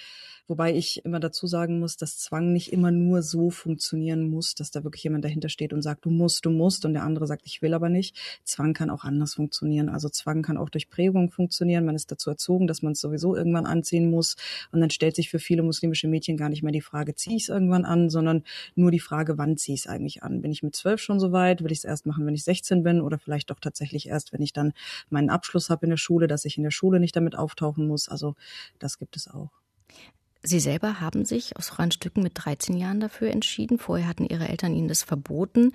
Wobei 0.48 0.74
ich 0.74 1.04
immer 1.04 1.20
dazu 1.20 1.46
sagen 1.46 1.78
muss, 1.78 1.98
dass 1.98 2.18
Zwang 2.18 2.54
nicht 2.54 2.72
immer 2.72 2.90
nur 2.90 3.22
so 3.22 3.50
funktionieren 3.50 4.30
muss, 4.30 4.54
dass 4.54 4.70
da 4.70 4.82
wirklich 4.82 5.04
jemand 5.04 5.22
dahinter 5.22 5.50
steht 5.50 5.74
und 5.74 5.82
sagt, 5.82 6.06
du 6.06 6.10
musst, 6.10 6.46
du 6.46 6.50
musst 6.50 6.86
und 6.86 6.94
der 6.94 7.02
andere 7.02 7.26
sagt, 7.26 7.42
ich 7.44 7.60
will 7.60 7.74
aber 7.74 7.90
nicht. 7.90 8.16
Zwang 8.44 8.72
kann 8.72 8.88
auch 8.88 9.04
anders 9.04 9.34
funktionieren. 9.34 9.90
Also 9.90 10.08
Zwang 10.08 10.40
kann 10.40 10.56
auch 10.56 10.70
durch 10.70 10.88
Prägung 10.88 11.30
funktionieren. 11.30 11.84
Man 11.84 11.94
ist 11.94 12.10
dazu 12.10 12.30
erzogen, 12.30 12.66
dass 12.66 12.80
man 12.80 12.92
es 12.92 13.00
sowieso 13.00 13.36
irgendwann 13.36 13.66
anziehen 13.66 14.10
muss. 14.10 14.36
Und 14.72 14.80
dann 14.80 14.88
stellt 14.88 15.16
sich 15.16 15.28
für 15.28 15.38
viele 15.38 15.62
muslimische 15.62 16.08
Mädchen 16.08 16.38
gar 16.38 16.48
nicht 16.48 16.62
mehr 16.62 16.72
die 16.72 16.80
Frage, 16.80 17.14
ziehe 17.14 17.36
ich 17.36 17.42
es 17.42 17.48
irgendwann 17.50 17.84
an, 17.84 18.08
sondern 18.08 18.42
nur 18.74 18.90
die 18.90 19.00
Frage, 19.00 19.38
wann 19.38 19.56
ziehe 19.56 19.74
ich 19.74 19.82
es 19.82 19.86
eigentlich 19.86 20.22
an? 20.22 20.42
Bin 20.42 20.50
ich 20.50 20.62
mit 20.62 20.76
zwölf 20.76 21.00
schon 21.00 21.20
so 21.20 21.32
weit? 21.32 21.62
Will 21.62 21.72
ich 21.72 21.78
es 21.78 21.84
erst 21.84 22.06
machen, 22.06 22.26
wenn 22.26 22.34
ich 22.34 22.44
16 22.44 22.82
bin? 22.82 23.00
Oder 23.00 23.18
vielleicht 23.18 23.50
doch 23.50 23.60
tatsächlich 23.60 24.08
erst, 24.08 24.32
wenn 24.32 24.42
ich 24.42 24.52
dann 24.52 24.72
meinen 25.10 25.30
Abschluss 25.30 25.70
habe 25.70 25.86
in 25.86 25.90
der 25.90 25.96
Schule, 25.96 26.26
dass 26.26 26.44
ich 26.44 26.56
in 26.56 26.64
der 26.64 26.70
Schule 26.70 27.00
nicht 27.00 27.16
damit 27.16 27.36
auftauchen 27.36 27.86
muss. 27.86 28.08
Also 28.08 28.34
das 28.78 28.98
gibt 28.98 29.16
es 29.16 29.28
auch. 29.28 29.50
Sie 30.42 30.60
selber 30.60 31.00
haben 31.00 31.24
sich 31.24 31.56
aus 31.56 31.68
freien 31.68 31.90
Stücken 31.90 32.22
mit 32.22 32.32
13 32.36 32.76
Jahren 32.76 33.00
dafür 33.00 33.30
entschieden. 33.30 33.78
Vorher 33.78 34.06
hatten 34.06 34.24
Ihre 34.24 34.48
Eltern 34.48 34.74
Ihnen 34.74 34.88
das 34.88 35.02
verboten. 35.02 35.72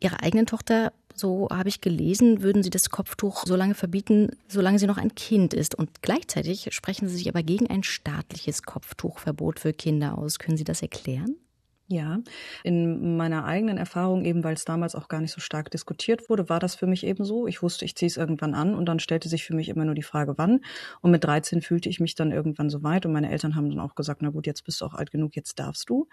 Ihrer 0.00 0.22
eigenen 0.22 0.44
Tochter, 0.44 0.92
so 1.14 1.48
habe 1.50 1.70
ich 1.70 1.80
gelesen, 1.80 2.42
würden 2.42 2.62
Sie 2.62 2.70
das 2.70 2.90
Kopftuch 2.90 3.44
so 3.46 3.56
lange 3.56 3.74
verbieten, 3.74 4.30
solange 4.48 4.78
sie 4.78 4.86
noch 4.86 4.98
ein 4.98 5.14
Kind 5.14 5.54
ist. 5.54 5.74
Und 5.74 6.02
gleichzeitig 6.02 6.68
sprechen 6.72 7.08
Sie 7.08 7.16
sich 7.16 7.28
aber 7.28 7.42
gegen 7.42 7.70
ein 7.70 7.82
staatliches 7.82 8.62
Kopftuchverbot 8.62 9.60
für 9.60 9.72
Kinder 9.72 10.18
aus. 10.18 10.38
Können 10.38 10.58
Sie 10.58 10.64
das 10.64 10.82
erklären? 10.82 11.36
Ja, 11.86 12.20
in 12.62 13.18
meiner 13.18 13.44
eigenen 13.44 13.76
Erfahrung, 13.76 14.24
eben 14.24 14.42
weil 14.42 14.54
es 14.54 14.64
damals 14.64 14.94
auch 14.94 15.06
gar 15.08 15.20
nicht 15.20 15.32
so 15.32 15.40
stark 15.42 15.70
diskutiert 15.70 16.30
wurde, 16.30 16.48
war 16.48 16.58
das 16.58 16.74
für 16.74 16.86
mich 16.86 17.04
eben 17.04 17.26
so. 17.26 17.46
Ich 17.46 17.62
wusste, 17.62 17.84
ich 17.84 17.94
ziehe 17.94 18.06
es 18.06 18.16
irgendwann 18.16 18.54
an 18.54 18.74
und 18.74 18.86
dann 18.86 19.00
stellte 19.00 19.28
sich 19.28 19.44
für 19.44 19.54
mich 19.54 19.68
immer 19.68 19.84
nur 19.84 19.94
die 19.94 20.02
Frage, 20.02 20.38
wann. 20.38 20.60
Und 21.02 21.10
mit 21.10 21.24
13 21.24 21.60
fühlte 21.60 21.90
ich 21.90 22.00
mich 22.00 22.14
dann 22.14 22.32
irgendwann 22.32 22.70
so 22.70 22.82
weit 22.82 23.04
und 23.04 23.12
meine 23.12 23.30
Eltern 23.30 23.54
haben 23.54 23.68
dann 23.68 23.80
auch 23.80 23.96
gesagt, 23.96 24.22
na 24.22 24.30
gut, 24.30 24.46
jetzt 24.46 24.64
bist 24.64 24.80
du 24.80 24.86
auch 24.86 24.94
alt 24.94 25.10
genug, 25.10 25.36
jetzt 25.36 25.58
darfst 25.58 25.90
du. 25.90 26.08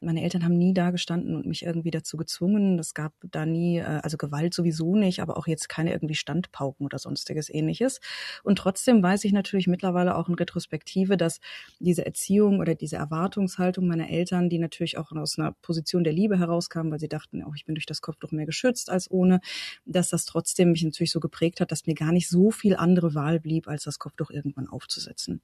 Meine 0.00 0.22
Eltern 0.22 0.42
haben 0.42 0.56
nie 0.56 0.72
da 0.72 0.90
gestanden 0.90 1.36
und 1.36 1.44
mich 1.44 1.66
irgendwie 1.66 1.90
dazu 1.90 2.16
gezwungen. 2.16 2.78
Es 2.78 2.94
gab 2.94 3.12
da 3.30 3.44
nie, 3.44 3.76
äh, 3.76 4.00
also 4.02 4.16
Gewalt 4.16 4.54
sowieso 4.54 4.96
nicht, 4.96 5.20
aber 5.20 5.36
auch 5.36 5.46
jetzt 5.46 5.68
keine 5.68 5.92
irgendwie 5.92 6.14
Standpauken 6.14 6.86
oder 6.86 6.98
sonstiges 6.98 7.50
ähnliches. 7.50 8.00
Und 8.42 8.56
trotzdem 8.56 9.02
weiß 9.02 9.24
ich 9.24 9.32
natürlich 9.32 9.66
mittlerweile 9.66 10.16
auch 10.16 10.30
in 10.30 10.34
Retrospektive, 10.34 11.18
dass 11.18 11.40
diese 11.78 12.06
Erziehung 12.06 12.58
oder 12.58 12.74
diese 12.74 12.96
Erwartungshaltung 12.96 13.86
meiner 13.86 14.08
Eltern, 14.08 14.48
die 14.48 14.58
natürlich 14.58 14.96
auch 14.96 15.09
aus 15.18 15.38
einer 15.38 15.52
Position 15.62 16.04
der 16.04 16.12
Liebe 16.12 16.38
herauskam, 16.38 16.90
weil 16.90 17.00
sie 17.00 17.08
dachten, 17.08 17.42
auch 17.42 17.54
ich 17.54 17.64
bin 17.64 17.74
durch 17.74 17.86
das 17.86 18.00
Kopftuch 18.00 18.32
mehr 18.32 18.46
geschützt 18.46 18.90
als 18.90 19.10
ohne, 19.10 19.40
dass 19.84 20.10
das 20.10 20.24
trotzdem 20.24 20.72
mich 20.72 20.84
natürlich 20.84 21.12
so 21.12 21.20
geprägt 21.20 21.60
hat, 21.60 21.72
dass 21.72 21.86
mir 21.86 21.94
gar 21.94 22.12
nicht 22.12 22.28
so 22.28 22.50
viel 22.50 22.76
andere 22.76 23.14
Wahl 23.14 23.40
blieb, 23.40 23.68
als 23.68 23.84
das 23.84 23.98
Kopftuch 23.98 24.30
irgendwann 24.30 24.68
aufzusetzen. 24.68 25.40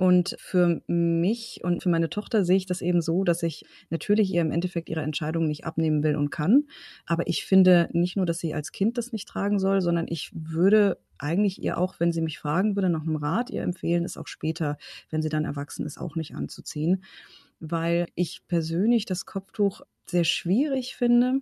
Und 0.00 0.34
für 0.38 0.80
mich 0.86 1.60
und 1.62 1.82
für 1.82 1.90
meine 1.90 2.08
Tochter 2.08 2.42
sehe 2.42 2.56
ich 2.56 2.64
das 2.64 2.80
eben 2.80 3.02
so, 3.02 3.22
dass 3.22 3.42
ich 3.42 3.66
natürlich 3.90 4.32
ihr 4.32 4.40
im 4.40 4.50
Endeffekt 4.50 4.88
ihre 4.88 5.02
Entscheidung 5.02 5.46
nicht 5.46 5.66
abnehmen 5.66 6.02
will 6.02 6.16
und 6.16 6.30
kann. 6.30 6.64
Aber 7.04 7.26
ich 7.26 7.44
finde 7.44 7.90
nicht 7.92 8.16
nur, 8.16 8.24
dass 8.24 8.38
sie 8.38 8.54
als 8.54 8.72
Kind 8.72 8.96
das 8.96 9.12
nicht 9.12 9.28
tragen 9.28 9.58
soll, 9.58 9.82
sondern 9.82 10.06
ich 10.08 10.30
würde 10.32 10.98
eigentlich 11.18 11.62
ihr 11.62 11.76
auch, 11.76 12.00
wenn 12.00 12.12
sie 12.12 12.22
mich 12.22 12.38
fragen 12.38 12.76
würde 12.76 12.88
nach 12.88 13.02
einem 13.02 13.16
Rat, 13.16 13.50
ihr 13.50 13.62
empfehlen, 13.62 14.06
es 14.06 14.16
auch 14.16 14.26
später, 14.26 14.78
wenn 15.10 15.20
sie 15.20 15.28
dann 15.28 15.44
erwachsen 15.44 15.84
ist, 15.84 15.98
auch 15.98 16.16
nicht 16.16 16.34
anzuziehen 16.34 17.04
weil 17.60 18.06
ich 18.14 18.42
persönlich 18.48 19.04
das 19.04 19.26
Kopftuch 19.26 19.82
sehr 20.06 20.24
schwierig 20.24 20.96
finde, 20.96 21.40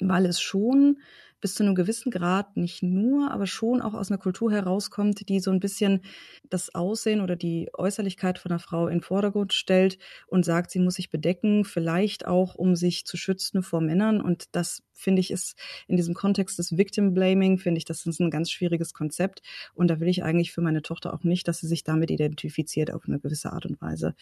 weil 0.00 0.26
es 0.26 0.40
schon 0.40 0.98
bis 1.40 1.54
zu 1.54 1.62
einem 1.62 1.74
gewissen 1.74 2.10
Grad 2.10 2.56
nicht 2.56 2.82
nur, 2.82 3.30
aber 3.30 3.46
schon 3.46 3.80
auch 3.80 3.94
aus 3.94 4.10
einer 4.10 4.18
Kultur 4.18 4.52
herauskommt, 4.52 5.28
die 5.28 5.40
so 5.40 5.50
ein 5.50 5.60
bisschen 5.60 6.02
das 6.48 6.74
Aussehen 6.74 7.20
oder 7.20 7.36
die 7.36 7.70
Äußerlichkeit 7.72 8.38
von 8.38 8.52
einer 8.52 8.58
Frau 8.58 8.88
in 8.88 9.00
Vordergrund 9.00 9.52
stellt 9.52 9.98
und 10.26 10.44
sagt, 10.44 10.70
sie 10.70 10.80
muss 10.80 10.94
sich 10.94 11.10
bedecken, 11.10 11.64
vielleicht 11.64 12.26
auch, 12.26 12.54
um 12.54 12.76
sich 12.76 13.06
zu 13.06 13.16
schützen 13.16 13.62
vor 13.62 13.80
Männern. 13.80 14.20
Und 14.20 14.54
das 14.54 14.82
finde 15.00 15.20
ich, 15.20 15.30
ist 15.30 15.56
in 15.88 15.96
diesem 15.96 16.14
Kontext 16.14 16.58
des 16.58 16.76
Victim 16.76 17.14
Blaming, 17.14 17.58
finde 17.58 17.78
ich, 17.78 17.84
das 17.84 18.06
ist 18.06 18.20
ein 18.20 18.30
ganz 18.30 18.50
schwieriges 18.50 18.94
Konzept. 18.94 19.42
Und 19.74 19.88
da 19.88 20.00
will 20.00 20.08
ich 20.08 20.22
eigentlich 20.22 20.52
für 20.52 20.60
meine 20.60 20.82
Tochter 20.82 21.14
auch 21.14 21.24
nicht, 21.24 21.48
dass 21.48 21.60
sie 21.60 21.66
sich 21.66 21.84
damit 21.84 22.10
identifiziert 22.10 22.92
auf 22.92 23.06
eine 23.06 23.18
gewisse 23.18 23.52
Art 23.52 23.66
und 23.66 23.80
Weise. 23.80 24.14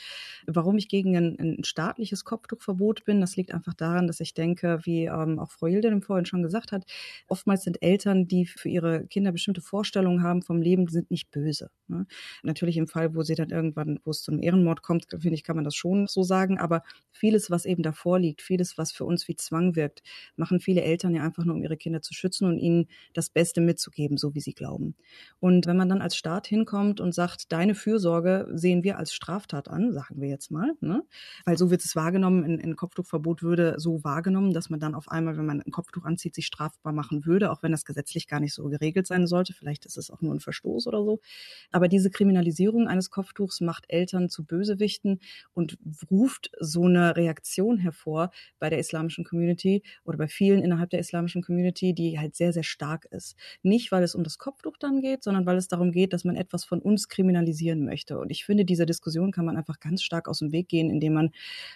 Warum 0.47 0.79
ich 0.79 0.88
gegen 0.88 1.17
ein, 1.17 1.37
ein 1.38 1.64
staatliches 1.64 2.25
Kopftuchverbot 2.25 3.05
bin, 3.05 3.21
das 3.21 3.37
liegt 3.37 3.53
einfach 3.53 3.75
daran, 3.75 4.07
dass 4.07 4.21
ich 4.21 4.35
denke, 4.35 4.81
wie 4.85 5.05
ähm, 5.05 5.38
auch 5.38 5.51
Frau 5.51 5.67
Hilde 5.67 5.99
vorhin 6.01 6.27
schon 6.27 6.43
gesagt 6.43 6.73
hat, 6.73 6.85
oftmals 7.29 7.64
sind 7.64 7.83
Eltern, 7.83 8.27
die 8.29 8.47
für 8.47 8.69
ihre 8.69 9.07
Kinder 9.07 9.33
bestimmte 9.33 9.61
Vorstellungen 9.61 10.23
haben 10.23 10.43
vom 10.43 10.61
Leben, 10.61 10.88
sind 10.88 11.11
nicht 11.11 11.31
böse. 11.31 11.71
Ne? 11.88 12.07
Natürlich 12.43 12.77
im 12.77 12.87
Fall, 12.87 13.14
wo 13.14 13.23
sie 13.23 13.35
dann 13.35 13.51
irgendwann, 13.51 14.01
wo 14.05 14.11
es 14.11 14.23
zum 14.23 14.41
Ehrenmord 14.41 14.83
kommt, 14.83 15.07
finde 15.11 15.35
ich, 15.35 15.45
kann 15.45 15.57
man 15.57 15.64
das 15.64 15.75
schon 15.75 16.07
so 16.07 16.23
sagen. 16.23 16.59
Aber 16.59 16.83
vieles, 17.11 17.51
was 17.51 17.64
eben 17.64 17.83
davor 17.83 18.19
liegt, 18.19 18.43
vieles, 18.43 18.79
was 18.79 18.93
für 18.93 19.05
uns 19.05 19.29
wie 19.29 19.37
Zwang 19.37 19.77
wirkt, 19.77 20.03
machen 20.37 20.61
viele 20.69 20.83
Eltern 20.83 21.15
ja 21.15 21.23
einfach 21.23 21.47
nur, 21.47 21.55
um 21.55 21.63
ihre 21.63 21.79
Kinder 21.79 22.03
zu 22.03 22.13
schützen 22.13 22.45
und 22.45 22.59
ihnen 22.59 22.89
das 23.15 23.31
Beste 23.31 23.63
mitzugeben, 23.63 24.19
so 24.19 24.35
wie 24.35 24.41
sie 24.41 24.53
glauben. 24.53 24.97
Und 25.41 25.65
wenn 25.65 25.79
man 25.79 25.89
dann 25.89 26.03
als 26.03 26.15
Staat 26.15 26.47
hinkommt 26.47 27.01
und 27.01 27.15
sagt, 27.15 27.51
deine 27.53 27.75
Fürsorge 27.75 28.47
sehen 28.53 28.85
wir 28.85 28.99
als 28.99 29.15
Straftat 29.15 29.69
an, 29.69 29.95
sagen 29.95 30.21
wir 30.21 30.29
jetzt 30.29 30.51
mal, 30.51 30.75
ne? 30.81 31.05
weil 31.47 31.57
so 31.57 31.71
wird 31.71 31.83
es 31.83 31.97
wahrgenommen, 31.97 32.45
ein, 32.45 32.61
ein 32.61 32.77
Kopftuchverbot 32.77 33.43
würde 33.43 33.77
so 33.79 34.05
wahrgenommen, 34.05 34.53
dass 34.53 34.69
man 34.69 34.79
dann 34.79 34.95
auf 34.95 35.09
einmal, 35.09 35.39
wenn 35.39 35.47
man 35.47 35.63
ein 35.63 35.71
Kopftuch 35.71 36.05
anzieht, 36.05 36.35
sich 36.35 36.45
strafbar 36.45 36.93
machen 36.93 37.25
würde, 37.25 37.51
auch 37.51 37.63
wenn 37.63 37.73
das 37.73 37.87
gesetzlich 37.87 38.29
gar 38.29 38.41
nicht 38.41 38.53
so 38.53 38.69
geregelt 38.69 39.07
sein 39.07 39.27
sollte. 39.27 39.55
Vielleicht 39.55 39.87
ist 39.87 39.97
es 39.97 40.11
auch 40.11 40.21
nur 40.21 40.35
ein 40.35 40.41
Verstoß 40.41 40.87
oder 40.87 41.03
so. 41.03 41.21
Aber 41.73 41.89
diese 41.89 42.11
Kriminalisierung 42.11 42.89
eines 42.89 43.09
Kopftuchs 43.09 43.63
macht 43.63 43.87
Eltern 43.89 44.29
zu 44.29 44.45
Bösewichten 44.45 45.21
und 45.55 45.79
ruft 46.11 46.51
so 46.61 46.85
eine 46.85 47.17
Reaktion 47.17 47.79
hervor 47.79 48.33
bei 48.59 48.69
der 48.69 48.81
islamischen 48.81 49.25
Community 49.25 49.83
oder 50.05 50.19
bei 50.19 50.29
vielen 50.29 50.58
vielen 50.59 50.64
innerhalb 50.64 50.90
der 50.90 51.01
islamischen 51.01 51.42
Community, 51.42 51.94
die 51.94 52.18
halt 52.18 52.37
sehr, 52.37 52.53
sehr 52.53 52.62
stark 52.62 53.07
ist. 53.11 53.37
Nicht, 53.62 53.92
weil 53.92 54.03
es 54.03 54.14
um 54.14 54.25
das 54.25 54.38
Kopftuch 54.38 54.77
dann 54.79 55.01
geht, 55.01 55.23
sondern 55.25 55.47
weil 55.47 55.57
es 55.57 55.68
darum 55.68 55.92
geht, 55.92 56.12
dass 56.12 56.25
man 56.25 56.37
etwas 56.37 56.64
von 56.64 56.81
uns 56.81 57.09
kriminalisieren 57.09 57.85
möchte. 57.85 58.18
Und 58.18 58.31
ich 58.31 58.44
finde, 58.44 58.64
dieser 58.64 58.87
Diskussion 58.87 59.33
kann 59.33 59.45
man 59.45 59.57
einfach 59.57 59.80
ganz 59.80 60.03
stark 60.03 60.28
aus 60.28 60.41
dem 60.41 60.53
Weg 60.53 60.68
gehen, 60.68 60.91
indem 60.91 61.14
man 61.14 61.30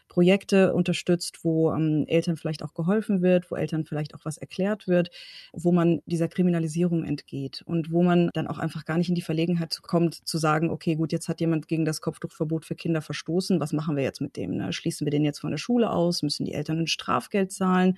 Projekte 0.08 0.74
unterstützt, 0.74 1.44
wo 1.44 1.72
ähm, 1.72 2.04
Eltern 2.08 2.36
vielleicht 2.36 2.62
auch 2.62 2.74
geholfen 2.74 3.22
wird, 3.22 3.50
wo 3.50 3.56
Eltern 3.56 3.84
vielleicht 3.84 4.14
auch 4.14 4.24
was 4.24 4.38
erklärt 4.38 4.88
wird, 4.88 5.10
wo 5.52 5.72
man 5.72 6.00
dieser 6.06 6.28
Kriminalisierung 6.28 7.04
entgeht 7.04 7.62
und 7.66 7.92
wo 7.92 8.02
man 8.02 8.30
dann 8.34 8.46
auch 8.46 8.58
einfach 8.58 8.84
gar 8.84 8.98
nicht 8.98 9.08
in 9.08 9.14
die 9.14 9.22
Verlegenheit 9.22 9.80
kommt, 9.82 10.26
zu 10.26 10.38
sagen, 10.38 10.70
okay, 10.70 10.96
gut, 10.96 11.12
jetzt 11.12 11.28
hat 11.28 11.40
jemand 11.40 11.68
gegen 11.68 11.84
das 11.84 12.00
Kopftuchverbot 12.00 12.64
für 12.64 12.74
Kinder 12.74 13.02
verstoßen, 13.02 13.60
was 13.60 13.72
machen 13.72 13.96
wir 13.96 14.02
jetzt 14.02 14.20
mit 14.20 14.36
dem? 14.36 14.56
Ne? 14.56 14.72
Schließen 14.72 15.06
wir 15.06 15.10
den 15.10 15.24
jetzt 15.24 15.40
von 15.40 15.50
der 15.50 15.58
Schule 15.58 15.90
aus? 15.90 16.22
Müssen 16.22 16.44
die 16.44 16.54
Eltern 16.54 16.80
ein 16.80 16.86
Strafgeld 16.86 17.52
zahlen? 17.52 17.96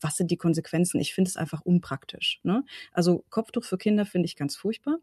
Was 0.00 0.13
was 0.14 0.18
sind 0.18 0.30
die 0.30 0.36
Konsequenzen? 0.36 1.00
Ich 1.00 1.12
finde 1.12 1.28
es 1.28 1.36
einfach 1.36 1.62
unpraktisch. 1.62 2.38
Ne? 2.44 2.64
Also 2.92 3.24
Kopftuch 3.30 3.64
für 3.64 3.78
Kinder 3.78 4.06
finde 4.06 4.26
ich 4.26 4.36
ganz 4.36 4.54
furchtbar. 4.54 4.98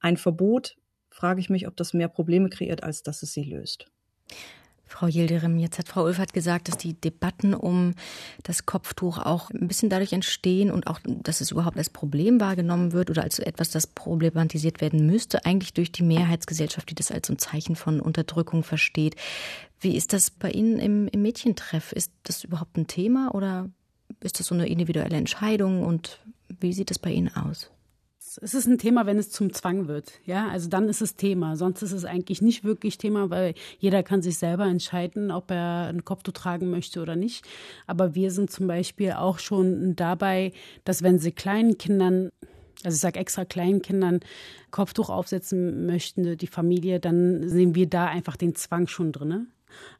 Ein 0.00 0.18
Verbot 0.18 0.76
frage 1.08 1.40
ich 1.40 1.48
mich, 1.48 1.66
ob 1.66 1.76
das 1.76 1.94
mehr 1.94 2.08
Probleme 2.08 2.50
kreiert, 2.50 2.82
als 2.82 3.02
dass 3.02 3.22
es 3.22 3.32
sie 3.32 3.44
löst. 3.44 3.86
Frau 4.86 5.06
Yildirim, 5.06 5.58
jetzt 5.58 5.78
hat 5.78 5.88
Frau 5.88 6.04
Ulfert 6.04 6.34
gesagt, 6.34 6.68
dass 6.68 6.76
die 6.76 6.92
Debatten 6.92 7.54
um 7.54 7.94
das 8.42 8.66
Kopftuch 8.66 9.18
auch 9.18 9.50
ein 9.50 9.66
bisschen 9.66 9.88
dadurch 9.88 10.12
entstehen 10.12 10.70
und 10.70 10.88
auch, 10.88 11.00
dass 11.04 11.40
es 11.40 11.50
überhaupt 11.50 11.78
als 11.78 11.88
Problem 11.88 12.38
wahrgenommen 12.38 12.92
wird 12.92 13.08
oder 13.08 13.22
als 13.22 13.38
etwas, 13.38 13.70
das 13.70 13.86
problematisiert 13.86 14.82
werden 14.82 15.06
müsste, 15.06 15.46
eigentlich 15.46 15.72
durch 15.72 15.90
die 15.90 16.02
Mehrheitsgesellschaft, 16.02 16.90
die 16.90 16.94
das 16.94 17.10
als 17.10 17.30
ein 17.30 17.38
Zeichen 17.38 17.76
von 17.76 17.98
Unterdrückung 17.98 18.62
versteht. 18.62 19.16
Wie 19.80 19.96
ist 19.96 20.12
das 20.12 20.30
bei 20.30 20.50
Ihnen 20.50 20.78
im, 20.78 21.08
im 21.08 21.22
Mädchentreff? 21.22 21.92
Ist 21.92 22.12
das 22.24 22.44
überhaupt 22.44 22.76
ein 22.76 22.86
Thema 22.86 23.34
oder 23.34 23.70
ist 24.20 24.40
das 24.40 24.46
so 24.46 24.54
eine 24.54 24.68
individuelle 24.68 25.16
Entscheidung 25.16 25.84
und 25.84 26.20
wie 26.60 26.72
sieht 26.72 26.90
es 26.90 26.98
bei 26.98 27.10
Ihnen 27.10 27.34
aus? 27.34 27.70
Es 28.42 28.54
ist 28.54 28.66
ein 28.66 28.78
Thema, 28.78 29.06
wenn 29.06 29.18
es 29.18 29.30
zum 29.30 29.52
Zwang 29.52 29.86
wird. 29.86 30.12
Ja, 30.24 30.48
also 30.48 30.68
dann 30.68 30.88
ist 30.88 31.00
es 31.00 31.14
Thema. 31.14 31.56
Sonst 31.56 31.82
ist 31.82 31.92
es 31.92 32.04
eigentlich 32.04 32.42
nicht 32.42 32.64
wirklich 32.64 32.98
Thema, 32.98 33.30
weil 33.30 33.54
jeder 33.78 34.02
kann 34.02 34.22
sich 34.22 34.38
selber 34.38 34.64
entscheiden, 34.66 35.30
ob 35.30 35.52
er 35.52 35.86
ein 35.88 36.04
Kopftuch 36.04 36.32
tragen 36.32 36.70
möchte 36.70 37.00
oder 37.00 37.14
nicht. 37.14 37.46
Aber 37.86 38.16
wir 38.16 38.32
sind 38.32 38.50
zum 38.50 38.66
Beispiel 38.66 39.12
auch 39.12 39.38
schon 39.38 39.94
dabei, 39.94 40.52
dass 40.84 41.02
wenn 41.02 41.20
sie 41.20 41.30
kleinen 41.30 41.78
Kindern 41.78 42.30
also 42.82 42.96
ich 42.96 43.00
sage 43.00 43.18
extra 43.18 43.46
kleinen 43.46 43.80
Kindern 43.80 44.20
Kopftuch 44.70 45.08
aufsetzen 45.08 45.86
möchten, 45.86 46.36
die 46.36 46.46
Familie, 46.46 47.00
dann 47.00 47.48
sehen 47.48 47.74
wir 47.74 47.88
da 47.88 48.06
einfach 48.06 48.36
den 48.36 48.54
Zwang 48.56 48.88
schon 48.88 49.10
drin 49.10 49.46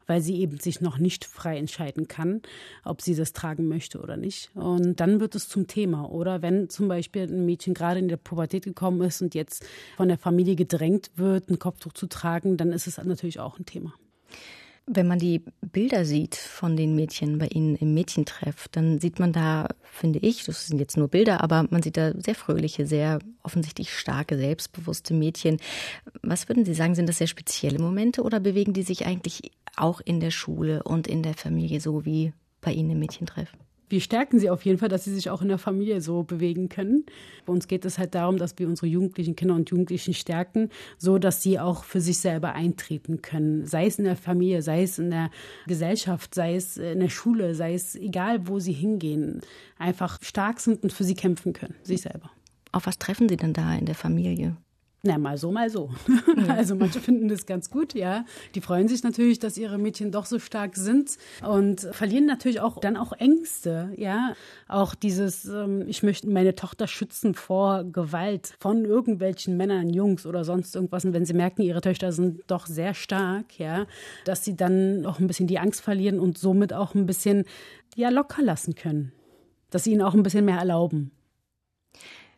weil 0.07 0.21
sie 0.21 0.39
eben 0.39 0.59
sich 0.59 0.81
noch 0.81 0.97
nicht 0.97 1.25
frei 1.25 1.57
entscheiden 1.57 2.07
kann, 2.07 2.41
ob 2.83 3.01
sie 3.01 3.15
das 3.15 3.33
tragen 3.33 3.67
möchte 3.67 3.99
oder 3.99 4.17
nicht. 4.17 4.51
Und 4.55 4.99
dann 4.99 5.19
wird 5.19 5.35
es 5.35 5.49
zum 5.49 5.67
Thema. 5.67 6.09
Oder 6.09 6.41
wenn 6.41 6.69
zum 6.69 6.87
Beispiel 6.87 7.23
ein 7.23 7.45
Mädchen 7.45 7.73
gerade 7.73 7.99
in 7.99 8.07
der 8.07 8.17
Pubertät 8.17 8.65
gekommen 8.65 9.01
ist 9.01 9.21
und 9.21 9.35
jetzt 9.35 9.65
von 9.97 10.07
der 10.07 10.17
Familie 10.17 10.55
gedrängt 10.55 11.11
wird, 11.15 11.49
ein 11.49 11.59
Kopftuch 11.59 11.93
zu 11.93 12.07
tragen, 12.07 12.57
dann 12.57 12.71
ist 12.71 12.87
es 12.87 12.97
natürlich 12.97 13.39
auch 13.39 13.59
ein 13.59 13.65
Thema. 13.65 13.93
Wenn 14.87 15.07
man 15.07 15.17
die 15.17 15.43
Bilder 15.61 16.05
sieht 16.05 16.35
von 16.35 16.77
den 16.77 16.95
Mädchen 16.95 17.39
bei 17.39 17.47
Ihnen 17.47 17.75
im 17.75 17.95
Mädchentreff, 17.95 18.67
dann 18.67 18.99
sieht 18.99 19.17
man 19.17 19.33
da, 19.33 19.67
finde 19.81 20.19
ich, 20.19 20.43
das 20.43 20.67
sind 20.67 20.77
jetzt 20.77 20.95
nur 20.95 21.07
Bilder, 21.07 21.41
aber 21.41 21.65
man 21.71 21.81
sieht 21.81 21.97
da 21.97 22.13
sehr 22.19 22.35
fröhliche, 22.35 22.85
sehr 22.85 23.17
offensichtlich 23.41 23.91
starke, 23.91 24.37
selbstbewusste 24.37 25.15
Mädchen. 25.15 25.57
Was 26.21 26.47
würden 26.47 26.65
Sie 26.65 26.75
sagen, 26.75 26.93
sind 26.93 27.09
das 27.09 27.17
sehr 27.17 27.27
spezielle 27.27 27.79
Momente 27.79 28.21
oder 28.21 28.39
bewegen 28.39 28.73
die 28.73 28.83
sich 28.83 29.07
eigentlich 29.07 29.51
auch 29.75 30.01
in 30.01 30.19
der 30.19 30.31
Schule 30.31 30.83
und 30.83 31.07
in 31.07 31.23
der 31.23 31.33
Familie 31.33 31.81
so 31.81 32.05
wie 32.05 32.33
bei 32.61 32.71
Ihnen 32.71 32.91
im 32.91 32.99
Mädchentreff? 32.99 33.51
Wir 33.89 34.01
stärken 34.01 34.39
sie 34.39 34.49
auf 34.49 34.65
jeden 34.65 34.77
Fall, 34.77 34.89
dass 34.89 35.03
sie 35.03 35.13
sich 35.13 35.29
auch 35.29 35.41
in 35.41 35.47
der 35.47 35.57
Familie 35.57 36.01
so 36.01 36.23
bewegen 36.23 36.69
können. 36.69 37.05
Bei 37.45 37.53
uns 37.53 37.67
geht 37.67 37.85
es 37.85 37.97
halt 37.97 38.15
darum, 38.15 38.37
dass 38.37 38.57
wir 38.57 38.67
unsere 38.67 38.87
jugendlichen 38.87 39.35
Kinder 39.35 39.55
und 39.55 39.69
Jugendlichen 39.69 40.13
stärken, 40.13 40.69
so 40.97 41.17
dass 41.17 41.41
sie 41.41 41.59
auch 41.59 41.83
für 41.83 42.01
sich 42.01 42.17
selber 42.17 42.53
eintreten 42.53 43.21
können. 43.21 43.65
Sei 43.65 43.85
es 43.85 43.99
in 43.99 44.05
der 44.05 44.15
Familie, 44.15 44.61
sei 44.61 44.83
es 44.83 44.99
in 44.99 45.11
der 45.11 45.29
Gesellschaft, 45.67 46.33
sei 46.33 46.55
es 46.55 46.77
in 46.77 46.99
der 46.99 47.09
Schule, 47.09 47.55
sei 47.55 47.73
es 47.73 47.95
egal, 47.95 48.47
wo 48.47 48.59
sie 48.59 48.73
hingehen, 48.73 49.41
einfach 49.77 50.21
stark 50.21 50.59
sind 50.59 50.83
und 50.83 50.93
für 50.93 51.03
sie 51.03 51.15
kämpfen 51.15 51.53
können, 51.53 51.75
sich 51.83 52.01
selber. 52.01 52.31
Auf 52.71 52.87
was 52.87 52.99
treffen 52.99 53.29
Sie 53.29 53.37
denn 53.37 53.53
da 53.53 53.75
in 53.75 53.85
der 53.85 53.95
Familie? 53.95 54.57
Na, 55.07 55.19
mal 55.19 55.37
so, 55.37 55.51
mal 55.51 55.69
so. 55.69 55.91
Also 56.47 56.75
manche 56.75 56.99
finden 56.99 57.27
das 57.27 57.45
ganz 57.45 57.69
gut, 57.69 57.93
ja. 57.93 58.25
Die 58.55 58.61
freuen 58.61 58.87
sich 58.87 59.03
natürlich, 59.03 59.37
dass 59.37 59.55
ihre 59.55 59.77
Mädchen 59.77 60.11
doch 60.11 60.25
so 60.25 60.39
stark 60.39 60.75
sind 60.75 61.17
und 61.47 61.81
verlieren 61.91 62.25
natürlich 62.25 62.59
auch 62.59 62.79
dann 62.79 62.97
auch 62.97 63.13
Ängste, 63.13 63.93
ja. 63.97 64.33
Auch 64.67 64.95
dieses, 64.95 65.45
ähm, 65.45 65.83
ich 65.87 66.01
möchte 66.01 66.27
meine 66.27 66.55
Tochter 66.55 66.87
schützen 66.87 67.35
vor 67.35 67.83
Gewalt 67.83 68.55
von 68.59 68.83
irgendwelchen 68.83 69.57
Männern, 69.57 69.91
Jungs 69.91 70.25
oder 70.25 70.43
sonst 70.43 70.75
irgendwas. 70.75 71.05
Und 71.05 71.13
wenn 71.13 71.25
sie 71.25 71.33
merken, 71.35 71.61
ihre 71.61 71.81
Töchter 71.81 72.11
sind 72.11 72.41
doch 72.47 72.65
sehr 72.65 72.95
stark, 72.95 73.59
ja, 73.59 73.85
dass 74.25 74.43
sie 74.43 74.55
dann 74.55 75.05
auch 75.05 75.19
ein 75.19 75.27
bisschen 75.27 75.45
die 75.45 75.59
Angst 75.59 75.81
verlieren 75.81 76.19
und 76.19 76.39
somit 76.39 76.73
auch 76.73 76.95
ein 76.95 77.05
bisschen, 77.05 77.43
ja, 77.95 78.09
locker 78.09 78.41
lassen 78.41 78.73
können. 78.73 79.11
Dass 79.69 79.83
sie 79.83 79.91
ihnen 79.91 80.01
auch 80.01 80.15
ein 80.15 80.23
bisschen 80.23 80.45
mehr 80.45 80.57
erlauben. 80.57 81.11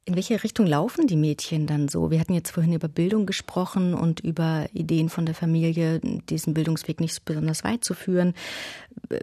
In 0.08 0.16
welche 0.16 0.42
Richtung 0.42 0.66
laufen 0.66 1.06
die 1.06 1.18
Mädchen 1.18 1.68
dann 1.68 1.90
so? 1.90 2.12
Wir 2.12 2.22
hatten 2.22 2.34
jetzt 2.34 2.52
vorhin 2.52 2.72
über 2.72 2.88
Bildung 2.88 3.26
gesprochen 3.26 3.94
und 3.94 4.22
über 4.22 4.66
Ideen 4.72 5.10
von 5.10 5.26
der 5.26 5.36
Familie, 5.36 6.00
diesen 6.00 6.54
Bildungsweg 6.54 7.02
nicht 7.02 7.26
besonders 7.26 7.66
weit 7.66 7.84
zu 7.84 7.94
führen. 7.94 8.34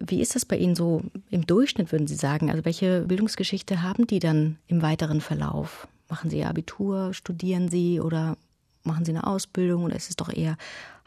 Wie 0.06 0.20
ist 0.20 0.34
das 0.34 0.44
bei 0.44 0.58
Ihnen 0.58 0.76
so 0.76 1.00
im 1.30 1.46
Durchschnitt, 1.46 1.90
würden 1.90 2.06
Sie 2.06 2.16
sagen? 2.16 2.50
Also 2.50 2.66
welche 2.66 3.00
Bildungsgeschichte 3.00 3.80
haben 3.80 4.06
die 4.06 4.18
dann 4.18 4.58
im 4.66 4.82
weiteren 4.82 5.22
Verlauf? 5.22 5.88
Machen 6.10 6.28
Sie 6.28 6.40
Ihr 6.40 6.50
Abitur, 6.50 7.14
studieren 7.14 7.70
Sie 7.70 7.98
oder 7.98 8.36
machen 8.82 9.06
Sie 9.06 9.12
eine 9.12 9.26
Ausbildung 9.26 9.84
oder 9.84 9.96
ist 9.96 10.10
es 10.10 10.16
doch 10.16 10.30
eher 10.30 10.58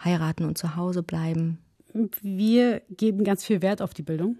heiraten 0.03 0.45
und 0.45 0.57
zu 0.57 0.75
Hause 0.75 1.03
bleiben? 1.03 1.59
Wir 2.23 2.81
geben 2.89 3.23
ganz 3.23 3.45
viel 3.45 3.61
Wert 3.61 3.83
auf 3.83 3.93
die 3.93 4.01
Bildung. 4.01 4.37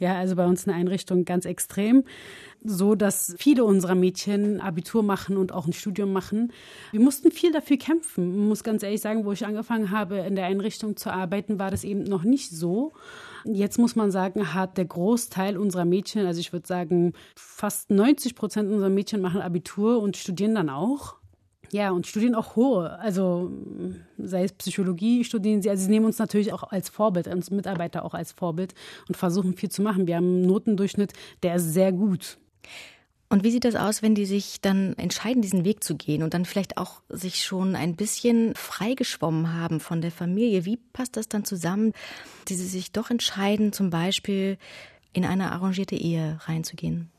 Ja, 0.00 0.16
also 0.16 0.34
bei 0.34 0.46
uns 0.46 0.64
in 0.64 0.72
der 0.72 0.80
Einrichtung 0.80 1.24
ganz 1.24 1.44
extrem 1.44 2.04
so, 2.62 2.94
dass 2.94 3.34
viele 3.38 3.64
unserer 3.64 3.94
Mädchen 3.94 4.60
Abitur 4.60 5.02
machen 5.02 5.36
und 5.36 5.52
auch 5.52 5.66
ein 5.66 5.72
Studium 5.72 6.12
machen. 6.12 6.52
Wir 6.90 7.00
mussten 7.00 7.30
viel 7.30 7.52
dafür 7.52 7.76
kämpfen. 7.76 8.30
Ich 8.32 8.48
muss 8.48 8.64
ganz 8.64 8.82
ehrlich 8.82 9.00
sagen, 9.00 9.24
wo 9.24 9.32
ich 9.32 9.46
angefangen 9.46 9.90
habe, 9.90 10.16
in 10.18 10.36
der 10.36 10.46
Einrichtung 10.46 10.96
zu 10.96 11.12
arbeiten, 11.12 11.58
war 11.58 11.70
das 11.70 11.84
eben 11.84 12.02
noch 12.02 12.22
nicht 12.22 12.50
so. 12.50 12.92
Jetzt 13.44 13.78
muss 13.78 13.96
man 13.96 14.10
sagen, 14.10 14.54
hat 14.54 14.76
der 14.76 14.86
Großteil 14.86 15.56
unserer 15.56 15.84
Mädchen, 15.84 16.26
also 16.26 16.40
ich 16.40 16.52
würde 16.52 16.66
sagen, 16.66 17.12
fast 17.36 17.90
90 17.90 18.34
Prozent 18.34 18.70
unserer 18.70 18.90
Mädchen 18.90 19.20
machen 19.20 19.40
Abitur 19.40 20.00
und 20.00 20.16
studieren 20.16 20.54
dann 20.54 20.70
auch. 20.70 21.19
Ja, 21.72 21.90
und 21.90 22.06
studieren 22.06 22.34
auch 22.34 22.56
hohe. 22.56 22.98
Also 22.98 23.52
sei 24.18 24.44
es 24.44 24.52
Psychologie, 24.52 25.24
studieren 25.24 25.62
sie. 25.62 25.70
Also 25.70 25.84
sie 25.84 25.90
nehmen 25.90 26.06
uns 26.06 26.18
natürlich 26.18 26.52
auch 26.52 26.64
als 26.64 26.88
Vorbild, 26.88 27.28
uns 27.28 27.50
Mitarbeiter 27.50 28.04
auch 28.04 28.14
als 28.14 28.32
Vorbild 28.32 28.74
und 29.08 29.16
versuchen 29.16 29.56
viel 29.56 29.70
zu 29.70 29.82
machen. 29.82 30.06
Wir 30.06 30.16
haben 30.16 30.26
einen 30.26 30.46
Notendurchschnitt, 30.46 31.12
der 31.42 31.56
ist 31.56 31.72
sehr 31.72 31.92
gut. 31.92 32.38
Und 33.32 33.44
wie 33.44 33.52
sieht 33.52 33.64
das 33.64 33.76
aus, 33.76 34.02
wenn 34.02 34.16
die 34.16 34.26
sich 34.26 34.60
dann 34.60 34.94
entscheiden, 34.98 35.40
diesen 35.40 35.64
Weg 35.64 35.84
zu 35.84 35.94
gehen 35.96 36.24
und 36.24 36.34
dann 36.34 36.44
vielleicht 36.44 36.76
auch 36.76 37.00
sich 37.08 37.44
schon 37.44 37.76
ein 37.76 37.94
bisschen 37.94 38.56
freigeschwommen 38.56 39.54
haben 39.54 39.78
von 39.78 40.00
der 40.00 40.10
Familie? 40.10 40.64
Wie 40.64 40.78
passt 40.92 41.16
das 41.16 41.28
dann 41.28 41.44
zusammen, 41.44 41.92
die 42.48 42.56
sie 42.56 42.66
sich 42.66 42.90
doch 42.90 43.08
entscheiden, 43.10 43.72
zum 43.72 43.90
Beispiel 43.90 44.58
in 45.12 45.24
eine 45.24 45.52
arrangierte 45.52 45.94
Ehe 45.94 46.40
reinzugehen? 46.46 47.12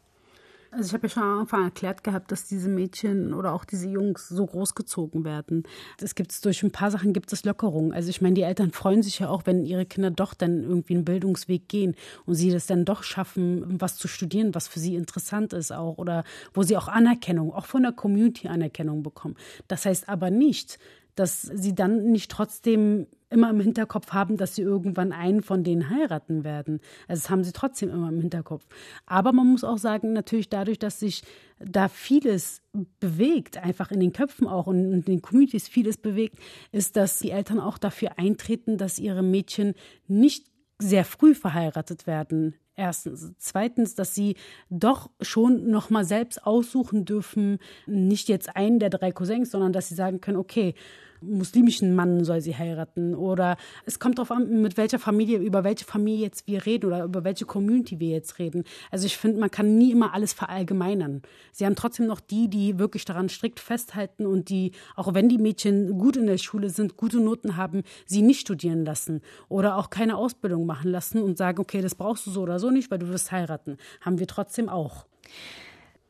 Also 0.73 0.87
ich 0.87 0.93
habe 0.93 1.07
ja 1.07 1.09
schon 1.09 1.23
am 1.23 1.39
Anfang 1.41 1.65
erklärt 1.65 2.01
gehabt, 2.01 2.31
dass 2.31 2.47
diese 2.47 2.69
Mädchen 2.69 3.33
oder 3.33 3.51
auch 3.51 3.65
diese 3.65 3.89
Jungs 3.89 4.29
so 4.29 4.45
großgezogen 4.45 5.25
werden. 5.25 5.63
Es 5.99 6.15
gibt 6.15 6.45
durch 6.45 6.63
ein 6.63 6.71
paar 6.71 6.89
Sachen 6.91 7.11
gibt 7.11 7.33
es 7.33 7.43
Lockerungen. 7.43 7.91
Also 7.91 8.09
ich 8.09 8.21
meine, 8.21 8.35
die 8.35 8.43
Eltern 8.43 8.71
freuen 8.71 9.03
sich 9.03 9.19
ja 9.19 9.27
auch, 9.27 9.45
wenn 9.45 9.65
ihre 9.65 9.85
Kinder 9.85 10.11
doch 10.11 10.33
dann 10.33 10.63
irgendwie 10.63 10.95
einen 10.95 11.03
Bildungsweg 11.03 11.67
gehen 11.67 11.95
und 12.25 12.35
sie 12.35 12.51
das 12.51 12.67
dann 12.67 12.85
doch 12.85 13.03
schaffen, 13.03 13.81
was 13.81 13.97
zu 13.97 14.07
studieren, 14.07 14.55
was 14.55 14.69
für 14.69 14.79
sie 14.79 14.95
interessant 14.95 15.51
ist 15.51 15.73
auch 15.73 15.97
oder 15.97 16.23
wo 16.53 16.63
sie 16.63 16.77
auch 16.77 16.87
Anerkennung, 16.87 17.51
auch 17.51 17.65
von 17.65 17.83
der 17.83 17.91
Community 17.91 18.47
Anerkennung 18.47 19.03
bekommen. 19.03 19.35
Das 19.67 19.85
heißt 19.85 20.07
aber 20.07 20.31
nicht, 20.31 20.79
dass 21.15 21.41
sie 21.41 21.75
dann 21.75 22.11
nicht 22.11 22.31
trotzdem 22.31 23.07
immer 23.29 23.49
im 23.49 23.61
Hinterkopf 23.61 24.11
haben, 24.11 24.37
dass 24.37 24.55
sie 24.55 24.61
irgendwann 24.61 25.13
einen 25.13 25.41
von 25.41 25.63
denen 25.63 25.89
heiraten 25.89 26.43
werden. 26.43 26.81
Also 27.07 27.21
das 27.21 27.29
haben 27.29 27.43
sie 27.43 27.53
trotzdem 27.53 27.89
immer 27.89 28.09
im 28.09 28.19
Hinterkopf. 28.19 28.65
Aber 29.05 29.31
man 29.31 29.47
muss 29.47 29.63
auch 29.63 29.77
sagen, 29.77 30.13
natürlich 30.13 30.49
dadurch, 30.49 30.79
dass 30.79 30.99
sich 30.99 31.23
da 31.59 31.87
vieles 31.87 32.61
bewegt, 32.99 33.57
einfach 33.57 33.91
in 33.91 33.99
den 33.99 34.13
Köpfen 34.13 34.47
auch 34.47 34.67
und 34.67 34.79
in 34.79 35.01
den 35.03 35.21
Communities 35.21 35.67
vieles 35.67 35.97
bewegt, 35.97 36.39
ist, 36.71 36.97
dass 36.97 37.19
die 37.19 37.31
Eltern 37.31 37.59
auch 37.59 37.77
dafür 37.77 38.19
eintreten, 38.19 38.77
dass 38.77 38.99
ihre 38.99 39.23
Mädchen 39.23 39.75
nicht 40.07 40.47
sehr 40.77 41.05
früh 41.05 41.33
verheiratet 41.33 42.07
werden. 42.07 42.55
Erstens. 42.75 43.33
Zweitens, 43.37 43.95
dass 43.95 44.15
sie 44.15 44.35
doch 44.69 45.09
schon 45.21 45.69
noch 45.69 45.89
mal 45.89 46.05
selbst 46.05 46.45
aussuchen 46.45 47.05
dürfen, 47.05 47.59
nicht 47.85 48.29
jetzt 48.29 48.55
einen 48.55 48.79
der 48.79 48.89
drei 48.89 49.11
Cousins, 49.11 49.51
sondern 49.51 49.73
dass 49.73 49.89
sie 49.89 49.95
sagen 49.95 50.21
können, 50.21 50.37
okay, 50.37 50.73
muslimischen 51.21 51.95
Mann 51.95 52.23
soll 52.23 52.41
sie 52.41 52.55
heiraten. 52.55 53.15
Oder 53.15 53.57
es 53.85 53.99
kommt 53.99 54.17
darauf 54.17 54.31
an, 54.31 54.61
mit 54.61 54.77
welcher 54.77 54.99
Familie, 54.99 55.37
über 55.37 55.63
welche 55.63 55.85
Familie 55.85 56.25
jetzt 56.25 56.47
wir 56.47 56.65
reden 56.65 56.87
oder 56.87 57.03
über 57.03 57.23
welche 57.23 57.45
Community 57.45 57.99
wir 57.99 58.09
jetzt 58.09 58.39
reden. 58.39 58.63
Also 58.89 59.05
ich 59.05 59.17
finde, 59.17 59.39
man 59.39 59.51
kann 59.51 59.77
nie 59.77 59.91
immer 59.91 60.13
alles 60.13 60.33
verallgemeinern. 60.33 61.21
Sie 61.51 61.65
haben 61.65 61.75
trotzdem 61.75 62.07
noch 62.07 62.19
die, 62.19 62.49
die 62.49 62.79
wirklich 62.79 63.05
daran 63.05 63.29
strikt 63.29 63.59
festhalten 63.59 64.25
und 64.25 64.49
die, 64.49 64.71
auch 64.95 65.13
wenn 65.13 65.29
die 65.29 65.37
Mädchen 65.37 65.97
gut 65.97 66.17
in 66.17 66.27
der 66.27 66.37
Schule 66.37 66.69
sind, 66.69 66.97
gute 66.97 67.19
Noten 67.19 67.57
haben, 67.57 67.83
sie 68.05 68.21
nicht 68.21 68.41
studieren 68.41 68.85
lassen 68.85 69.21
oder 69.49 69.77
auch 69.77 69.89
keine 69.89 70.17
Ausbildung 70.17 70.65
machen 70.65 70.91
lassen 70.91 71.21
und 71.21 71.37
sagen, 71.37 71.59
okay, 71.59 71.81
das 71.81 71.95
brauchst 71.95 72.25
du 72.25 72.31
so 72.31 72.41
oder 72.41 72.59
so 72.59 72.69
nicht, 72.69 72.91
weil 72.91 72.99
du 72.99 73.09
wirst 73.09 73.31
heiraten. 73.31 73.77
Haben 74.01 74.19
wir 74.19 74.27
trotzdem 74.27 74.69
auch. 74.69 75.05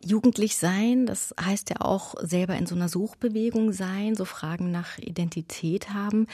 Jugendlich 0.03 0.55
sein, 0.55 1.05
das 1.05 1.33
heißt 1.39 1.69
ja 1.69 1.81
auch 1.81 2.15
selber 2.21 2.55
in 2.55 2.65
so 2.65 2.73
einer 2.73 2.89
Suchbewegung 2.89 3.71
sein, 3.71 4.15
so 4.15 4.25
Fragen 4.25 4.71
nach 4.71 4.97
Identität 4.97 5.93
haben. 5.93 6.25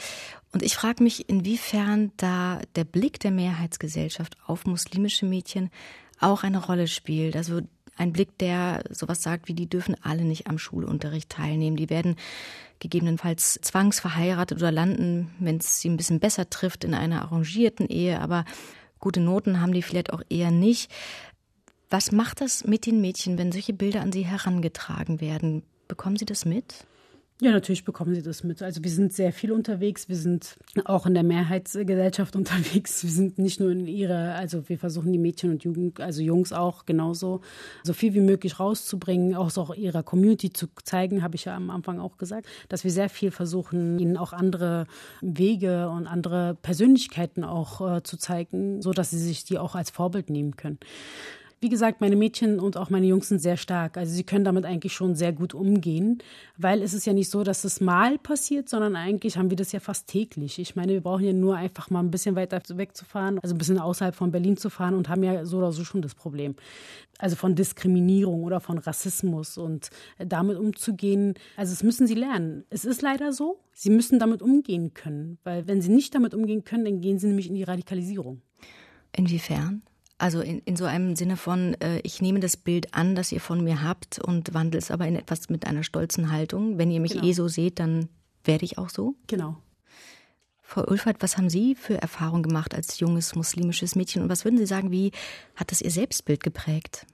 Und 0.52 0.62
ich 0.62 0.74
frage 0.74 1.02
mich, 1.02 1.28
inwiefern 1.28 2.12
da 2.16 2.60
der 2.76 2.84
Blick 2.84 3.20
der 3.20 3.30
Mehrheitsgesellschaft 3.30 4.38
auf 4.46 4.64
muslimische 4.64 5.26
Mädchen 5.26 5.70
auch 6.18 6.44
eine 6.44 6.64
Rolle 6.64 6.88
spielt. 6.88 7.36
Also 7.36 7.60
Ein 7.98 8.12
Blick, 8.12 8.38
der 8.38 8.84
sowas 8.90 9.22
sagt 9.22 9.48
wie, 9.48 9.54
die 9.54 9.68
dürfen 9.68 9.96
alle 10.02 10.22
nicht 10.22 10.46
am 10.46 10.56
Schulunterricht 10.56 11.30
teilnehmen. 11.30 11.76
Die 11.76 11.90
werden 11.90 12.14
gegebenenfalls 12.78 13.58
zwangsverheiratet 13.60 14.58
oder 14.58 14.70
landen, 14.70 15.32
wenn 15.40 15.56
es 15.56 15.80
sie 15.80 15.90
ein 15.90 15.96
bisschen 15.96 16.20
besser 16.20 16.48
trifft, 16.48 16.84
in 16.84 16.94
einer 16.94 17.22
arrangierten 17.22 17.88
Ehe. 17.88 18.20
Aber 18.20 18.44
gute 19.00 19.18
Noten 19.18 19.60
haben 19.60 19.72
die 19.72 19.82
vielleicht 19.82 20.12
auch 20.12 20.22
eher 20.28 20.52
nicht. 20.52 20.92
Was 21.90 22.12
macht 22.12 22.42
das 22.42 22.64
mit 22.64 22.84
den 22.84 23.00
Mädchen, 23.00 23.38
wenn 23.38 23.50
solche 23.50 23.72
Bilder 23.72 24.02
an 24.02 24.12
sie 24.12 24.26
herangetragen 24.26 25.20
werden? 25.22 25.62
Bekommen 25.88 26.16
Sie 26.16 26.26
das 26.26 26.44
mit? 26.44 26.86
Ja, 27.40 27.52
natürlich 27.52 27.84
bekommen 27.84 28.16
sie 28.16 28.22
das 28.22 28.42
mit. 28.42 28.62
Also 28.62 28.82
wir 28.82 28.90
sind 28.90 29.12
sehr 29.12 29.32
viel 29.32 29.52
unterwegs. 29.52 30.08
Wir 30.08 30.16
sind 30.16 30.56
auch 30.84 31.06
in 31.06 31.14
der 31.14 31.22
Mehrheitsgesellschaft 31.22 32.34
unterwegs. 32.36 33.04
Wir 33.04 33.10
sind 33.10 33.38
nicht 33.38 33.60
nur 33.60 33.70
in 33.70 33.86
ihrer, 33.86 34.34
also 34.34 34.68
wir 34.68 34.76
versuchen 34.76 35.12
die 35.12 35.20
Mädchen 35.20 35.50
und 35.50 35.62
Jugend, 35.62 36.00
also 36.00 36.20
Jungs 36.20 36.52
auch 36.52 36.84
genauso, 36.84 37.40
so 37.84 37.92
viel 37.92 38.12
wie 38.14 38.20
möglich 38.20 38.58
rauszubringen, 38.58 39.36
auch 39.36 39.50
so 39.50 39.62
auch 39.62 39.74
ihrer 39.74 40.02
Community 40.02 40.52
zu 40.52 40.66
zeigen, 40.82 41.22
habe 41.22 41.36
ich 41.36 41.44
ja 41.44 41.54
am 41.54 41.70
Anfang 41.70 42.00
auch 42.00 42.18
gesagt, 42.18 42.48
dass 42.68 42.82
wir 42.82 42.90
sehr 42.90 43.08
viel 43.08 43.30
versuchen, 43.30 44.00
ihnen 44.00 44.16
auch 44.16 44.32
andere 44.32 44.88
Wege 45.20 45.90
und 45.90 46.08
andere 46.08 46.56
Persönlichkeiten 46.60 47.44
auch 47.44 47.98
äh, 47.98 48.02
zu 48.02 48.16
zeigen, 48.16 48.82
so 48.82 48.92
dass 48.92 49.10
sie 49.10 49.18
sich 49.18 49.44
die 49.44 49.58
auch 49.58 49.76
als 49.76 49.90
Vorbild 49.90 50.28
nehmen 50.28 50.56
können. 50.56 50.80
Wie 51.60 51.68
gesagt, 51.68 52.00
meine 52.00 52.14
Mädchen 52.14 52.60
und 52.60 52.76
auch 52.76 52.88
meine 52.88 53.06
Jungs 53.06 53.28
sind 53.28 53.40
sehr 53.40 53.56
stark. 53.56 53.96
Also 53.96 54.12
sie 54.12 54.22
können 54.22 54.44
damit 54.44 54.64
eigentlich 54.64 54.92
schon 54.92 55.16
sehr 55.16 55.32
gut 55.32 55.54
umgehen, 55.54 56.22
weil 56.56 56.82
es 56.82 56.94
ist 56.94 57.04
ja 57.04 57.12
nicht 57.12 57.30
so, 57.30 57.42
dass 57.42 57.64
es 57.64 57.80
mal 57.80 58.16
passiert, 58.18 58.68
sondern 58.68 58.94
eigentlich 58.94 59.36
haben 59.36 59.50
wir 59.50 59.56
das 59.56 59.72
ja 59.72 59.80
fast 59.80 60.06
täglich. 60.06 60.60
Ich 60.60 60.76
meine, 60.76 60.92
wir 60.92 61.00
brauchen 61.00 61.24
ja 61.24 61.32
nur 61.32 61.56
einfach 61.56 61.90
mal 61.90 61.98
ein 62.00 62.12
bisschen 62.12 62.36
weiter 62.36 62.62
wegzufahren, 62.68 63.40
also 63.40 63.56
ein 63.56 63.58
bisschen 63.58 63.78
außerhalb 63.78 64.14
von 64.14 64.30
Berlin 64.30 64.56
zu 64.56 64.70
fahren 64.70 64.94
und 64.94 65.08
haben 65.08 65.24
ja 65.24 65.44
so 65.44 65.58
oder 65.58 65.72
so 65.72 65.84
schon 65.84 66.00
das 66.00 66.14
Problem. 66.14 66.54
Also 67.18 67.34
von 67.34 67.56
Diskriminierung 67.56 68.44
oder 68.44 68.60
von 68.60 68.78
Rassismus 68.78 69.58
und 69.58 69.90
damit 70.18 70.56
umzugehen. 70.58 71.34
Also 71.56 71.72
es 71.72 71.82
müssen 71.82 72.06
sie 72.06 72.14
lernen. 72.14 72.64
Es 72.70 72.84
ist 72.84 73.02
leider 73.02 73.32
so. 73.32 73.58
Sie 73.72 73.90
müssen 73.90 74.20
damit 74.20 74.42
umgehen 74.42 74.94
können, 74.94 75.38
weil 75.42 75.66
wenn 75.66 75.82
sie 75.82 75.90
nicht 75.90 76.14
damit 76.14 76.34
umgehen 76.34 76.62
können, 76.62 76.84
dann 76.84 77.00
gehen 77.00 77.18
sie 77.18 77.26
nämlich 77.26 77.48
in 77.48 77.56
die 77.56 77.64
Radikalisierung. 77.64 78.42
Inwiefern? 79.16 79.82
Also 80.18 80.40
in, 80.40 80.58
in 80.60 80.76
so 80.76 80.84
einem 80.84 81.14
Sinne 81.14 81.36
von, 81.36 81.74
äh, 81.80 82.00
ich 82.00 82.20
nehme 82.20 82.40
das 82.40 82.56
Bild 82.56 82.92
an, 82.92 83.14
das 83.14 83.30
ihr 83.30 83.40
von 83.40 83.62
mir 83.62 83.82
habt 83.82 84.18
und 84.18 84.52
wandle 84.52 84.78
es 84.78 84.90
aber 84.90 85.06
in 85.06 85.14
etwas 85.14 85.48
mit 85.48 85.64
einer 85.66 85.84
stolzen 85.84 86.32
Haltung. 86.32 86.76
Wenn 86.76 86.90
ihr 86.90 87.00
mich 87.00 87.12
genau. 87.12 87.24
eh 87.24 87.32
so 87.32 87.46
seht, 87.46 87.78
dann 87.78 88.08
werde 88.44 88.64
ich 88.64 88.78
auch 88.78 88.88
so. 88.88 89.14
Genau. 89.28 89.56
Frau 90.60 90.84
Ulfert, 90.84 91.22
was 91.22 91.38
haben 91.38 91.48
Sie 91.48 91.74
für 91.74 92.02
Erfahrungen 92.02 92.42
gemacht 92.42 92.74
als 92.74 92.98
junges 92.98 93.34
muslimisches 93.34 93.94
Mädchen 93.94 94.22
und 94.22 94.28
was 94.28 94.44
würden 94.44 94.58
Sie 94.58 94.66
sagen, 94.66 94.90
wie 94.90 95.12
hat 95.54 95.70
das 95.70 95.80
Ihr 95.80 95.90
Selbstbild 95.90 96.42
geprägt? 96.42 97.06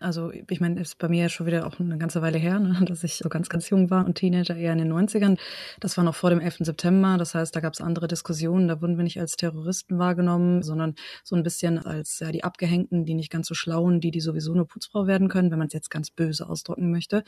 Also 0.00 0.32
ich 0.32 0.60
meine, 0.60 0.80
ist 0.80 0.98
bei 0.98 1.08
mir 1.08 1.22
ja 1.22 1.28
schon 1.28 1.46
wieder 1.46 1.66
auch 1.66 1.80
eine 1.80 1.96
ganze 1.96 2.20
Weile 2.20 2.38
her, 2.38 2.58
ne, 2.58 2.84
dass 2.84 3.04
ich 3.04 3.16
so 3.16 3.28
ganz, 3.28 3.48
ganz 3.48 3.70
jung 3.70 3.90
war 3.90 4.04
und 4.04 4.16
Teenager 4.16 4.56
eher 4.56 4.72
in 4.72 4.78
den 4.78 4.92
90ern. 4.92 5.38
Das 5.80 5.96
war 5.96 6.04
noch 6.04 6.14
vor 6.14 6.30
dem 6.30 6.40
11. 6.40 6.58
September. 6.60 7.16
Das 7.18 7.34
heißt, 7.34 7.54
da 7.54 7.60
gab 7.60 7.72
es 7.72 7.80
andere 7.80 8.08
Diskussionen. 8.08 8.68
Da 8.68 8.82
wurden 8.82 8.96
wir 8.96 9.04
nicht 9.04 9.20
als 9.20 9.36
Terroristen 9.36 9.98
wahrgenommen, 9.98 10.62
sondern 10.62 10.94
so 11.22 11.36
ein 11.36 11.42
bisschen 11.42 11.78
als 11.78 12.18
ja, 12.20 12.32
die 12.32 12.44
Abgehängten, 12.44 13.04
die 13.04 13.14
nicht 13.14 13.30
ganz 13.30 13.46
so 13.46 13.54
schlauen, 13.54 14.00
die, 14.00 14.10
die 14.10 14.20
sowieso 14.20 14.52
eine 14.52 14.64
Putzfrau 14.64 15.06
werden 15.06 15.28
können, 15.28 15.50
wenn 15.50 15.58
man 15.58 15.68
es 15.68 15.74
jetzt 15.74 15.90
ganz 15.90 16.10
böse 16.10 16.48
ausdrücken 16.48 16.90
möchte. 16.90 17.24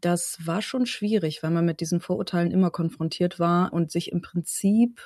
Das 0.00 0.38
war 0.44 0.62
schon 0.62 0.86
schwierig, 0.86 1.42
weil 1.42 1.50
man 1.50 1.64
mit 1.64 1.80
diesen 1.80 2.00
Vorurteilen 2.00 2.50
immer 2.50 2.70
konfrontiert 2.70 3.38
war 3.38 3.72
und 3.72 3.90
sich 3.90 4.10
im 4.10 4.22
Prinzip 4.22 5.00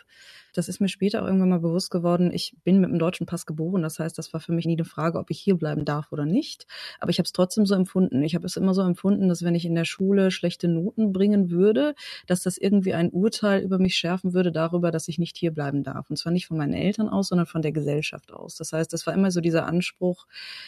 das 0.55 0.69
ist 0.69 0.81
mir 0.81 0.89
später 0.89 1.21
irgendwann 1.25 1.49
mal 1.49 1.61
bewusst 1.61 1.91
geworden. 1.91 2.31
Ich 2.33 2.57
bin 2.65 2.81
mit 2.81 2.91
einem 2.91 2.99
deutschen 2.99 3.27
Pass 3.27 3.47
geboren. 3.47 3.83
Das 3.83 3.99
heißt, 3.99 4.17
das 4.19 4.33
war 4.33 4.41
für 4.41 4.53
mich 4.53 4.67
nie 4.67 4.77
eine 4.77 4.85
Frage, 4.85 5.19
ob 5.19 5.31
ich 5.31 5.41
hier 5.41 5.57
bleiben 5.57 5.85
darf 5.85 6.13
oder 6.13 6.27
nicht. 6.27 6.67
Aber 6.99 7.11
ich 7.11 7.19
habe 7.19 7.27
es 7.27 7.33
trotzdem 7.33 7.67
so 7.67 7.75
empfunden. 7.75 8.23
Ich 8.23 8.35
habe 8.35 8.47
es 8.47 8.57
immer 8.57 8.75
so 8.75 8.83
empfunden, 8.83 9.29
dass 9.29 9.43
wenn 9.43 9.55
ich 9.55 9.65
in 9.65 9.75
der 9.75 9.85
Schule 9.85 10.31
schlechte 10.31 10.69
Noten 10.69 11.13
bringen 11.13 11.51
würde, 11.51 11.95
dass 12.27 12.43
das 12.43 12.57
irgendwie 12.57 12.95
ein 12.95 13.11
Urteil 13.11 13.63
über 13.63 13.79
mich 13.79 13.97
schärfen 13.97 14.33
würde 14.33 14.53
darüber, 14.53 14.91
dass 14.91 15.09
ich 15.09 15.19
nicht 15.19 15.37
hier 15.37 15.53
bleiben 15.53 15.83
darf. 15.83 16.11
Und 16.11 16.17
zwar 16.17 16.33
nicht 16.33 16.47
von 16.47 16.57
meinen 16.57 16.75
Eltern 16.75 17.09
aus, 17.09 17.29
sondern 17.29 17.47
von 17.47 17.63
der 17.63 17.73
Gesellschaft 17.73 18.33
aus. 18.33 18.57
Das 18.57 18.73
heißt, 18.73 18.93
das 18.93 19.07
war 19.07 19.15
immer 19.15 19.31
so 19.31 19.41
dieser 19.41 19.67
Anspruch 19.67 20.27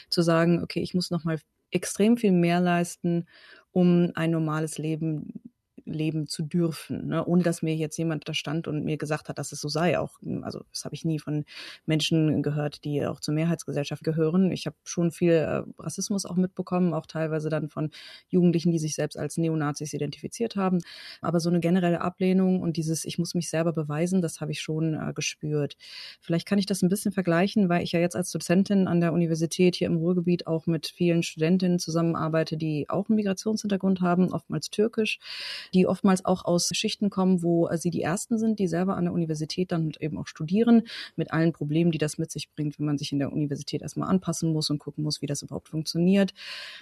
zu 0.08 0.22
sagen, 0.22 0.62
okay, 0.62 0.80
ich 0.80 0.94
muss 0.94 1.10
noch 1.10 1.24
mal 1.24 1.38
extrem 1.70 2.16
viel 2.16 2.32
mehr 2.32 2.60
leisten, 2.60 3.26
um 3.72 4.12
ein 4.14 4.30
normales 4.30 4.78
Leben 4.78 5.40
leben 5.84 6.26
zu 6.26 6.42
dürfen, 6.42 7.08
ne? 7.08 7.24
ohne 7.24 7.42
dass 7.42 7.62
mir 7.62 7.74
jetzt 7.74 7.96
jemand 7.96 8.28
da 8.28 8.34
stand 8.34 8.68
und 8.68 8.84
mir 8.84 8.96
gesagt 8.96 9.28
hat, 9.28 9.38
dass 9.38 9.52
es 9.52 9.60
so 9.60 9.68
sei. 9.68 9.98
Auch, 9.98 10.20
hm, 10.20 10.44
also 10.44 10.60
das 10.70 10.84
habe 10.84 10.94
ich 10.94 11.04
nie 11.04 11.18
von 11.18 11.44
Menschen 11.86 12.42
gehört, 12.42 12.84
die 12.84 13.04
auch 13.06 13.20
zur 13.20 13.34
Mehrheitsgesellschaft 13.34 14.04
gehören. 14.04 14.52
Ich 14.52 14.66
habe 14.66 14.76
schon 14.84 15.10
viel 15.10 15.32
äh, 15.32 15.62
Rassismus 15.78 16.24
auch 16.26 16.36
mitbekommen, 16.36 16.94
auch 16.94 17.06
teilweise 17.06 17.48
dann 17.48 17.68
von 17.68 17.90
Jugendlichen, 18.28 18.72
die 18.72 18.78
sich 18.78 18.94
selbst 18.94 19.16
als 19.16 19.36
Neonazis 19.36 19.92
identifiziert 19.92 20.56
haben. 20.56 20.78
Aber 21.20 21.40
so 21.40 21.50
eine 21.50 21.60
generelle 21.60 22.00
Ablehnung 22.00 22.60
und 22.60 22.76
dieses, 22.76 23.04
ich 23.04 23.18
muss 23.18 23.34
mich 23.34 23.50
selber 23.50 23.72
beweisen, 23.72 24.22
das 24.22 24.40
habe 24.40 24.52
ich 24.52 24.60
schon 24.60 24.94
äh, 24.94 25.12
gespürt. 25.14 25.76
Vielleicht 26.20 26.46
kann 26.46 26.58
ich 26.58 26.66
das 26.66 26.82
ein 26.82 26.88
bisschen 26.88 27.12
vergleichen, 27.12 27.68
weil 27.68 27.82
ich 27.82 27.92
ja 27.92 28.00
jetzt 28.00 28.16
als 28.16 28.30
Dozentin 28.30 28.88
an 28.88 29.00
der 29.00 29.12
Universität 29.12 29.76
hier 29.76 29.86
im 29.86 29.96
Ruhrgebiet 29.96 30.46
auch 30.46 30.66
mit 30.66 30.86
vielen 30.86 31.22
Studentinnen 31.22 31.78
zusammenarbeite, 31.78 32.56
die 32.56 32.86
auch 32.88 33.08
einen 33.08 33.16
Migrationshintergrund 33.16 34.00
haben, 34.00 34.32
oftmals 34.32 34.70
türkisch 34.70 35.18
die 35.74 35.86
oftmals 35.86 36.24
auch 36.24 36.44
aus 36.44 36.70
Schichten 36.72 37.10
kommen, 37.10 37.42
wo 37.42 37.68
äh, 37.68 37.78
sie 37.78 37.90
die 37.90 38.02
Ersten 38.02 38.38
sind, 38.38 38.58
die 38.58 38.68
selber 38.68 38.96
an 38.96 39.04
der 39.04 39.12
Universität 39.12 39.72
dann 39.72 39.92
eben 40.00 40.18
auch 40.18 40.26
studieren, 40.26 40.82
mit 41.16 41.32
allen 41.32 41.52
Problemen, 41.52 41.90
die 41.90 41.98
das 41.98 42.18
mit 42.18 42.30
sich 42.30 42.50
bringt, 42.52 42.78
wenn 42.78 42.86
man 42.86 42.98
sich 42.98 43.12
in 43.12 43.18
der 43.18 43.32
Universität 43.32 43.82
erstmal 43.82 44.08
anpassen 44.08 44.52
muss 44.52 44.70
und 44.70 44.78
gucken 44.78 45.04
muss, 45.04 45.22
wie 45.22 45.26
das 45.26 45.42
überhaupt 45.42 45.68
funktioniert. 45.68 46.32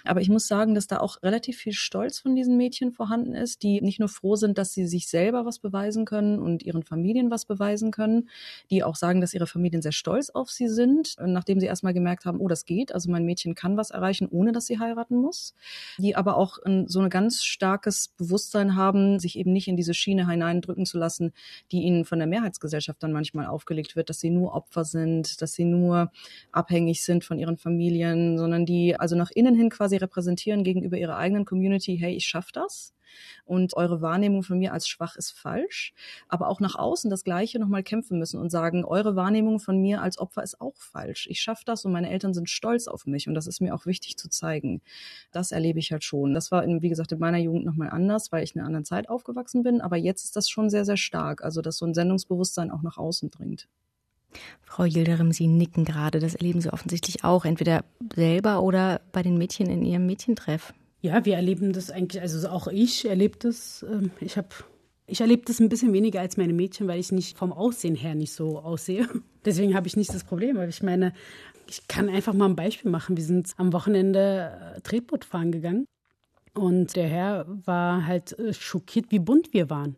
Aber 0.03 0.21
ich 0.21 0.29
muss 0.29 0.47
sagen, 0.47 0.75
dass 0.75 0.87
da 0.87 0.99
auch 0.99 1.21
relativ 1.23 1.57
viel 1.57 1.73
Stolz 1.73 2.19
von 2.19 2.35
diesen 2.35 2.57
Mädchen 2.57 2.91
vorhanden 2.91 3.33
ist, 3.33 3.63
die 3.63 3.81
nicht 3.81 3.99
nur 3.99 4.09
froh 4.09 4.35
sind, 4.35 4.57
dass 4.57 4.73
sie 4.73 4.87
sich 4.87 5.07
selber 5.07 5.45
was 5.45 5.59
beweisen 5.59 6.05
können 6.05 6.39
und 6.39 6.63
ihren 6.63 6.83
Familien 6.83 7.31
was 7.31 7.45
beweisen 7.45 7.91
können, 7.91 8.29
die 8.69 8.83
auch 8.83 8.95
sagen, 8.95 9.21
dass 9.21 9.33
ihre 9.33 9.47
Familien 9.47 9.81
sehr 9.81 9.91
stolz 9.91 10.29
auf 10.29 10.49
sie 10.49 10.67
sind, 10.67 11.15
nachdem 11.19 11.59
sie 11.59 11.65
erstmal 11.65 11.93
gemerkt 11.93 12.25
haben, 12.25 12.39
oh, 12.39 12.47
das 12.47 12.65
geht, 12.65 12.93
also 12.93 13.09
mein 13.11 13.25
Mädchen 13.25 13.55
kann 13.55 13.77
was 13.77 13.91
erreichen, 13.91 14.27
ohne 14.29 14.51
dass 14.51 14.65
sie 14.65 14.79
heiraten 14.79 15.15
muss, 15.15 15.53
die 15.97 16.15
aber 16.15 16.37
auch 16.37 16.59
so 16.85 16.99
ein 16.99 17.09
ganz 17.09 17.43
starkes 17.43 18.09
Bewusstsein 18.09 18.75
haben, 18.75 18.80
haben, 18.81 19.19
sich 19.19 19.37
eben 19.37 19.53
nicht 19.53 19.67
in 19.67 19.77
diese 19.77 19.93
Schiene 19.93 20.29
hineindrücken 20.29 20.85
zu 20.85 20.97
lassen, 20.97 21.33
die 21.71 21.83
ihnen 21.83 22.05
von 22.05 22.19
der 22.19 22.27
Mehrheitsgesellschaft 22.27 23.01
dann 23.03 23.11
manchmal 23.11 23.45
aufgelegt 23.45 23.95
wird, 23.95 24.09
dass 24.09 24.19
sie 24.19 24.29
nur 24.29 24.53
Opfer 24.53 24.83
sind, 24.83 25.41
dass 25.41 25.53
sie 25.53 25.65
nur 25.65 26.11
abhängig 26.51 27.03
sind 27.03 27.23
von 27.23 27.39
ihren 27.39 27.57
Familien, 27.57 28.37
sondern 28.37 28.65
die 28.65 28.95
also 28.95 29.15
nach 29.15 29.31
innen 29.31 29.55
hin 29.55 29.69
quasi 29.69 29.97
repräsentieren 29.97 30.63
gegenüber 30.63 30.97
ihrer 30.97 31.17
eigenen 31.17 31.45
Community, 31.45 31.97
hey, 31.97 32.15
ich 32.15 32.25
schaffe 32.25 32.51
das 32.53 32.93
und 33.45 33.75
eure 33.75 34.01
Wahrnehmung 34.01 34.43
von 34.43 34.59
mir 34.59 34.73
als 34.73 34.87
schwach 34.87 35.15
ist 35.15 35.31
falsch, 35.31 35.93
aber 36.27 36.47
auch 36.47 36.59
nach 36.59 36.75
außen 36.75 37.09
das 37.09 37.23
Gleiche 37.23 37.59
nochmal 37.59 37.83
kämpfen 37.83 38.19
müssen 38.19 38.39
und 38.39 38.49
sagen, 38.49 38.85
eure 38.85 39.15
Wahrnehmung 39.15 39.59
von 39.59 39.81
mir 39.81 40.01
als 40.01 40.17
Opfer 40.17 40.43
ist 40.43 40.61
auch 40.61 40.75
falsch. 40.77 41.27
Ich 41.29 41.41
schaffe 41.41 41.63
das 41.65 41.85
und 41.85 41.91
meine 41.91 42.09
Eltern 42.09 42.33
sind 42.33 42.49
stolz 42.49 42.87
auf 42.87 43.05
mich 43.05 43.27
und 43.27 43.33
das 43.33 43.47
ist 43.47 43.61
mir 43.61 43.75
auch 43.75 43.85
wichtig 43.85 44.17
zu 44.17 44.29
zeigen. 44.29 44.81
Das 45.31 45.51
erlebe 45.51 45.79
ich 45.79 45.91
halt 45.91 46.03
schon. 46.03 46.33
Das 46.33 46.51
war, 46.51 46.63
in, 46.63 46.81
wie 46.81 46.89
gesagt, 46.89 47.11
in 47.11 47.19
meiner 47.19 47.39
Jugend 47.39 47.65
nochmal 47.65 47.89
anders, 47.89 48.31
weil 48.31 48.43
ich 48.43 48.55
in 48.55 48.61
einer 48.61 48.67
anderen 48.67 48.85
Zeit 48.85 49.09
aufgewachsen 49.09 49.63
bin, 49.63 49.81
aber 49.81 49.97
jetzt 49.97 50.23
ist 50.23 50.35
das 50.35 50.49
schon 50.49 50.69
sehr, 50.69 50.85
sehr 50.85 50.97
stark, 50.97 51.43
also 51.43 51.61
dass 51.61 51.77
so 51.77 51.85
ein 51.85 51.93
Sendungsbewusstsein 51.93 52.71
auch 52.71 52.81
nach 52.81 52.97
außen 52.97 53.31
dringt. 53.31 53.67
Frau 54.61 54.83
Yildirim, 54.83 55.31
Sie 55.31 55.47
nicken 55.47 55.83
gerade. 55.83 56.19
Das 56.19 56.35
erleben 56.35 56.61
Sie 56.61 56.71
offensichtlich 56.71 57.23
auch, 57.23 57.45
entweder 57.45 57.83
selber 58.15 58.63
oder 58.63 59.01
bei 59.11 59.23
den 59.23 59.37
Mädchen 59.37 59.69
in 59.69 59.83
Ihrem 59.83 60.05
Mädchentreff. 60.05 60.73
Ja, 61.01 61.25
wir 61.25 61.35
erleben 61.35 61.73
das 61.73 61.89
eigentlich, 61.89 62.21
also 62.21 62.47
auch 62.47 62.67
ich 62.67 63.05
erlebe 63.05 63.37
das. 63.39 63.83
Ähm, 63.89 64.11
ich 64.19 64.37
habe 64.37 64.49
ich 65.07 65.19
erlebe 65.19 65.43
das 65.45 65.59
ein 65.59 65.67
bisschen 65.67 65.91
weniger 65.91 66.21
als 66.21 66.37
meine 66.37 66.53
Mädchen, 66.53 66.87
weil 66.87 66.99
ich 66.99 67.11
nicht 67.11 67.37
vom 67.37 67.51
Aussehen 67.51 67.95
her 67.95 68.15
nicht 68.15 68.31
so 68.31 68.59
aussehe. 68.59 69.09
Deswegen 69.45 69.75
habe 69.75 69.87
ich 69.87 69.97
nicht 69.97 70.13
das 70.13 70.23
Problem. 70.23 70.55
Aber 70.55 70.67
ich 70.67 70.83
meine, 70.83 71.13
ich 71.67 71.87
kann 71.87 72.07
einfach 72.07 72.33
mal 72.33 72.45
ein 72.45 72.55
Beispiel 72.55 72.89
machen. 72.89 73.17
Wir 73.17 73.23
sind 73.23 73.51
am 73.57 73.73
Wochenende 73.73 74.75
äh, 74.77 74.81
Tretboot 74.81 75.25
fahren 75.25 75.51
gegangen 75.51 75.85
und 76.53 76.95
der 76.95 77.07
Herr 77.07 77.45
war 77.65 78.05
halt 78.05 78.37
äh, 78.39 78.53
schockiert, 78.53 79.07
wie 79.09 79.19
bunt 79.19 79.53
wir 79.53 79.69
waren. 79.69 79.95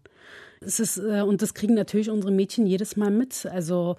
Es 0.61 0.79
ist, 0.79 0.97
äh, 0.97 1.21
und 1.21 1.41
das 1.41 1.53
kriegen 1.53 1.73
natürlich 1.73 2.09
unsere 2.09 2.31
Mädchen 2.31 2.65
jedes 2.65 2.95
Mal 2.95 3.11
mit. 3.11 3.45
Also 3.45 3.97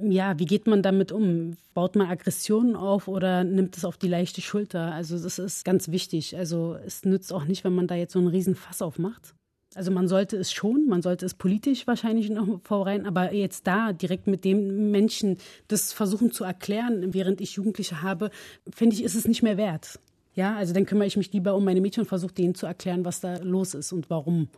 ja, 0.00 0.38
wie 0.38 0.46
geht 0.46 0.66
man 0.66 0.82
damit 0.82 1.12
um? 1.12 1.56
Baut 1.74 1.96
man 1.96 2.08
Aggressionen 2.08 2.76
auf 2.76 3.08
oder 3.08 3.44
nimmt 3.44 3.76
es 3.76 3.84
auf 3.84 3.96
die 3.96 4.08
leichte 4.08 4.40
Schulter? 4.40 4.92
Also 4.92 5.18
das 5.18 5.38
ist 5.38 5.64
ganz 5.64 5.90
wichtig. 5.90 6.36
Also 6.36 6.76
es 6.86 7.04
nützt 7.04 7.32
auch 7.32 7.44
nicht, 7.44 7.64
wenn 7.64 7.74
man 7.74 7.86
da 7.86 7.94
jetzt 7.94 8.12
so 8.12 8.18
einen 8.18 8.28
riesen 8.28 8.54
Fass 8.54 8.82
aufmacht. 8.82 9.34
Also 9.74 9.90
man 9.90 10.06
sollte 10.06 10.36
es 10.36 10.52
schon, 10.52 10.86
man 10.86 11.02
sollte 11.02 11.26
es 11.26 11.34
politisch 11.34 11.86
wahrscheinlich 11.86 12.30
noch 12.30 12.60
vorein, 12.62 13.06
aber 13.06 13.32
jetzt 13.32 13.66
da 13.66 13.92
direkt 13.92 14.26
mit 14.26 14.44
dem 14.44 14.92
Menschen 14.92 15.38
das 15.68 15.92
versuchen 15.92 16.30
zu 16.30 16.44
erklären, 16.44 17.12
während 17.12 17.40
ich 17.40 17.56
Jugendliche 17.56 18.02
habe, 18.02 18.30
finde 18.72 18.94
ich, 18.94 19.02
ist 19.02 19.16
es 19.16 19.26
nicht 19.26 19.42
mehr 19.42 19.56
wert. 19.56 19.98
Ja, 20.34 20.56
also 20.56 20.72
dann 20.72 20.86
kümmere 20.86 21.06
ich 21.06 21.16
mich 21.16 21.32
lieber 21.32 21.54
um 21.54 21.64
meine 21.64 21.80
Mädchen 21.80 22.02
und 22.02 22.08
versuche 22.08 22.34
denen 22.34 22.54
zu 22.54 22.66
erklären, 22.66 23.04
was 23.04 23.20
da 23.20 23.38
los 23.38 23.74
ist 23.74 23.92
und 23.92 24.10
warum. 24.10 24.48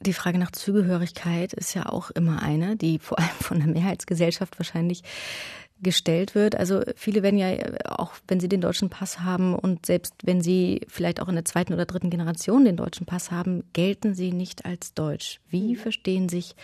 Die 0.00 0.12
Frage 0.12 0.38
nach 0.38 0.52
Zugehörigkeit 0.52 1.52
ist 1.52 1.74
ja 1.74 1.86
auch 1.86 2.10
immer 2.10 2.40
eine, 2.42 2.76
die 2.76 2.98
vor 2.98 3.18
allem 3.18 3.28
von 3.40 3.58
der 3.58 3.68
Mehrheitsgesellschaft 3.68 4.58
wahrscheinlich 4.58 5.02
gestellt 5.80 6.34
wird. 6.34 6.56
Also 6.56 6.82
viele 6.96 7.22
werden 7.22 7.38
ja, 7.38 7.48
auch 7.84 8.12
wenn 8.26 8.40
sie 8.40 8.48
den 8.48 8.60
deutschen 8.60 8.90
Pass 8.90 9.20
haben 9.20 9.54
und 9.54 9.86
selbst 9.86 10.14
wenn 10.24 10.40
sie 10.40 10.82
vielleicht 10.88 11.20
auch 11.20 11.28
in 11.28 11.34
der 11.34 11.44
zweiten 11.44 11.72
oder 11.72 11.86
dritten 11.86 12.10
Generation 12.10 12.64
den 12.64 12.76
deutschen 12.76 13.06
Pass 13.06 13.30
haben, 13.30 13.64
gelten 13.72 14.14
sie 14.14 14.32
nicht 14.32 14.64
als 14.64 14.94
deutsch. 14.94 15.40
Wie 15.48 15.76
verstehen 15.76 16.28
sich 16.28 16.56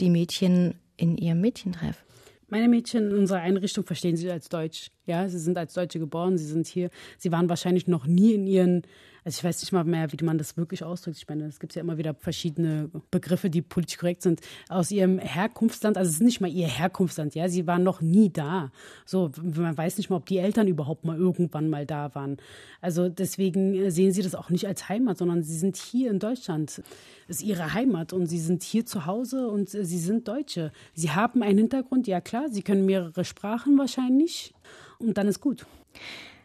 die 0.00 0.10
Mädchen 0.10 0.74
in 0.96 1.16
ihrem 1.16 1.40
Mädchentreff? 1.40 2.04
Meine 2.50 2.68
Mädchen 2.68 3.10
in 3.10 3.18
unserer 3.18 3.40
Einrichtung 3.40 3.84
verstehen 3.84 4.16
sich 4.16 4.30
als 4.30 4.48
Deutsch. 4.48 4.90
Ja, 5.04 5.28
sie 5.28 5.38
sind 5.38 5.58
als 5.58 5.74
Deutsche 5.74 5.98
geboren, 5.98 6.38
sie 6.38 6.46
sind 6.46 6.66
hier. 6.66 6.88
Sie 7.18 7.30
waren 7.30 7.50
wahrscheinlich 7.50 7.88
noch 7.88 8.06
nie 8.06 8.32
in 8.32 8.46
ihren 8.46 8.82
also 9.28 9.40
ich 9.40 9.44
weiß 9.44 9.60
nicht 9.60 9.72
mal 9.72 9.84
mehr, 9.84 10.10
wie 10.10 10.24
man 10.24 10.38
das 10.38 10.56
wirklich 10.56 10.82
ausdrückt. 10.82 11.18
Ich 11.18 11.28
meine, 11.28 11.44
es 11.44 11.60
gibt 11.60 11.74
ja 11.74 11.82
immer 11.82 11.98
wieder 11.98 12.14
verschiedene 12.14 12.88
Begriffe, 13.10 13.50
die 13.50 13.60
politisch 13.60 13.98
korrekt 13.98 14.22
sind, 14.22 14.40
aus 14.70 14.90
ihrem 14.90 15.18
Herkunftsland. 15.18 15.98
Also 15.98 16.08
es 16.08 16.14
ist 16.14 16.22
nicht 16.22 16.40
mal 16.40 16.48
ihr 16.48 16.66
Herkunftsland, 16.66 17.34
ja. 17.34 17.46
Sie 17.50 17.66
waren 17.66 17.82
noch 17.82 18.00
nie 18.00 18.30
da. 18.32 18.72
So, 19.04 19.30
man 19.42 19.76
weiß 19.76 19.98
nicht 19.98 20.08
mal, 20.08 20.16
ob 20.16 20.24
die 20.24 20.38
Eltern 20.38 20.66
überhaupt 20.66 21.04
mal 21.04 21.18
irgendwann 21.18 21.68
mal 21.68 21.84
da 21.84 22.14
waren. 22.14 22.38
Also 22.80 23.10
deswegen 23.10 23.90
sehen 23.90 24.12
sie 24.12 24.22
das 24.22 24.34
auch 24.34 24.48
nicht 24.48 24.66
als 24.66 24.88
Heimat, 24.88 25.18
sondern 25.18 25.42
sie 25.42 25.58
sind 25.58 25.76
hier 25.76 26.10
in 26.10 26.20
Deutschland. 26.20 26.82
Es 27.28 27.36
ist 27.36 27.42
ihre 27.42 27.74
Heimat 27.74 28.14
und 28.14 28.28
sie 28.28 28.38
sind 28.38 28.62
hier 28.62 28.86
zu 28.86 29.04
Hause 29.04 29.48
und 29.48 29.68
sie 29.68 29.98
sind 29.98 30.26
Deutsche. 30.26 30.72
Sie 30.94 31.10
haben 31.10 31.42
einen 31.42 31.58
Hintergrund, 31.58 32.06
ja 32.06 32.22
klar, 32.22 32.48
sie 32.48 32.62
können 32.62 32.86
mehrere 32.86 33.26
Sprachen 33.26 33.76
wahrscheinlich 33.76 34.54
und 34.98 35.18
dann 35.18 35.28
ist 35.28 35.42
gut. 35.42 35.66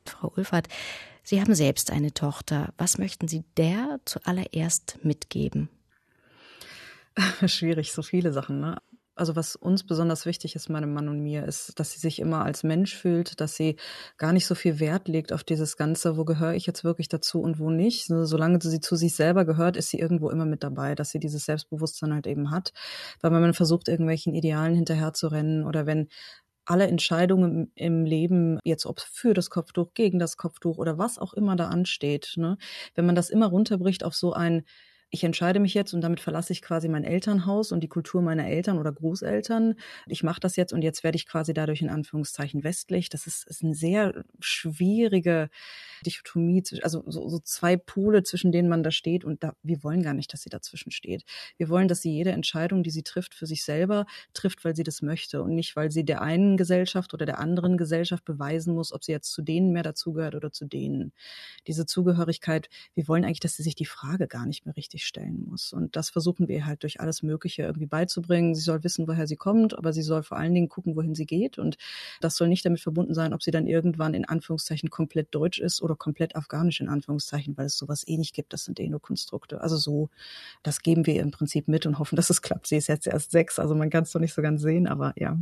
Frau 0.05 0.33
Ulfert, 0.35 0.67
Sie 1.23 1.39
haben 1.39 1.55
selbst 1.55 1.91
eine 1.91 2.13
Tochter. 2.13 2.73
Was 2.77 2.97
möchten 2.97 3.27
Sie 3.27 3.45
der 3.57 3.99
zuallererst 4.05 4.99
mitgeben? 5.03 5.69
Schwierig, 7.45 7.93
so 7.93 8.01
viele 8.01 8.33
Sachen. 8.33 8.59
Ne? 8.59 8.77
Also 9.15 9.35
was 9.35 9.55
uns 9.55 9.83
besonders 9.85 10.25
wichtig 10.25 10.55
ist, 10.55 10.69
meinem 10.69 10.91
Mann 10.91 11.07
und 11.07 11.21
mir, 11.21 11.45
ist, 11.45 11.79
dass 11.79 11.91
sie 11.91 11.99
sich 11.99 12.17
immer 12.19 12.43
als 12.43 12.63
Mensch 12.63 12.95
fühlt, 12.95 13.39
dass 13.39 13.55
sie 13.55 13.75
gar 14.17 14.33
nicht 14.33 14.47
so 14.47 14.55
viel 14.55 14.79
Wert 14.79 15.07
legt 15.07 15.31
auf 15.31 15.43
dieses 15.43 15.77
Ganze, 15.77 16.17
wo 16.17 16.25
gehöre 16.25 16.55
ich 16.55 16.65
jetzt 16.65 16.83
wirklich 16.83 17.09
dazu 17.09 17.39
und 17.39 17.59
wo 17.59 17.69
nicht. 17.69 18.07
Solange 18.07 18.59
sie 18.59 18.79
zu 18.81 18.95
sich 18.95 19.15
selber 19.15 19.45
gehört, 19.45 19.77
ist 19.77 19.89
sie 19.89 19.99
irgendwo 19.99 20.31
immer 20.31 20.45
mit 20.45 20.63
dabei, 20.63 20.95
dass 20.95 21.11
sie 21.11 21.19
dieses 21.19 21.45
Selbstbewusstsein 21.45 22.13
halt 22.13 22.25
eben 22.25 22.49
hat. 22.49 22.73
Weil 23.21 23.29
man 23.29 23.53
versucht, 23.53 23.87
irgendwelchen 23.87 24.33
Idealen 24.33 24.73
hinterherzurennen 24.73 25.63
oder 25.63 25.85
wenn 25.85 26.09
alle 26.65 26.87
Entscheidungen 26.87 27.71
im 27.75 28.05
Leben, 28.05 28.59
jetzt 28.63 28.85
ob 28.85 28.99
für 29.01 29.33
das 29.33 29.49
Kopftuch, 29.49 29.93
gegen 29.93 30.19
das 30.19 30.37
Kopftuch 30.37 30.77
oder 30.77 30.97
was 30.97 31.19
auch 31.19 31.33
immer 31.33 31.55
da 31.55 31.67
ansteht, 31.69 32.33
ne, 32.37 32.57
wenn 32.95 33.05
man 33.05 33.15
das 33.15 33.29
immer 33.29 33.47
runterbricht 33.47 34.03
auf 34.03 34.15
so 34.15 34.33
ein 34.33 34.63
ich 35.13 35.23
entscheide 35.23 35.59
mich 35.59 35.75
jetzt 35.75 35.93
und 35.93 36.01
damit 36.01 36.19
verlasse 36.19 36.53
ich 36.53 36.63
quasi 36.63 36.89
mein 36.89 37.03
Elternhaus 37.03 37.71
und 37.71 37.81
die 37.81 37.87
Kultur 37.87 38.23
meiner 38.23 38.47
Eltern 38.47 38.79
oder 38.79 38.91
Großeltern. 38.91 39.75
Ich 40.07 40.23
mache 40.23 40.39
das 40.39 40.55
jetzt 40.55 40.73
und 40.73 40.81
jetzt 40.81 41.03
werde 41.03 41.17
ich 41.17 41.27
quasi 41.27 41.53
dadurch 41.53 41.83
in 41.83 41.89
Anführungszeichen 41.89 42.63
westlich. 42.63 43.09
Das 43.09 43.27
ist, 43.27 43.47
ist 43.47 43.63
eine 43.63 43.75
sehr 43.75 44.25
schwierige 44.39 45.51
Dichotomie, 46.03 46.63
also 46.81 47.03
so, 47.05 47.29
so 47.29 47.37
zwei 47.37 47.77
Pole, 47.77 48.23
zwischen 48.23 48.51
denen 48.51 48.67
man 48.69 48.81
da 48.81 48.89
steht 48.89 49.23
und 49.23 49.43
da, 49.43 49.53
wir 49.61 49.83
wollen 49.83 50.01
gar 50.01 50.15
nicht, 50.15 50.33
dass 50.33 50.41
sie 50.41 50.49
dazwischen 50.49 50.89
steht. 50.89 51.25
Wir 51.57 51.69
wollen, 51.69 51.87
dass 51.87 52.01
sie 52.01 52.11
jede 52.11 52.31
Entscheidung, 52.31 52.81
die 52.81 52.89
sie 52.89 53.03
trifft, 53.03 53.35
für 53.35 53.45
sich 53.45 53.63
selber 53.63 54.07
trifft, 54.33 54.65
weil 54.65 54.75
sie 54.75 54.83
das 54.83 55.03
möchte 55.03 55.43
und 55.43 55.53
nicht, 55.53 55.75
weil 55.75 55.91
sie 55.91 56.05
der 56.05 56.23
einen 56.23 56.57
Gesellschaft 56.57 57.13
oder 57.13 57.27
der 57.27 57.37
anderen 57.37 57.77
Gesellschaft 57.77 58.25
beweisen 58.25 58.73
muss, 58.73 58.91
ob 58.91 59.03
sie 59.03 59.11
jetzt 59.11 59.31
zu 59.31 59.43
denen 59.43 59.73
mehr 59.73 59.83
dazugehört 59.83 60.33
oder 60.33 60.51
zu 60.51 60.65
denen. 60.65 61.13
Diese 61.67 61.85
Zugehörigkeit, 61.85 62.67
wir 62.95 63.07
wollen 63.07 63.23
eigentlich, 63.23 63.41
dass 63.41 63.57
sie 63.57 63.63
sich 63.63 63.75
die 63.75 63.85
Frage 63.85 64.27
gar 64.27 64.47
nicht 64.47 64.65
mehr 64.65 64.75
richtig 64.75 65.02
stellen 65.03 65.45
muss. 65.49 65.73
Und 65.73 65.95
das 65.95 66.09
versuchen 66.09 66.47
wir 66.47 66.65
halt 66.65 66.83
durch 66.83 66.99
alles 66.99 67.23
Mögliche 67.23 67.63
irgendwie 67.63 67.85
beizubringen. 67.85 68.55
Sie 68.55 68.61
soll 68.61 68.83
wissen, 68.83 69.07
woher 69.07 69.27
sie 69.27 69.35
kommt, 69.35 69.77
aber 69.77 69.93
sie 69.93 70.01
soll 70.01 70.23
vor 70.23 70.37
allen 70.37 70.53
Dingen 70.53 70.69
gucken, 70.69 70.95
wohin 70.95 71.15
sie 71.15 71.25
geht. 71.25 71.57
Und 71.57 71.77
das 72.21 72.35
soll 72.35 72.47
nicht 72.47 72.65
damit 72.65 72.79
verbunden 72.79 73.13
sein, 73.13 73.33
ob 73.33 73.43
sie 73.43 73.51
dann 73.51 73.67
irgendwann 73.67 74.13
in 74.13 74.25
Anführungszeichen 74.25 74.89
komplett 74.89 75.33
deutsch 75.35 75.59
ist 75.59 75.81
oder 75.81 75.95
komplett 75.95 76.35
afghanisch 76.35 76.81
in 76.81 76.89
Anführungszeichen, 76.89 77.57
weil 77.57 77.67
es 77.67 77.77
sowas 77.77 78.07
eh 78.07 78.17
nicht 78.17 78.33
gibt. 78.33 78.53
Das 78.53 78.65
sind 78.65 78.79
eh 78.79 78.89
nur 78.89 79.01
Konstrukte. 79.01 79.61
Also 79.61 79.77
so, 79.77 80.09
das 80.63 80.81
geben 80.81 81.05
wir 81.05 81.21
im 81.21 81.31
Prinzip 81.31 81.67
mit 81.67 81.85
und 81.85 81.99
hoffen, 81.99 82.15
dass 82.17 82.29
es 82.29 82.41
klappt. 82.41 82.67
Sie 82.67 82.77
ist 82.77 82.87
jetzt 82.87 83.07
erst 83.07 83.31
sechs, 83.31 83.59
also 83.59 83.75
man 83.75 83.89
kann 83.89 84.03
es 84.03 84.11
doch 84.11 84.19
nicht 84.19 84.33
so 84.33 84.41
ganz 84.41 84.61
sehen, 84.61 84.87
aber 84.87 85.13
ja. 85.17 85.37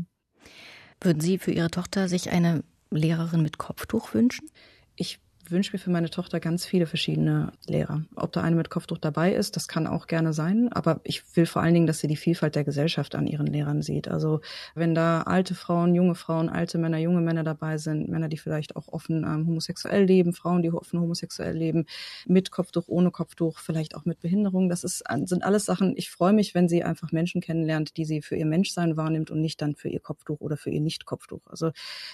Würden 0.99 1.19
Sie 1.19 1.37
für 1.39 1.51
Ihre 1.51 1.71
Tochter 1.71 2.07
sich 2.07 2.29
eine 2.29 2.63
Lehrerin 2.91 3.41
mit 3.41 3.57
Kopftuch 3.57 4.13
wünschen? 4.13 4.49
Ich 4.95 5.19
wünsche 5.51 5.73
mir 5.73 5.79
für 5.79 5.89
meine 5.89 6.09
Tochter 6.09 6.39
ganz 6.39 6.65
viele 6.65 6.85
verschiedene 6.85 7.51
Lehrer. 7.67 8.03
Ob 8.15 8.31
da 8.31 8.41
eine 8.41 8.55
mit 8.55 8.69
Kopftuch 8.69 8.97
dabei 8.97 9.33
ist, 9.33 9.55
das 9.55 9.67
kann 9.67 9.87
auch 9.87 10.07
gerne 10.07 10.33
sein, 10.33 10.71
aber 10.71 10.99
ich 11.03 11.23
will 11.35 11.45
vor 11.45 11.61
allen 11.61 11.73
Dingen, 11.73 11.87
dass 11.87 11.99
sie 11.99 12.07
die 12.07 12.15
Vielfalt 12.15 12.55
der 12.55 12.63
Gesellschaft 12.63 13.15
an 13.15 13.27
ihren 13.27 13.47
Lehrern 13.47 13.81
sieht. 13.81 14.07
Also 14.07 14.41
wenn 14.75 14.95
da 14.95 15.21
alte 15.21 15.55
Frauen, 15.55 15.95
junge 15.95 16.15
Frauen, 16.15 16.49
alte 16.49 16.77
Männer, 16.77 16.97
junge 16.97 17.21
Männer 17.21 17.43
dabei 17.43 17.77
sind, 17.77 18.09
Männer, 18.09 18.29
die 18.29 18.37
vielleicht 18.37 18.75
auch 18.75 18.87
offen 18.87 19.23
ähm, 19.23 19.47
homosexuell 19.47 20.03
leben, 20.03 20.33
Frauen, 20.33 20.61
die 20.61 20.71
offen 20.71 20.99
homosexuell 20.99 21.55
leben, 21.55 21.85
mit 22.25 22.51
Kopftuch, 22.51 22.87
ohne 22.87 23.11
Kopftuch, 23.11 23.59
vielleicht 23.59 23.95
auch 23.95 24.05
mit 24.05 24.19
Behinderung, 24.19 24.69
das 24.69 24.83
ist, 24.83 25.03
sind 25.25 25.43
alles 25.43 25.65
Sachen, 25.65 25.93
ich 25.97 26.09
freue 26.09 26.33
mich, 26.33 26.55
wenn 26.55 26.67
sie 26.67 26.83
einfach 26.83 27.11
Menschen 27.11 27.41
kennenlernt, 27.41 27.97
die 27.97 28.05
sie 28.05 28.21
für 28.21 28.35
ihr 28.35 28.45
Menschsein 28.45 28.97
wahrnimmt 28.97 29.31
und 29.31 29.41
nicht 29.41 29.61
dann 29.61 29.75
für 29.75 29.89
ihr 29.89 29.99
Kopftuch 29.99 30.39
oder 30.41 30.57
für 30.57 30.69
ihr 30.69 30.81
Nicht-Kopftuch. 30.81 31.47
Also 31.47 31.71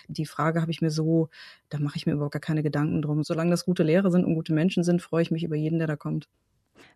die 0.08 0.26
Frage 0.26 0.62
habe 0.62 0.72
ich 0.72 0.82
mir 0.82 0.92
so, 0.92 1.30
da 1.70 1.80
mache 1.80 1.98
ich 1.98 2.06
mir 2.06 2.14
überhaupt 2.14 2.34
gar 2.34 2.40
keine 2.40 2.64
Gedanken 2.64 3.02
drum 3.02 3.24
solange 3.24 3.52
das 3.52 3.66
gute 3.66 3.84
Lehrer 3.84 4.12
sind 4.12 4.26
und 4.26 4.36
gute 4.36 4.54
Menschen 4.54 4.84
sind, 4.84 5.02
freue 5.02 5.22
ich 5.22 5.32
mich 5.32 5.44
über 5.44 5.56
jeden, 5.56 5.80
der 5.80 5.88
da 5.88 5.96
kommt. 5.96 6.28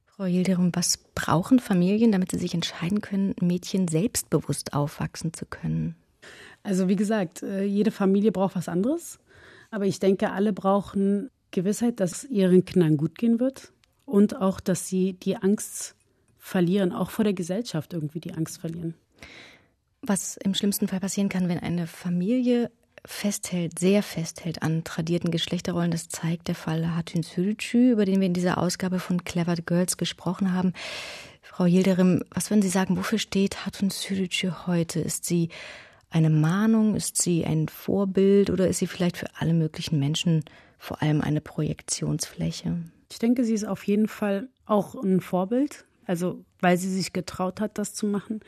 Frau 0.06 0.26
Hilderum, 0.26 0.72
was 0.74 0.98
brauchen 1.16 1.60
Familien, 1.60 2.12
damit 2.12 2.32
sie 2.32 2.38
sich 2.38 2.54
entscheiden 2.54 3.02
können, 3.02 3.34
Mädchen 3.42 3.88
selbstbewusst 3.88 4.74
aufwachsen 4.74 5.34
zu 5.34 5.46
können? 5.46 5.96
Also 6.64 6.88
wie 6.88 6.96
gesagt, 6.96 7.44
äh, 7.44 7.64
jede 7.64 7.92
Familie 7.92 8.32
braucht 8.32 8.56
was 8.56 8.70
anderes. 8.70 9.20
Aber 9.72 9.86
ich 9.86 10.00
denke, 10.00 10.32
alle 10.32 10.54
brauchen 10.54 11.30
Gewissheit, 11.52 12.00
dass 12.00 12.24
ihren 12.26 12.66
Kindern 12.66 12.98
gut 12.98 13.18
gehen 13.18 13.40
wird 13.40 13.72
und 14.06 14.36
auch, 14.36 14.60
dass 14.60 14.88
sie 14.88 15.14
die 15.14 15.38
Angst 15.38 15.96
verlieren, 16.38 16.92
auch 16.92 17.10
vor 17.10 17.24
der 17.24 17.34
Gesellschaft 17.34 17.94
irgendwie 17.94 18.20
die 18.20 18.34
Angst 18.34 18.60
verlieren. 18.60 18.96
Was 20.02 20.38
im 20.38 20.54
schlimmsten 20.54 20.88
Fall 20.88 21.00
passieren 21.00 21.30
kann, 21.30 21.48
wenn 21.48 21.60
eine 21.60 21.88
Familie 21.88 22.72
festhält, 23.06 23.80
sehr 23.80 24.04
festhält 24.04 24.62
an 24.62 24.84
tradierten 24.84 25.32
Geschlechterrollen. 25.32 25.92
Das 25.92 26.10
zeigt 26.10 26.48
der 26.48 26.56
Fall 26.56 26.96
Hatun 26.96 27.24
Sürücü, 27.24 27.92
über 27.92 28.06
den 28.06 28.20
wir 28.20 28.28
in 28.28 28.34
dieser 28.34 28.58
Ausgabe 28.58 29.00
von 29.00 29.24
Clever 29.24 29.56
Girls 29.56 29.98
gesprochen 29.98 30.54
haben. 30.54 30.74
Frau 31.42 31.66
Hilderim, 31.66 32.24
was 32.34 32.50
würden 32.50 32.62
Sie 32.62 32.70
sagen, 32.70 32.98
wofür 32.98 33.18
steht 33.18 33.66
Hatun 33.66 33.90
Sürücü 33.90 34.52
heute? 34.68 35.00
Ist 35.00 35.26
sie 35.26 35.50
eine 36.10 36.30
Mahnung? 36.30 36.96
Ist 36.96 37.22
sie 37.22 37.46
ein 37.46 37.68
Vorbild 37.68 38.50
oder 38.50 38.68
ist 38.68 38.80
sie 38.80 38.88
vielleicht 38.88 39.18
für 39.18 39.28
alle 39.36 39.54
möglichen 39.54 40.00
Menschen 40.00 40.44
vor 40.78 41.02
allem 41.02 41.22
eine 41.22 41.42
Projektionsfläche? 41.42 42.78
Ich 43.12 43.20
denke, 43.20 43.44
sie 43.44 43.54
ist 43.54 43.66
auf 43.66 43.86
jeden 43.88 44.08
Fall 44.08 44.50
auch 44.66 44.96
ein 44.96 45.22
Vorbild, 45.22 45.86
also 46.06 46.46
weil 46.60 46.78
sie 46.78 46.90
sich 46.90 47.14
getraut 47.14 47.60
hat, 47.60 47.78
das 47.78 47.94
zu 47.94 48.06
machen. 48.06 48.42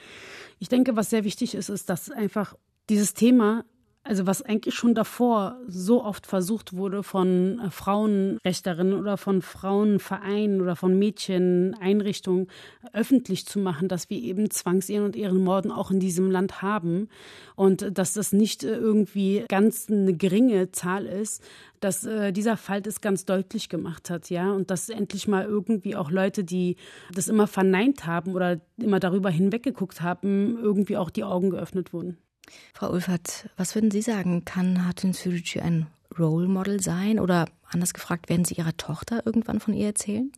Ich 0.60 0.70
denke, 0.70 0.95
was 0.95 1.10
sehr 1.10 1.24
wichtig 1.24 1.56
ist, 1.56 1.70
ist, 1.70 1.89
dass 1.89 2.12
einfach 2.12 2.56
dieses 2.89 3.14
Thema 3.14 3.66
also 4.06 4.28
was 4.28 4.41
eigentlich 4.41 4.76
schon 4.76 4.95
davor 4.95 5.58
so 5.66 6.04
oft 6.04 6.28
versucht 6.28 6.74
wurde 6.74 7.04
von 7.04 7.60
äh, 7.60 7.70
Frauenrechterinnen 7.70 8.93
oder 8.93 9.16
von 9.16 9.41
Frauenvereinen 9.41 10.62
oder 10.62 10.76
von 10.76 10.99
Mädcheneinrichtungen 10.99 12.47
öffentlich 12.91 13.45
zu 13.45 13.60
machen, 13.60 13.88
dass 13.88 14.10
wir 14.10 14.22
eben 14.22 14.51
Zwangsehen 14.51 15.06
und 15.06 15.16
Ehrenmorden 15.16 15.72
auch 15.72 15.89
in 15.89 16.01
diesem 16.01 16.30
Land 16.30 16.62
haben 16.62 17.08
und 17.56 17.97
dass 17.97 18.14
das 18.14 18.34
nicht 18.34 18.66
äh, 18.66 18.76
irgendwie 18.76 19.45
ganz 19.47 19.89
eine 19.89 20.14
geringe 20.14 20.72
Zahl 20.72 21.06
ist, 21.06 21.41
dass 21.80 22.04
äh, 22.04 22.34
dieser 22.34 22.58
Fall 22.58 22.82
das 22.82 22.99
ganz 22.99 23.24
deutlich 23.24 23.70
gemacht 23.70 24.10
hat, 24.10 24.30
ja, 24.30 24.51
und 24.51 24.70
dass 24.70 24.89
endlich 24.89 25.28
mal 25.30 25.45
irgendwie 25.45 25.95
auch 25.95 26.12
Leute, 26.12 26.43
die 26.43 26.76
das 27.14 27.30
immer 27.30 27.47
verneint 27.47 28.06
haben 28.06 28.34
oder 28.34 28.60
immer 28.78 28.99
darüber 28.99 29.30
hinweggeguckt 29.30 30.01
haben, 30.01 30.58
irgendwie 30.62 30.97
auch 30.97 31.10
die 31.10 31.24
Augen 31.24 31.49
geöffnet 31.51 31.93
wurden. 31.93 32.18
Frau 32.73 32.91
Ulfert, 32.91 33.49
was 33.57 33.75
würden 33.75 33.91
Sie 33.91 34.01
sagen? 34.01 34.45
Kann 34.45 34.85
Hatun 34.85 35.13
Sürücü 35.13 35.59
ein 35.59 35.87
Role 36.17 36.47
Model 36.47 36.81
sein? 36.81 37.19
Oder 37.19 37.45
anders 37.69 37.93
gefragt, 37.93 38.29
werden 38.29 38.45
Sie 38.45 38.55
Ihrer 38.55 38.75
Tochter 38.75 39.25
irgendwann 39.25 39.59
von 39.59 39.73
ihr 39.73 39.87
erzählen? 39.87 40.31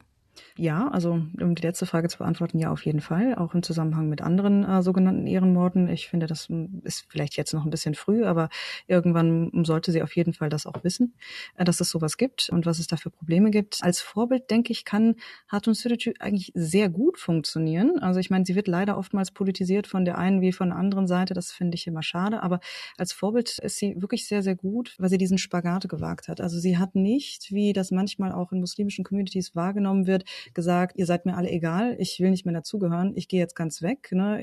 Ja, 0.58 0.88
also 0.88 1.12
um 1.40 1.56
die 1.56 1.62
letzte 1.62 1.86
Frage 1.86 2.08
zu 2.08 2.20
beantworten, 2.20 2.60
ja, 2.60 2.72
auf 2.72 2.86
jeden 2.86 3.02
Fall, 3.02 3.36
auch 3.36 3.54
im 3.54 3.64
Zusammenhang 3.64 4.08
mit 4.10 4.22
anderen 4.22 4.64
äh, 4.64 4.82
sogenannten 4.82 5.28
Ehrenmorden. 5.28 5.90
Ich 5.90 6.08
finde, 6.08 6.28
das 6.28 6.48
hm, 6.48 6.82
ist 6.84 7.06
vielleicht 7.10 7.36
jetzt 7.36 7.54
noch 7.54 7.66
ein 7.66 7.70
bisschen 7.70 7.96
früh, 7.96 8.26
aber 8.26 8.50
irgendwann 8.88 9.52
sollte 9.66 9.92
sie 9.92 10.02
auf 10.02 10.16
jeden 10.16 10.34
Fall 10.34 10.50
das 10.50 10.66
auch 10.66 10.84
wissen, 10.84 11.16
äh, 11.56 11.66
dass 11.66 11.82
es 11.82 11.90
sowas 11.90 12.18
gibt 12.18 12.50
und 12.50 12.66
was 12.66 12.80
es 12.80 12.88
da 12.88 12.98
für 12.98 13.10
Probleme 13.10 13.52
gibt. 13.52 13.80
Als 13.82 14.02
Vorbild, 14.02 14.50
denke 14.50 14.72
ich, 14.72 14.86
kann 14.86 15.16
Hatun 15.48 15.74
Sürücü 15.74 16.14
eigentlich 16.20 16.52
sehr 16.56 16.90
gut 16.90 17.20
funktionieren. 17.20 18.00
Also 18.00 18.20
ich 18.20 18.30
meine, 18.30 18.46
sie 18.46 18.56
wird 18.56 18.68
leider 18.68 18.98
oftmals 18.98 19.32
politisiert 19.32 19.88
von 19.88 20.06
der 20.06 20.18
einen 20.18 20.42
wie 20.42 20.52
von 20.52 20.70
der 20.70 20.78
anderen 20.78 21.08
Seite. 21.08 21.34
Das 21.34 21.52
finde 21.52 21.76
ich 21.76 21.88
immer 21.88 22.04
schade, 22.04 22.44
aber 22.44 22.60
als 22.98 23.14
Vorbild 23.14 23.58
ist 23.60 23.78
sie 23.78 24.02
wirklich 24.02 24.28
sehr, 24.28 24.42
sehr 24.42 24.56
gut, 24.56 24.96
weil 25.00 25.10
sie 25.10 25.18
diesen 25.18 25.38
Spagat 25.38 25.88
gewagt 25.90 26.28
hat. 26.28 26.42
Also 26.42 26.60
sie 26.60 26.78
hat 26.78 26.96
nicht, 26.96 27.52
wie 27.52 27.74
das 27.74 27.92
manchmal 27.92 28.32
auch 28.32 28.52
in 28.52 28.60
muslimischen 28.60 29.04
Communities 29.04 29.56
wahrgenommen 29.56 30.08
wird, 30.08 30.25
gesagt, 30.54 30.98
ihr 30.98 31.06
seid 31.06 31.26
mir 31.26 31.36
alle 31.36 31.50
egal, 31.50 31.96
ich 32.00 32.20
will 32.20 32.32
nicht 32.32 32.46
mehr 32.46 32.54
dazugehören, 32.54 33.14
ich 33.16 33.28
gehe 33.28 33.40
jetzt 33.40 33.56
ganz 33.56 33.82
weg. 33.82 34.10
Ne? 34.12 34.42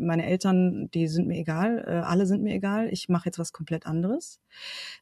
Meine 0.00 0.26
Eltern, 0.26 0.90
die 0.92 1.08
sind 1.08 1.28
mir 1.28 1.38
egal, 1.38 1.84
äh, 1.86 1.90
alle 2.04 2.26
sind 2.26 2.42
mir 2.42 2.54
egal, 2.54 2.88
ich 2.92 3.08
mache 3.08 3.26
jetzt 3.26 3.38
was 3.38 3.52
komplett 3.52 3.86
anderes. 3.86 4.40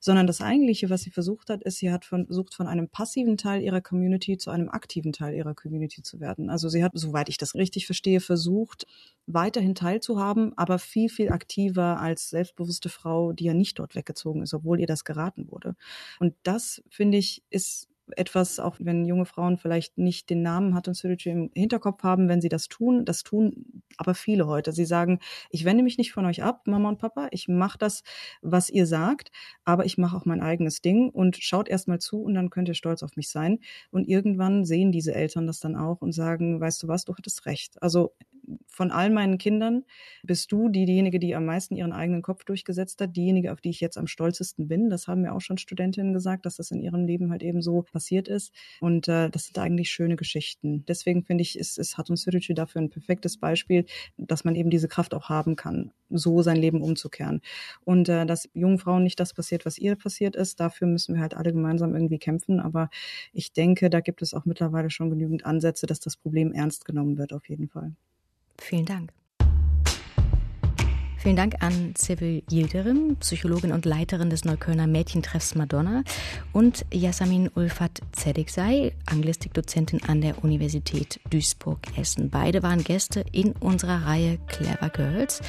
Sondern 0.00 0.26
das 0.26 0.40
Eigentliche, 0.40 0.90
was 0.90 1.02
sie 1.02 1.10
versucht 1.10 1.50
hat, 1.50 1.62
ist, 1.62 1.78
sie 1.78 1.90
hat 1.90 2.04
versucht, 2.04 2.54
von 2.54 2.66
einem 2.66 2.88
passiven 2.88 3.36
Teil 3.36 3.62
ihrer 3.62 3.80
Community 3.80 4.36
zu 4.38 4.50
einem 4.50 4.68
aktiven 4.68 5.12
Teil 5.12 5.34
ihrer 5.34 5.54
Community 5.54 6.02
zu 6.02 6.20
werden. 6.20 6.50
Also 6.50 6.68
sie 6.68 6.84
hat, 6.84 6.92
soweit 6.94 7.28
ich 7.28 7.38
das 7.38 7.54
richtig 7.54 7.86
verstehe, 7.86 8.20
versucht, 8.20 8.86
weiterhin 9.26 9.74
teilzuhaben, 9.74 10.56
aber 10.56 10.78
viel, 10.78 11.08
viel 11.08 11.30
aktiver 11.30 11.98
als 12.00 12.30
selbstbewusste 12.30 12.88
Frau, 12.88 13.32
die 13.32 13.44
ja 13.44 13.54
nicht 13.54 13.78
dort 13.78 13.94
weggezogen 13.94 14.42
ist, 14.42 14.54
obwohl 14.54 14.80
ihr 14.80 14.86
das 14.86 15.04
geraten 15.04 15.50
wurde. 15.50 15.74
Und 16.20 16.34
das, 16.42 16.82
finde 16.88 17.18
ich, 17.18 17.42
ist 17.50 17.88
etwas, 18.16 18.60
auch 18.60 18.76
wenn 18.78 19.04
junge 19.04 19.26
Frauen 19.26 19.58
vielleicht 19.58 19.98
nicht 19.98 20.30
den 20.30 20.42
Namen 20.42 20.74
Hatun 20.74 20.94
Sürücü 20.94 21.30
im 21.30 21.50
Hinterkopf 21.54 22.02
haben, 22.02 22.28
wenn 22.28 22.40
sie 22.40 22.48
das 22.48 22.68
tun, 22.68 23.04
das 23.04 23.22
tun 23.22 23.82
aber 23.96 24.14
viele 24.14 24.46
heute. 24.46 24.72
Sie 24.72 24.84
sagen, 24.84 25.20
ich 25.50 25.64
wende 25.64 25.82
mich 25.82 25.98
nicht 25.98 26.12
von 26.12 26.26
euch 26.26 26.42
ab, 26.42 26.66
Mama 26.66 26.88
und 26.88 26.98
Papa, 26.98 27.28
ich 27.30 27.48
mache 27.48 27.78
das, 27.78 28.02
was 28.42 28.70
ihr 28.70 28.86
sagt, 28.86 29.30
aber 29.64 29.84
ich 29.84 29.98
mache 29.98 30.16
auch 30.16 30.24
mein 30.24 30.40
eigenes 30.40 30.80
Ding 30.80 31.10
und 31.10 31.36
schaut 31.36 31.68
erst 31.68 31.88
mal 31.88 31.98
zu 31.98 32.22
und 32.22 32.34
dann 32.34 32.50
könnt 32.50 32.68
ihr 32.68 32.74
stolz 32.74 33.02
auf 33.02 33.16
mich 33.16 33.30
sein. 33.30 33.58
Und 33.90 34.08
irgendwann 34.08 34.64
sehen 34.64 34.92
diese 34.92 35.14
Eltern 35.14 35.46
das 35.46 35.60
dann 35.60 35.76
auch 35.76 36.02
und 36.02 36.12
sagen, 36.12 36.60
weißt 36.60 36.82
du 36.82 36.88
was, 36.88 37.04
du 37.04 37.14
hattest 37.14 37.46
recht. 37.46 37.82
Also 37.82 38.12
von 38.66 38.90
all 38.90 39.10
meinen 39.10 39.38
Kindern 39.38 39.84
bist 40.22 40.52
du 40.52 40.68
die, 40.68 40.84
diejenige, 40.84 41.18
die 41.18 41.34
am 41.34 41.46
meisten 41.46 41.76
ihren 41.76 41.92
eigenen 41.92 42.22
Kopf 42.22 42.44
durchgesetzt 42.44 43.00
hat, 43.00 43.16
diejenige, 43.16 43.52
auf 43.52 43.60
die 43.60 43.70
ich 43.70 43.80
jetzt 43.80 43.98
am 43.98 44.06
stolzesten 44.06 44.68
bin. 44.68 44.90
Das 44.90 45.08
haben 45.08 45.22
mir 45.22 45.34
auch 45.34 45.40
schon 45.40 45.58
Studentinnen 45.58 46.12
gesagt, 46.12 46.46
dass 46.46 46.56
das 46.56 46.70
in 46.70 46.80
ihrem 46.80 47.06
Leben 47.06 47.30
halt 47.30 47.42
eben 47.42 47.62
so 47.62 47.82
passiert 47.82 48.28
ist. 48.28 48.52
Und 48.80 49.08
äh, 49.08 49.30
das 49.30 49.46
sind 49.46 49.58
eigentlich 49.58 49.90
schöne 49.90 50.16
Geschichten. 50.16 50.84
Deswegen 50.86 51.24
finde 51.24 51.42
ich, 51.42 51.58
ist, 51.58 51.78
ist 51.78 51.98
Hatun 51.98 52.16
Sürücü 52.16 52.54
dafür 52.54 52.82
ein 52.82 52.90
perfektes 52.90 53.38
Beispiel, 53.38 53.86
dass 54.16 54.44
man 54.44 54.54
eben 54.54 54.70
diese 54.70 54.88
Kraft 54.88 55.14
auch 55.14 55.28
haben 55.28 55.56
kann, 55.56 55.92
so 56.10 56.42
sein 56.42 56.56
Leben 56.56 56.82
umzukehren. 56.82 57.40
Und 57.84 58.08
äh, 58.08 58.26
dass 58.26 58.48
jungen 58.54 58.78
Frauen 58.78 59.02
nicht 59.02 59.20
das 59.20 59.34
passiert, 59.34 59.66
was 59.66 59.78
ihr 59.78 59.96
passiert 59.96 60.36
ist, 60.36 60.60
dafür 60.60 60.86
müssen 60.86 61.14
wir 61.14 61.20
halt 61.20 61.34
alle 61.34 61.52
gemeinsam 61.52 61.94
irgendwie 61.94 62.18
kämpfen. 62.18 62.60
Aber 62.60 62.90
ich 63.32 63.52
denke, 63.52 63.90
da 63.90 64.00
gibt 64.00 64.22
es 64.22 64.34
auch 64.34 64.44
mittlerweile 64.44 64.90
schon 64.90 65.10
genügend 65.10 65.46
Ansätze, 65.46 65.86
dass 65.86 66.00
das 66.00 66.16
Problem 66.16 66.52
ernst 66.52 66.84
genommen 66.84 67.18
wird, 67.18 67.32
auf 67.32 67.48
jeden 67.48 67.68
Fall. 67.68 67.94
Vielen 68.58 68.86
Dank. 68.86 69.10
Vielen 71.26 71.36
Dank 71.36 71.56
an 71.60 71.94
Civil 71.98 72.44
Yildirim, 72.48 73.16
Psychologin 73.18 73.72
und 73.72 73.84
Leiterin 73.84 74.30
des 74.30 74.44
Neuköllner 74.44 74.86
Mädchentreffs 74.86 75.56
Madonna 75.56 76.04
und 76.52 76.86
Yasamin 76.92 77.50
Ulfat 77.52 78.00
Zediksei, 78.12 78.92
Anglistikdozentin 79.06 80.04
an 80.06 80.20
der 80.20 80.44
Universität 80.44 81.18
Duisburg-Essen. 81.30 82.30
Beide 82.30 82.62
waren 82.62 82.84
Gäste 82.84 83.24
in 83.32 83.54
unserer 83.54 84.06
Reihe 84.06 84.38
Clever 84.46 84.88
Girls. 84.90 85.40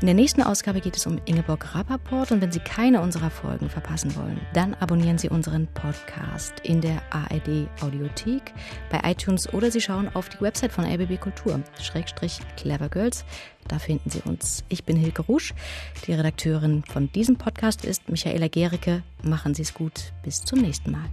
In 0.00 0.06
der 0.06 0.14
nächsten 0.14 0.42
Ausgabe 0.42 0.80
geht 0.80 0.96
es 0.96 1.06
um 1.06 1.20
Ingeborg 1.24 1.74
Rappaport 1.74 2.30
und 2.30 2.40
wenn 2.40 2.52
Sie 2.52 2.60
keine 2.60 3.00
unserer 3.00 3.30
Folgen 3.30 3.68
verpassen 3.68 4.14
wollen, 4.14 4.40
dann 4.54 4.74
abonnieren 4.74 5.18
Sie 5.18 5.28
unseren 5.28 5.66
Podcast 5.66 6.60
in 6.62 6.80
der 6.80 7.02
ARD 7.10 7.66
Audiothek, 7.80 8.54
bei 8.90 9.00
iTunes 9.10 9.52
oder 9.52 9.72
Sie 9.72 9.80
schauen 9.80 10.08
auf 10.14 10.28
die 10.28 10.40
Website 10.40 10.70
von 10.70 10.84
RBB 10.84 11.20
Kultur, 11.20 11.60
Schrägstrich 11.80 12.38
Clever 12.56 12.88
Girls. 12.88 13.24
Da 13.66 13.80
finden 13.80 14.08
Sie 14.08 14.20
uns. 14.20 14.62
Ich 14.68 14.84
bin 14.84 14.96
Hilke 14.96 15.22
Rusch. 15.22 15.52
Die 16.06 16.12
Redakteurin 16.12 16.84
von 16.84 17.10
diesem 17.10 17.34
Podcast 17.34 17.84
ist 17.84 18.08
Michaela 18.08 18.46
Gericke. 18.46 19.02
Machen 19.24 19.54
Sie 19.54 19.62
es 19.62 19.74
gut. 19.74 20.12
Bis 20.22 20.42
zum 20.42 20.60
nächsten 20.60 20.92
Mal. 20.92 21.10